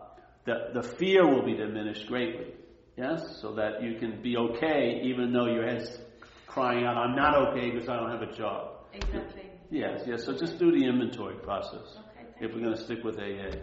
the, 0.45 0.71
the 0.75 0.83
fear 0.83 1.27
will 1.27 1.45
be 1.45 1.55
diminished 1.55 2.07
greatly. 2.07 2.55
Yes? 2.97 3.39
So 3.41 3.55
that 3.57 3.83
you 3.83 3.99
can 3.99 4.23
be 4.23 4.37
okay 4.37 5.03
even 5.05 5.33
though 5.33 5.47
your 5.47 5.67
head's 5.67 5.99
crying 6.47 6.85
out, 6.87 6.97
I'm 6.97 7.15
not 7.15 7.49
okay 7.49 7.71
because 7.71 7.89
I 7.89 7.97
don't 7.97 8.11
have 8.11 8.23
a 8.23 8.33
job. 8.33 8.87
Exactly. 8.95 9.51
Yes, 9.71 10.03
yes. 10.07 10.25
So 10.25 10.33
just 10.33 10.59
do 10.59 10.71
the 10.71 10.87
inventory 10.87 11.37
process. 11.37 11.99
Okay, 11.99 12.27
if 12.41 12.55
we're 12.55 12.61
going 12.61 12.77
to 12.77 12.83
stick 12.83 13.05
with 13.05 13.19
AA. 13.19 13.57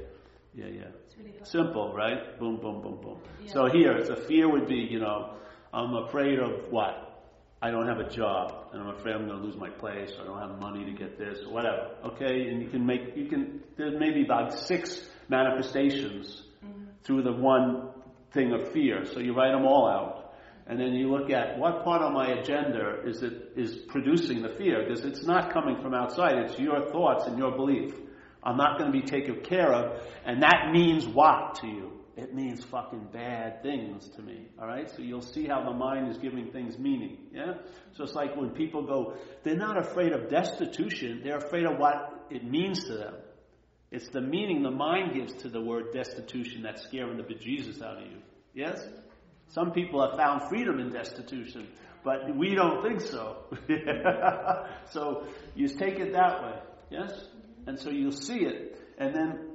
Yeah, 0.53 0.67
yeah. 0.67 0.83
It's 1.07 1.17
Really 1.17 1.33
Simple, 1.43 1.93
right? 1.95 2.37
Boom, 2.39 2.57
boom, 2.57 2.81
boom, 2.81 2.99
boom. 3.01 3.19
Yeah. 3.41 3.51
So 3.51 3.69
here, 3.69 4.03
the 4.03 4.17
fear 4.27 4.51
would 4.51 4.67
be, 4.67 4.75
you 4.75 4.99
know, 4.99 5.33
I'm 5.73 5.95
afraid 5.95 6.39
of 6.39 6.71
what? 6.71 7.09
I 7.61 7.71
don't 7.71 7.87
have 7.87 7.99
a 7.99 8.09
job 8.09 8.67
and 8.73 8.81
I'm 8.81 8.89
afraid 8.89 9.15
I'm 9.15 9.25
going 9.25 9.39
to 9.39 9.45
lose 9.45 9.55
my 9.55 9.69
place 9.69 10.11
or 10.17 10.23
I 10.23 10.25
don't 10.25 10.49
have 10.49 10.59
money 10.59 10.85
to 10.85 10.91
get 10.91 11.17
this 11.17 11.39
or 11.47 11.53
whatever. 11.53 11.95
Okay, 12.05 12.49
and 12.49 12.61
you 12.61 12.69
can 12.69 12.85
make 12.85 13.15
you 13.15 13.27
can 13.27 13.61
there's 13.77 13.97
maybe 13.97 14.23
about 14.23 14.53
six 14.53 15.01
manifestations 15.29 16.43
mm-hmm. 16.63 16.83
through 17.03 17.23
the 17.23 17.31
one 17.31 17.89
thing 18.33 18.51
of 18.51 18.71
fear. 18.73 19.05
So 19.05 19.19
you 19.19 19.33
write 19.33 19.53
them 19.53 19.65
all 19.65 19.87
out, 19.87 20.35
and 20.67 20.79
then 20.79 20.93
you 20.93 21.09
look 21.09 21.29
at 21.29 21.57
what 21.57 21.83
part 21.85 22.01
of 22.01 22.11
my 22.11 22.27
agenda 22.33 23.01
is 23.05 23.23
it 23.23 23.53
is 23.55 23.77
producing 23.87 24.41
the 24.41 24.49
fear 24.49 24.83
because 24.85 25.05
it's 25.05 25.23
not 25.23 25.53
coming 25.53 25.81
from 25.81 25.93
outside. 25.93 26.37
It's 26.39 26.59
your 26.59 26.91
thoughts 26.91 27.27
and 27.27 27.37
your 27.37 27.51
belief. 27.55 27.93
I'm 28.43 28.57
not 28.57 28.77
going 28.77 28.91
to 28.91 28.99
be 28.99 29.05
taken 29.05 29.39
care 29.39 29.71
of, 29.71 30.01
and 30.25 30.43
that 30.43 30.71
means 30.73 31.07
what 31.07 31.55
to 31.61 31.67
you? 31.67 32.02
It 32.15 32.33
means 32.33 32.63
fucking 32.65 33.07
bad 33.11 33.63
things 33.63 34.07
to 34.09 34.21
me. 34.21 34.47
All 34.61 34.67
right? 34.67 34.89
So 34.89 35.01
you'll 35.01 35.21
see 35.21 35.47
how 35.47 35.63
the 35.63 35.73
mind 35.73 36.09
is 36.09 36.17
giving 36.17 36.51
things 36.51 36.77
meaning. 36.77 37.17
Yeah? 37.33 37.53
So 37.93 38.03
it's 38.03 38.13
like 38.13 38.35
when 38.35 38.51
people 38.51 38.83
go, 38.83 39.15
they're 39.43 39.55
not 39.55 39.77
afraid 39.77 40.11
of 40.11 40.29
destitution, 40.29 41.21
they're 41.23 41.37
afraid 41.37 41.65
of 41.65 41.79
what 41.79 42.27
it 42.29 42.43
means 42.43 42.83
to 42.85 42.93
them. 42.93 43.15
It's 43.91 44.09
the 44.09 44.21
meaning 44.21 44.61
the 44.61 44.71
mind 44.71 45.13
gives 45.13 45.33
to 45.41 45.49
the 45.49 45.61
word 45.61 45.91
destitution 45.93 46.63
that's 46.63 46.83
scaring 46.83 47.17
the 47.17 47.23
bejesus 47.23 47.81
out 47.81 47.97
of 47.97 48.03
you. 48.03 48.17
Yes? 48.53 48.83
Some 49.47 49.71
people 49.71 50.07
have 50.07 50.17
found 50.17 50.49
freedom 50.49 50.79
in 50.79 50.91
destitution, 50.91 51.67
but 52.03 52.35
we 52.35 52.53
don't 52.53 52.83
think 52.83 53.01
so. 53.01 53.37
so 54.91 55.27
you 55.55 55.67
take 55.67 55.99
it 55.99 56.13
that 56.13 56.43
way. 56.43 56.59
Yes? 56.91 57.25
And 57.65 57.79
so 57.79 57.89
you'll 57.89 58.11
see 58.11 58.39
it. 58.39 58.79
And 58.97 59.15
then 59.15 59.52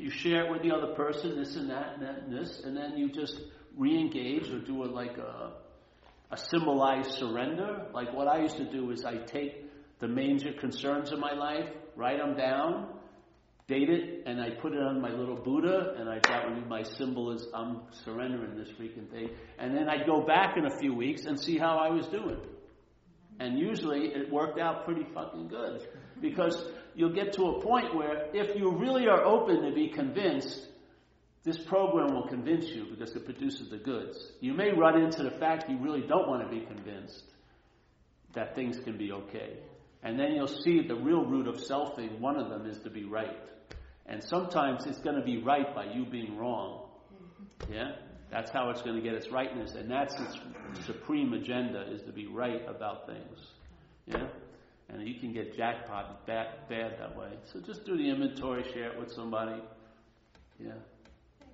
you 0.00 0.10
share 0.10 0.46
it 0.46 0.52
with 0.52 0.62
the 0.62 0.72
other 0.72 0.94
person, 0.94 1.36
this 1.36 1.56
and 1.56 1.70
that 1.70 1.94
and 1.94 2.02
that 2.02 2.22
and 2.22 2.32
this, 2.32 2.60
and 2.64 2.76
then 2.76 2.96
you 2.96 3.10
just 3.10 3.40
re-engage 3.76 4.50
or 4.50 4.58
do 4.58 4.84
a 4.84 4.86
like 4.86 5.16
a 5.18 5.52
a 6.30 6.36
symbolized 6.36 7.12
surrender. 7.12 7.86
Like 7.92 8.12
what 8.12 8.28
I 8.28 8.40
used 8.42 8.56
to 8.56 8.70
do 8.70 8.90
is 8.90 9.04
I 9.04 9.16
take 9.16 9.64
the 9.98 10.08
major 10.08 10.52
concerns 10.52 11.12
of 11.12 11.18
my 11.18 11.32
life, 11.32 11.68
write 11.96 12.18
them 12.18 12.36
down, 12.36 12.88
date 13.68 13.90
it, 13.90 14.22
and 14.26 14.40
I 14.40 14.50
put 14.50 14.72
it 14.72 14.82
on 14.82 15.00
my 15.00 15.10
little 15.10 15.36
Buddha, 15.36 15.94
and 15.98 16.08
I 16.08 16.20
that 16.28 16.48
would 16.48 16.62
be 16.62 16.68
my 16.68 16.82
symbol 16.82 17.32
is 17.32 17.46
I'm 17.54 17.82
surrendering 18.04 18.56
this 18.56 18.68
freaking 18.70 19.10
thing. 19.10 19.30
And 19.58 19.76
then 19.76 19.88
I'd 19.88 20.06
go 20.06 20.24
back 20.24 20.56
in 20.56 20.66
a 20.66 20.78
few 20.78 20.94
weeks 20.94 21.24
and 21.24 21.38
see 21.38 21.58
how 21.58 21.76
I 21.78 21.90
was 21.90 22.06
doing. 22.06 22.40
And 23.38 23.58
usually 23.58 24.08
it 24.08 24.30
worked 24.30 24.58
out 24.58 24.84
pretty 24.84 25.06
fucking 25.14 25.48
good. 25.48 25.88
Because 26.20 26.62
you'll 26.94 27.14
get 27.14 27.32
to 27.34 27.44
a 27.44 27.60
point 27.62 27.94
where 27.94 28.26
if 28.34 28.56
you 28.56 28.70
really 28.76 29.06
are 29.06 29.22
open 29.24 29.62
to 29.62 29.72
be 29.72 29.88
convinced, 29.88 30.66
this 31.42 31.58
program 31.58 32.14
will 32.14 32.28
convince 32.28 32.68
you 32.68 32.86
because 32.90 33.14
it 33.16 33.24
produces 33.24 33.70
the 33.70 33.78
goods. 33.78 34.32
You 34.40 34.52
may 34.52 34.72
run 34.72 35.00
into 35.00 35.22
the 35.22 35.30
fact 35.30 35.70
you 35.70 35.78
really 35.78 36.02
don't 36.02 36.28
want 36.28 36.42
to 36.42 36.48
be 36.48 36.66
convinced 36.66 37.24
that 38.34 38.54
things 38.54 38.78
can 38.78 38.98
be 38.98 39.12
okay. 39.12 39.58
And 40.02 40.18
then 40.18 40.32
you'll 40.32 40.46
see 40.46 40.86
the 40.86 40.94
real 40.94 41.24
root 41.24 41.46
of 41.46 41.56
selfing, 41.56 42.20
one 42.20 42.36
of 42.36 42.48
them 42.48 42.66
is 42.66 42.78
to 42.80 42.90
be 42.90 43.04
right. 43.04 43.38
And 44.06 44.22
sometimes 44.22 44.86
it's 44.86 45.00
going 45.00 45.16
to 45.16 45.24
be 45.24 45.42
right 45.42 45.74
by 45.74 45.84
you 45.92 46.04
being 46.04 46.36
wrong. 46.36 46.88
Yeah? 47.70 47.92
That's 48.30 48.50
how 48.50 48.70
it's 48.70 48.82
going 48.82 48.96
to 48.96 49.02
get 49.02 49.14
its 49.14 49.30
rightness. 49.30 49.74
And 49.74 49.90
that's 49.90 50.14
its 50.14 50.38
supreme 50.86 51.32
agenda, 51.32 51.90
is 51.92 52.02
to 52.02 52.12
be 52.12 52.26
right 52.26 52.62
about 52.68 53.06
things. 53.06 53.38
Yeah? 54.06 54.28
And 54.92 55.06
you 55.06 55.20
can 55.20 55.32
get 55.32 55.56
jackpot 55.56 56.26
bad, 56.26 56.68
bad 56.68 56.96
that 56.98 57.16
way. 57.16 57.30
So 57.52 57.60
just 57.60 57.84
do 57.84 57.96
the 57.96 58.10
inventory, 58.10 58.64
share 58.72 58.92
it 58.92 58.98
with 58.98 59.12
somebody. 59.12 59.62
Yeah? 60.58 60.72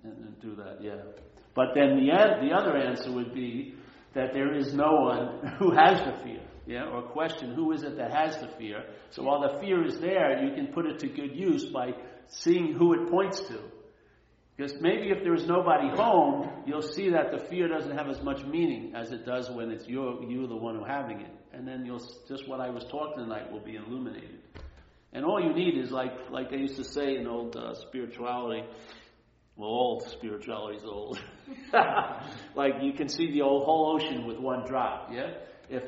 And, 0.05 0.13
and 0.19 0.41
do 0.41 0.55
that, 0.57 0.83
yeah. 0.83 1.03
But 1.55 1.69
then 1.75 1.97
the, 1.97 2.47
the 2.49 2.55
other 2.55 2.77
answer 2.77 3.13
would 3.13 3.35
be 3.35 3.75
that 4.15 4.33
there 4.33 4.55
is 4.55 4.73
no 4.73 4.93
one 4.93 5.55
who 5.59 5.73
has 5.73 5.99
the 6.01 6.25
fear. 6.25 6.41
Yeah, 6.67 6.87
or 6.87 7.03
question 7.03 7.55
who 7.55 7.71
is 7.73 7.85
it 7.85 7.97
that 7.97 8.13
has 8.13 8.39
the 8.39 8.49
fear? 8.59 8.83
So 9.11 9.23
while 9.23 9.41
the 9.41 9.61
fear 9.61 9.85
is 9.85 10.01
there, 10.01 10.45
you 10.45 10.53
can 10.55 10.73
put 10.73 10.87
it 10.87 10.99
to 10.99 11.07
good 11.07 11.37
use 11.37 11.67
by 11.67 11.93
seeing 12.27 12.73
who 12.73 12.93
it 12.95 13.09
points 13.09 13.41
to. 13.43 13.61
Because 14.57 14.75
maybe 14.81 15.11
if 15.11 15.23
there 15.23 15.35
is 15.35 15.47
nobody 15.47 15.89
home, 15.95 16.49
you'll 16.67 16.83
see 16.83 17.11
that 17.11 17.31
the 17.31 17.47
fear 17.49 17.69
doesn't 17.69 17.97
have 17.97 18.09
as 18.09 18.21
much 18.23 18.43
meaning 18.45 18.95
as 18.97 19.13
it 19.13 19.25
does 19.25 19.51
when 19.51 19.71
it's 19.71 19.87
you, 19.87 20.27
you 20.29 20.47
the 20.49 20.57
one 20.57 20.77
who 20.77 20.85
having 20.85 21.21
it. 21.21 21.31
And 21.57 21.67
then 21.67 21.87
you'll 21.87 22.07
just 22.29 22.47
what 22.47 22.61
I 22.61 22.69
was 22.69 22.85
talking 22.85 23.25
tonight 23.25 23.51
will 23.51 23.65
be 23.65 23.77
illuminated. 23.77 24.41
And 25.15 25.25
all 25.25 25.41
you 25.43 25.55
need 25.55 25.79
is 25.79 25.91
like 25.91 26.13
like 26.31 26.51
they 26.51 26.59
used 26.59 26.77
to 26.77 26.85
say 26.85 27.17
in 27.17 27.27
old 27.27 27.57
uh, 27.57 27.75
spirituality. 27.75 28.63
Well, 29.57 29.71
old 29.71 30.03
spirituality 30.03 30.77
is 30.77 30.85
old. 30.85 31.19
like 32.55 32.75
you 32.83 32.93
can 32.93 33.09
see 33.09 33.33
the 33.33 33.41
old 33.41 33.65
whole 33.65 33.95
ocean 33.95 34.27
with 34.27 34.39
one 34.39 34.67
drop. 34.67 35.09
Yeah. 35.11 35.31
If 35.71 35.83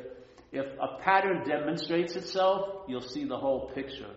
if 0.52 0.64
a 0.80 1.02
pattern 1.02 1.46
demonstrates 1.46 2.16
itself, 2.16 2.86
you'll 2.88 3.02
see 3.02 3.24
the 3.24 3.36
whole 3.36 3.70
picture. 3.74 4.14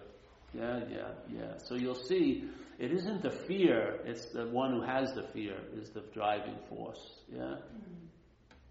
Yeah, 0.54 0.80
yeah, 0.90 1.08
yeah. 1.30 1.58
So 1.58 1.76
you'll 1.76 1.96
see 1.96 2.46
it 2.80 2.92
isn't 2.92 3.22
the 3.22 3.32
fear, 3.32 4.00
it's 4.06 4.26
the 4.28 4.48
one 4.48 4.72
who 4.72 4.82
has 4.82 5.14
the 5.14 5.24
fear 5.34 5.58
is 5.80 5.90
the 5.90 6.04
driving 6.14 6.58
force. 6.70 7.00
Yeah? 7.32 7.58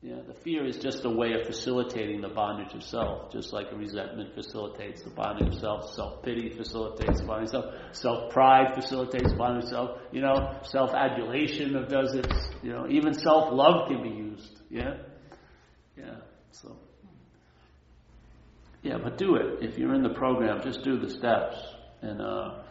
Yeah, 0.03 0.21
the 0.27 0.33
fear 0.33 0.65
is 0.65 0.79
just 0.79 1.05
a 1.05 1.11
way 1.11 1.35
of 1.35 1.47
facilitating 1.47 2.23
the 2.23 2.29
bondage 2.29 2.73
of 2.75 2.83
self, 2.83 3.31
just 3.31 3.53
like 3.53 3.67
resentment 3.71 4.35
facilitates 4.35 5.03
the 5.03 5.11
bondage 5.11 5.49
of 5.49 5.61
self, 5.61 5.93
self 5.93 6.23
pity 6.23 6.49
facilitates 6.57 7.21
the 7.21 7.27
bondage 7.27 7.53
of 7.53 7.65
self, 7.65 7.95
self 7.95 8.33
pride 8.33 8.75
facilitates 8.75 9.31
the 9.31 9.37
bondage 9.37 9.65
of 9.65 9.69
self, 9.69 9.99
you 10.11 10.23
know, 10.23 10.59
self 10.63 10.95
adulation 10.95 11.75
does 11.91 12.15
it, 12.15 12.33
you 12.63 12.71
know, 12.71 12.87
even 12.89 13.13
self 13.13 13.53
love 13.53 13.89
can 13.89 14.03
be 14.03 14.09
used. 14.09 14.63
Yeah? 14.71 14.95
Yeah, 15.99 16.17
so. 16.53 16.79
Yeah, 18.83 18.97
but 19.03 19.19
do 19.19 19.35
it. 19.35 19.63
If 19.63 19.77
you're 19.77 19.95
in 19.95 20.03
the 20.03 20.15
program, 20.15 20.63
just 20.63 20.83
do 20.83 20.99
the 20.99 21.11
steps. 21.11 21.59
And 22.01 22.23
uh, 22.23 22.63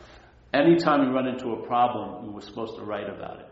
anytime 0.51 1.03
you 1.03 1.13
run 1.13 1.27
into 1.27 1.51
a 1.51 1.67
problem, 1.67 2.25
you 2.25 2.31
were 2.31 2.41
supposed 2.41 2.75
to 2.77 2.81
write 2.81 3.07
about 3.07 3.41
it. 3.41 3.45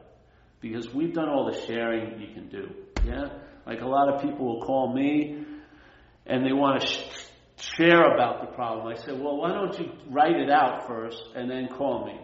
Because 0.61 0.91
we've 0.91 1.13
done 1.13 1.30
all 1.30 1.45
the 1.51 1.65
sharing 1.67 2.19
you 2.19 2.34
can 2.34 2.49
do. 2.49 2.73
Yeah? 3.05 3.28
Like 3.68 3.82
a 3.82 3.88
lot 3.88 4.07
of 4.07 4.22
people 4.22 4.45
will 4.45 4.61
call 4.65 4.93
me 4.93 5.43
and 6.26 6.45
they 6.45 6.53
want 6.53 6.82
to 6.82 6.88
sh- 6.88 7.03
share 7.76 8.13
about 8.13 8.39
the 8.39 8.55
problem. 8.55 8.88
I 8.88 8.95
say, 8.95 9.11
well, 9.11 9.36
why 9.36 9.51
don't 9.51 9.78
you 9.78 9.91
write 10.09 10.38
it 10.38 10.49
out 10.49 10.88
first 10.88 11.22
and 11.36 11.51
then 11.51 11.68
call 11.68 12.05
me? 12.05 12.20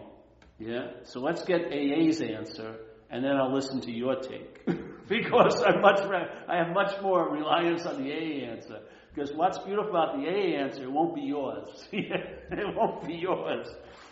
Yeah? 0.58 0.86
So 1.02 1.20
let's 1.20 1.44
get 1.44 1.66
AA's 1.66 2.22
answer 2.22 2.76
and 3.10 3.22
then 3.22 3.32
I'll 3.32 3.54
listen 3.54 3.82
to 3.82 3.92
your 3.92 4.16
take. 4.16 4.64
because 5.08 5.62
I'm 5.62 5.82
much, 5.82 6.00
I 6.48 6.56
have 6.56 6.72
much 6.72 7.00
more 7.02 7.30
reliance 7.30 7.84
on 7.84 8.02
the 8.02 8.10
AA 8.10 8.50
answer. 8.50 8.78
Because 9.14 9.30
what's 9.34 9.58
beautiful 9.58 9.90
about 9.90 10.16
the 10.16 10.26
AA 10.26 10.58
answer, 10.62 10.84
it 10.84 10.90
won't 10.90 11.14
be 11.14 11.22
yours. 11.22 11.68
it 11.92 12.74
won't 12.74 13.06
be 13.06 13.14
yours. 13.14 13.66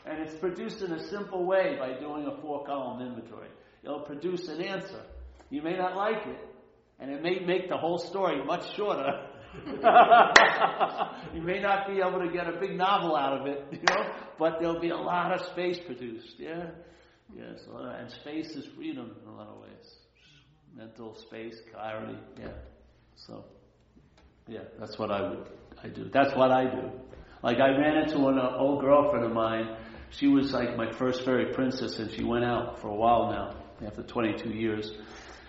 And 0.04 0.20
it's 0.20 0.34
produced 0.34 0.82
in 0.82 0.92
a 0.92 1.02
simple 1.08 1.46
way 1.46 1.76
by 1.78 1.98
doing 1.98 2.26
a 2.26 2.40
four 2.42 2.64
column 2.66 3.00
inventory. 3.06 3.48
It'll 3.82 4.00
produce 4.00 4.48
an 4.48 4.60
answer. 4.60 5.00
You 5.50 5.62
may 5.62 5.76
not 5.76 5.96
like 5.96 6.26
it, 6.26 6.38
and 7.02 7.10
it 7.10 7.22
may 7.22 7.40
make 7.40 7.68
the 7.68 7.76
whole 7.76 7.98
story 7.98 8.42
much 8.44 8.74
shorter. 8.76 9.26
you 11.34 11.42
may 11.42 11.60
not 11.60 11.88
be 11.88 12.00
able 12.00 12.20
to 12.20 12.30
get 12.32 12.48
a 12.48 12.58
big 12.58 12.76
novel 12.76 13.16
out 13.16 13.40
of 13.40 13.46
it, 13.46 13.66
you 13.72 13.80
know, 13.90 14.10
but 14.38 14.60
there'll 14.60 14.80
be 14.80 14.90
a 14.90 14.96
lot 14.96 15.32
of 15.32 15.44
space 15.48 15.78
produced, 15.84 16.36
yeah? 16.38 16.70
Yes, 17.36 17.60
and 17.70 18.10
space 18.10 18.50
is 18.56 18.66
freedom 18.76 19.16
in 19.22 19.28
a 19.28 19.34
lot 19.34 19.48
of 19.48 19.60
ways. 19.60 19.96
Mental 20.74 21.14
space, 21.16 21.56
clarity, 21.70 22.18
yeah. 22.40 22.48
So. 23.16 23.44
Yeah, 24.48 24.60
that's 24.78 24.98
what 24.98 25.10
I 25.10 25.28
would 25.28 25.46
I 25.82 25.88
do. 25.88 26.08
That's 26.12 26.34
what 26.34 26.50
I 26.50 26.64
do. 26.64 26.90
Like 27.42 27.58
I 27.58 27.70
ran 27.70 27.96
into 27.98 28.28
an 28.28 28.38
uh, 28.38 28.56
old 28.56 28.80
girlfriend 28.80 29.24
of 29.24 29.32
mine. 29.32 29.76
She 30.10 30.28
was 30.28 30.52
like 30.52 30.76
my 30.76 30.92
first 30.92 31.24
fairy 31.24 31.52
princess, 31.52 31.98
and 31.98 32.10
she 32.10 32.22
went 32.22 32.44
out 32.44 32.80
for 32.80 32.88
a 32.88 32.94
while 32.94 33.30
now, 33.30 33.86
after 33.86 34.02
22 34.02 34.50
years. 34.50 34.92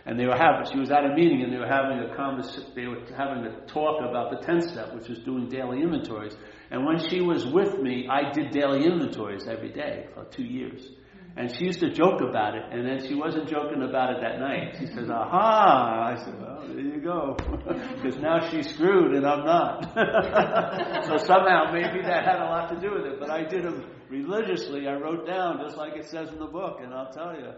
And 0.06 0.20
they 0.20 0.26
were 0.26 0.36
having. 0.36 0.70
She 0.72 0.80
was 0.80 0.92
at 0.92 1.06
a 1.06 1.16
meeting, 1.16 1.44
and 1.44 1.54
they 1.54 1.58
were 1.58 1.68
having 1.68 2.00
a 2.00 2.16
conversation. 2.16 2.72
They 2.76 2.88
were 2.88 3.00
having 3.18 3.46
a 3.46 3.66
talk 3.68 4.02
about 4.02 4.32
the 4.32 4.46
10th 4.46 4.72
step, 4.72 4.94
which 4.94 5.08
was 5.08 5.20
doing 5.20 5.48
daily 5.48 5.82
inventories. 5.82 6.36
And 6.72 6.86
when 6.86 7.00
she 7.10 7.22
was 7.22 7.46
with 7.46 7.80
me, 7.80 8.08
I 8.10 8.32
did 8.32 8.52
daily 8.52 8.86
inventories 8.86 9.48
every 9.48 9.72
day 9.72 10.08
for 10.14 10.26
two 10.26 10.44
years. 10.44 10.86
And 11.36 11.56
she 11.56 11.66
used 11.66 11.80
to 11.80 11.92
joke 11.92 12.22
about 12.22 12.54
it, 12.54 12.62
and 12.72 12.86
then 12.86 13.08
she 13.08 13.16
wasn't 13.16 13.50
joking 13.50 13.82
about 13.82 14.12
it 14.12 14.22
that 14.22 14.40
night. 14.40 14.76
She 14.80 14.86
says, 14.86 15.10
aha! 15.10 16.14
I 16.14 16.24
said, 16.24 16.40
well, 16.40 16.62
there 16.68 16.80
you 16.80 17.02
go. 17.02 17.36
Because 18.04 18.20
now 18.20 18.50
she's 18.50 18.70
screwed 18.70 19.16
and 19.16 19.26
I'm 19.26 19.46
not. 19.46 19.96
so 21.06 21.18
somehow 21.18 21.72
maybe 21.72 22.04
that 22.04 22.26
had 22.26 22.40
a 22.40 22.46
lot 22.46 22.70
to 22.70 22.80
do 22.80 22.94
with 22.94 23.06
it. 23.06 23.20
But 23.20 23.32
I 23.32 23.44
did 23.46 23.64
them 23.64 23.90
religiously. 24.10 24.88
I 24.88 24.96
wrote 24.96 25.26
down, 25.26 25.60
just 25.64 25.78
like 25.78 25.96
it 25.96 26.06
says 26.06 26.30
in 26.30 26.38
the 26.38 26.46
book, 26.46 26.80
and 26.82 26.94
I'll 26.94 27.12
tell 27.12 27.34
you. 27.34 27.54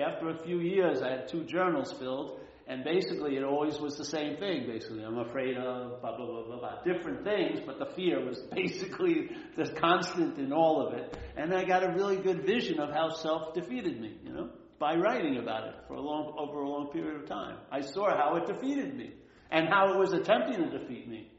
After 0.00 0.28
a 0.28 0.38
few 0.44 0.60
years, 0.60 1.02
I 1.02 1.10
had 1.10 1.28
two 1.28 1.44
journals 1.44 1.92
filled, 1.92 2.40
and 2.66 2.84
basically, 2.84 3.36
it 3.36 3.44
always 3.44 3.78
was 3.78 3.96
the 3.96 4.04
same 4.04 4.36
thing, 4.36 4.66
basically. 4.66 5.04
I'm 5.04 5.18
afraid 5.18 5.56
of 5.56 6.00
blah, 6.00 6.16
blah, 6.16 6.26
blah, 6.26 6.42
blah, 6.42 6.58
blah. 6.58 6.82
Different 6.82 7.24
things, 7.24 7.60
but 7.64 7.78
the 7.78 7.86
fear 7.94 8.24
was 8.24 8.38
basically 8.54 9.30
the 9.54 9.72
constant 9.72 10.38
in 10.38 10.52
all 10.52 10.86
of 10.86 10.94
it. 10.94 11.16
And 11.36 11.54
I 11.54 11.64
got 11.64 11.84
a 11.84 11.92
really 11.92 12.16
good 12.16 12.44
vision 12.44 12.80
of 12.80 12.90
how 12.90 13.10
self 13.10 13.54
defeated 13.54 14.00
me, 14.00 14.18
you 14.24 14.32
know, 14.32 14.50
by 14.78 14.96
writing 14.96 15.38
about 15.38 15.68
it 15.68 15.74
for 15.86 15.94
a 15.94 16.00
long, 16.00 16.34
over 16.38 16.60
a 16.60 16.68
long 16.68 16.88
period 16.92 17.22
of 17.22 17.28
time. 17.28 17.58
I 17.70 17.80
saw 17.80 18.10
how 18.16 18.36
it 18.36 18.46
defeated 18.46 18.96
me 18.96 19.12
and 19.50 19.68
how 19.68 19.92
it 19.94 19.98
was 19.98 20.12
attempting 20.12 20.58
to 20.58 20.78
defeat 20.78 21.08
me. 21.08 21.30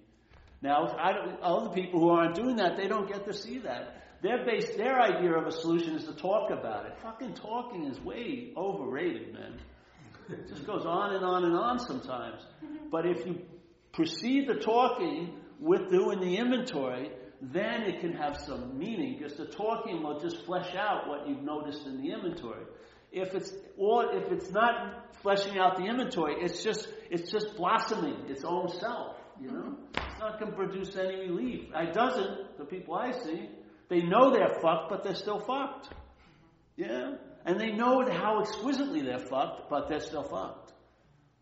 Now, 0.62 0.88
I 0.88 1.12
other 1.42 1.70
people 1.70 2.00
who 2.00 2.10
aren't 2.10 2.36
doing 2.36 2.56
that, 2.56 2.78
they 2.78 2.88
don't 2.88 3.08
get 3.08 3.26
to 3.26 3.34
see 3.34 3.60
that. 3.60 4.07
Their 4.22 4.46
base, 4.46 4.76
their 4.76 5.00
idea 5.00 5.34
of 5.34 5.46
a 5.46 5.52
solution 5.52 5.96
is 5.96 6.06
to 6.06 6.14
talk 6.14 6.50
about 6.50 6.86
it. 6.88 6.98
Fucking 7.04 7.34
talking 7.34 7.86
is 7.86 8.00
way 8.00 8.52
overrated, 8.58 9.34
man. 9.34 9.60
It 10.30 10.50
just 10.50 10.66
goes 10.66 10.86
on 10.86 11.16
and 11.16 11.24
on 11.24 11.46
and 11.46 11.56
on 11.56 11.80
sometimes. 11.80 12.42
But 12.92 13.06
if 13.06 13.26
you 13.26 13.42
proceed 13.94 14.48
the 14.48 14.56
talking 14.56 15.38
with 15.60 15.90
doing 15.90 16.20
the 16.20 16.38
inventory, 16.38 17.12
then 17.42 17.84
it 17.84 18.02
can 18.02 18.14
have 18.14 18.38
some 18.38 18.78
meaning 18.78 19.18
because 19.18 19.38
the 19.38 19.46
talking 19.46 20.02
will 20.04 20.20
just 20.20 20.46
flesh 20.46 20.76
out 20.76 21.08
what 21.08 21.28
you've 21.28 21.44
noticed 21.44 21.86
in 21.86 22.02
the 22.02 22.12
inventory. 22.12 22.64
If 23.12 23.36
it's 23.36 23.54
or 23.78 24.16
if 24.16 24.32
it's 24.32 24.52
not 24.52 25.16
fleshing 25.22 25.58
out 25.58 25.78
the 25.78 25.86
inventory, 25.86 26.36
it's 26.40 26.64
just 26.64 26.88
it's 27.10 27.32
just 27.32 27.56
blossoming 27.56 28.26
its 28.28 28.44
own 28.44 28.70
self. 28.70 29.16
You 29.40 29.52
know, 29.52 29.78
it's 29.94 30.20
not 30.20 30.40
going 30.40 30.52
to 30.52 30.58
produce 30.58 30.96
any 30.98 31.16
relief. 31.30 31.70
It 31.74 31.94
doesn't. 31.94 32.58
The 32.58 32.66
people 32.66 32.96
I 32.96 33.12
see, 33.12 33.50
they 33.90 34.02
know 34.02 34.32
they're 34.32 34.60
fucked, 34.62 34.90
but 34.90 35.04
they're 35.04 35.16
still 35.16 35.40
fucked. 35.40 35.90
Yeah. 36.76 37.16
And 37.46 37.60
they 37.60 37.72
know 37.72 38.06
how 38.12 38.42
exquisitely 38.42 39.02
they're 39.02 39.20
fucked, 39.20 39.70
but 39.70 39.88
they're 39.88 40.02
still 40.02 40.24
fucked. 40.24 40.74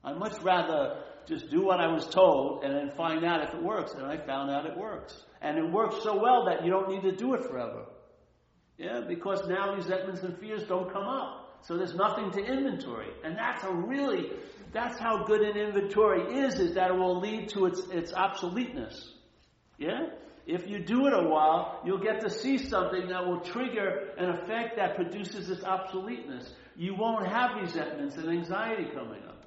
I'd 0.04 0.18
much 0.18 0.39
rather 0.41 1.02
just 1.28 1.50
do 1.50 1.66
what 1.66 1.80
I 1.80 1.88
was 1.88 2.06
told 2.08 2.64
and 2.64 2.76
then 2.76 2.96
find 2.96 3.26
out 3.26 3.41
if 3.43 3.54
it 3.56 3.64
works. 3.64 3.93
And 3.93 4.06
I 4.06 4.18
found 4.18 4.52
out 4.52 4.66
it 4.66 4.78
works. 4.78 5.20
And 5.41 5.58
it 5.58 5.72
works 5.72 6.04
so 6.04 6.22
well 6.22 6.46
that 6.46 6.64
you 6.64 6.70
don't 6.70 6.89
need 6.89 7.02
to 7.02 7.16
do 7.16 7.34
it 7.34 7.43
forever. 7.50 7.86
Yeah, 8.78 9.02
because 9.08 9.48
now 9.48 9.74
resentments 9.74 10.22
and 10.22 10.38
fears 10.38 10.64
don't 10.66 10.91
come 10.91 11.08
up. 11.08 11.60
So 11.64 11.78
there's 11.78 11.96
nothing 11.96 12.30
to 12.32 12.46
inventory. 12.46 13.08
And 13.24 13.36
that's 13.36 13.64
a 13.64 13.74
really, 13.74 14.30
That's 14.76 15.00
how 15.00 15.24
good 15.24 15.41
an 15.41 15.58
inventory 15.58 16.46
is, 16.46 16.60
is 16.60 16.76
that 16.76 16.91
it 16.91 16.98
will 16.98 17.20
lead 17.20 17.50
to 17.50 17.66
its, 17.66 17.82
its 17.91 18.12
obsoleteness. 18.12 18.93
Yeah? 19.78 20.08
If 20.46 20.70
you 20.70 20.80
do 20.80 21.08
it 21.08 21.14
a 21.14 21.28
while, 21.28 21.82
you'll 21.86 21.98
get 21.98 22.22
to 22.22 22.30
see 22.30 22.60
something 22.60 23.08
that 23.08 23.26
will 23.26 23.39
trigger 23.39 24.10
an 24.18 24.30
effect 24.30 24.76
that 24.78 24.96
produces 24.96 25.50
its 25.50 25.64
obsoleteness. 25.64 26.48
You 26.76 26.93
won't 26.93 27.28
have 27.28 27.56
resentments 27.60 28.18
and 28.18 28.30
anxiety 28.30 28.86
coming 28.86 29.24
up. 29.28 29.43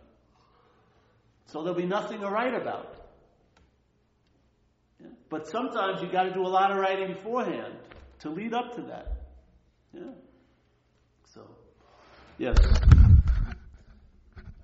So 1.47 1.63
there'll 1.63 1.79
be 1.79 1.87
nothing 1.87 2.21
to 2.21 2.29
write 2.29 2.55
about. 2.55 2.97
Yeah? 5.01 5.09
But 5.31 5.47
sometimes 5.47 6.03
you 6.03 6.11
got 6.11 6.25
to 6.25 6.35
do 6.35 6.43
a 6.43 6.49
lot 6.49 6.73
of 6.73 6.79
writing 6.79 7.15
beforehand 7.15 7.75
to 8.21 8.31
lead 8.31 8.53
up 8.53 8.75
to 8.75 8.83
that. 8.83 9.13
Yeah. 9.95 10.03
So, 11.33 11.49
yes. 12.39 12.57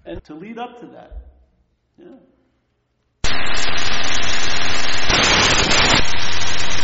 And 0.04 0.22
to 0.24 0.34
lead 0.34 0.58
up 0.58 0.80
to 0.80 0.86
that. 0.88 1.16
Yeah. 1.96 2.16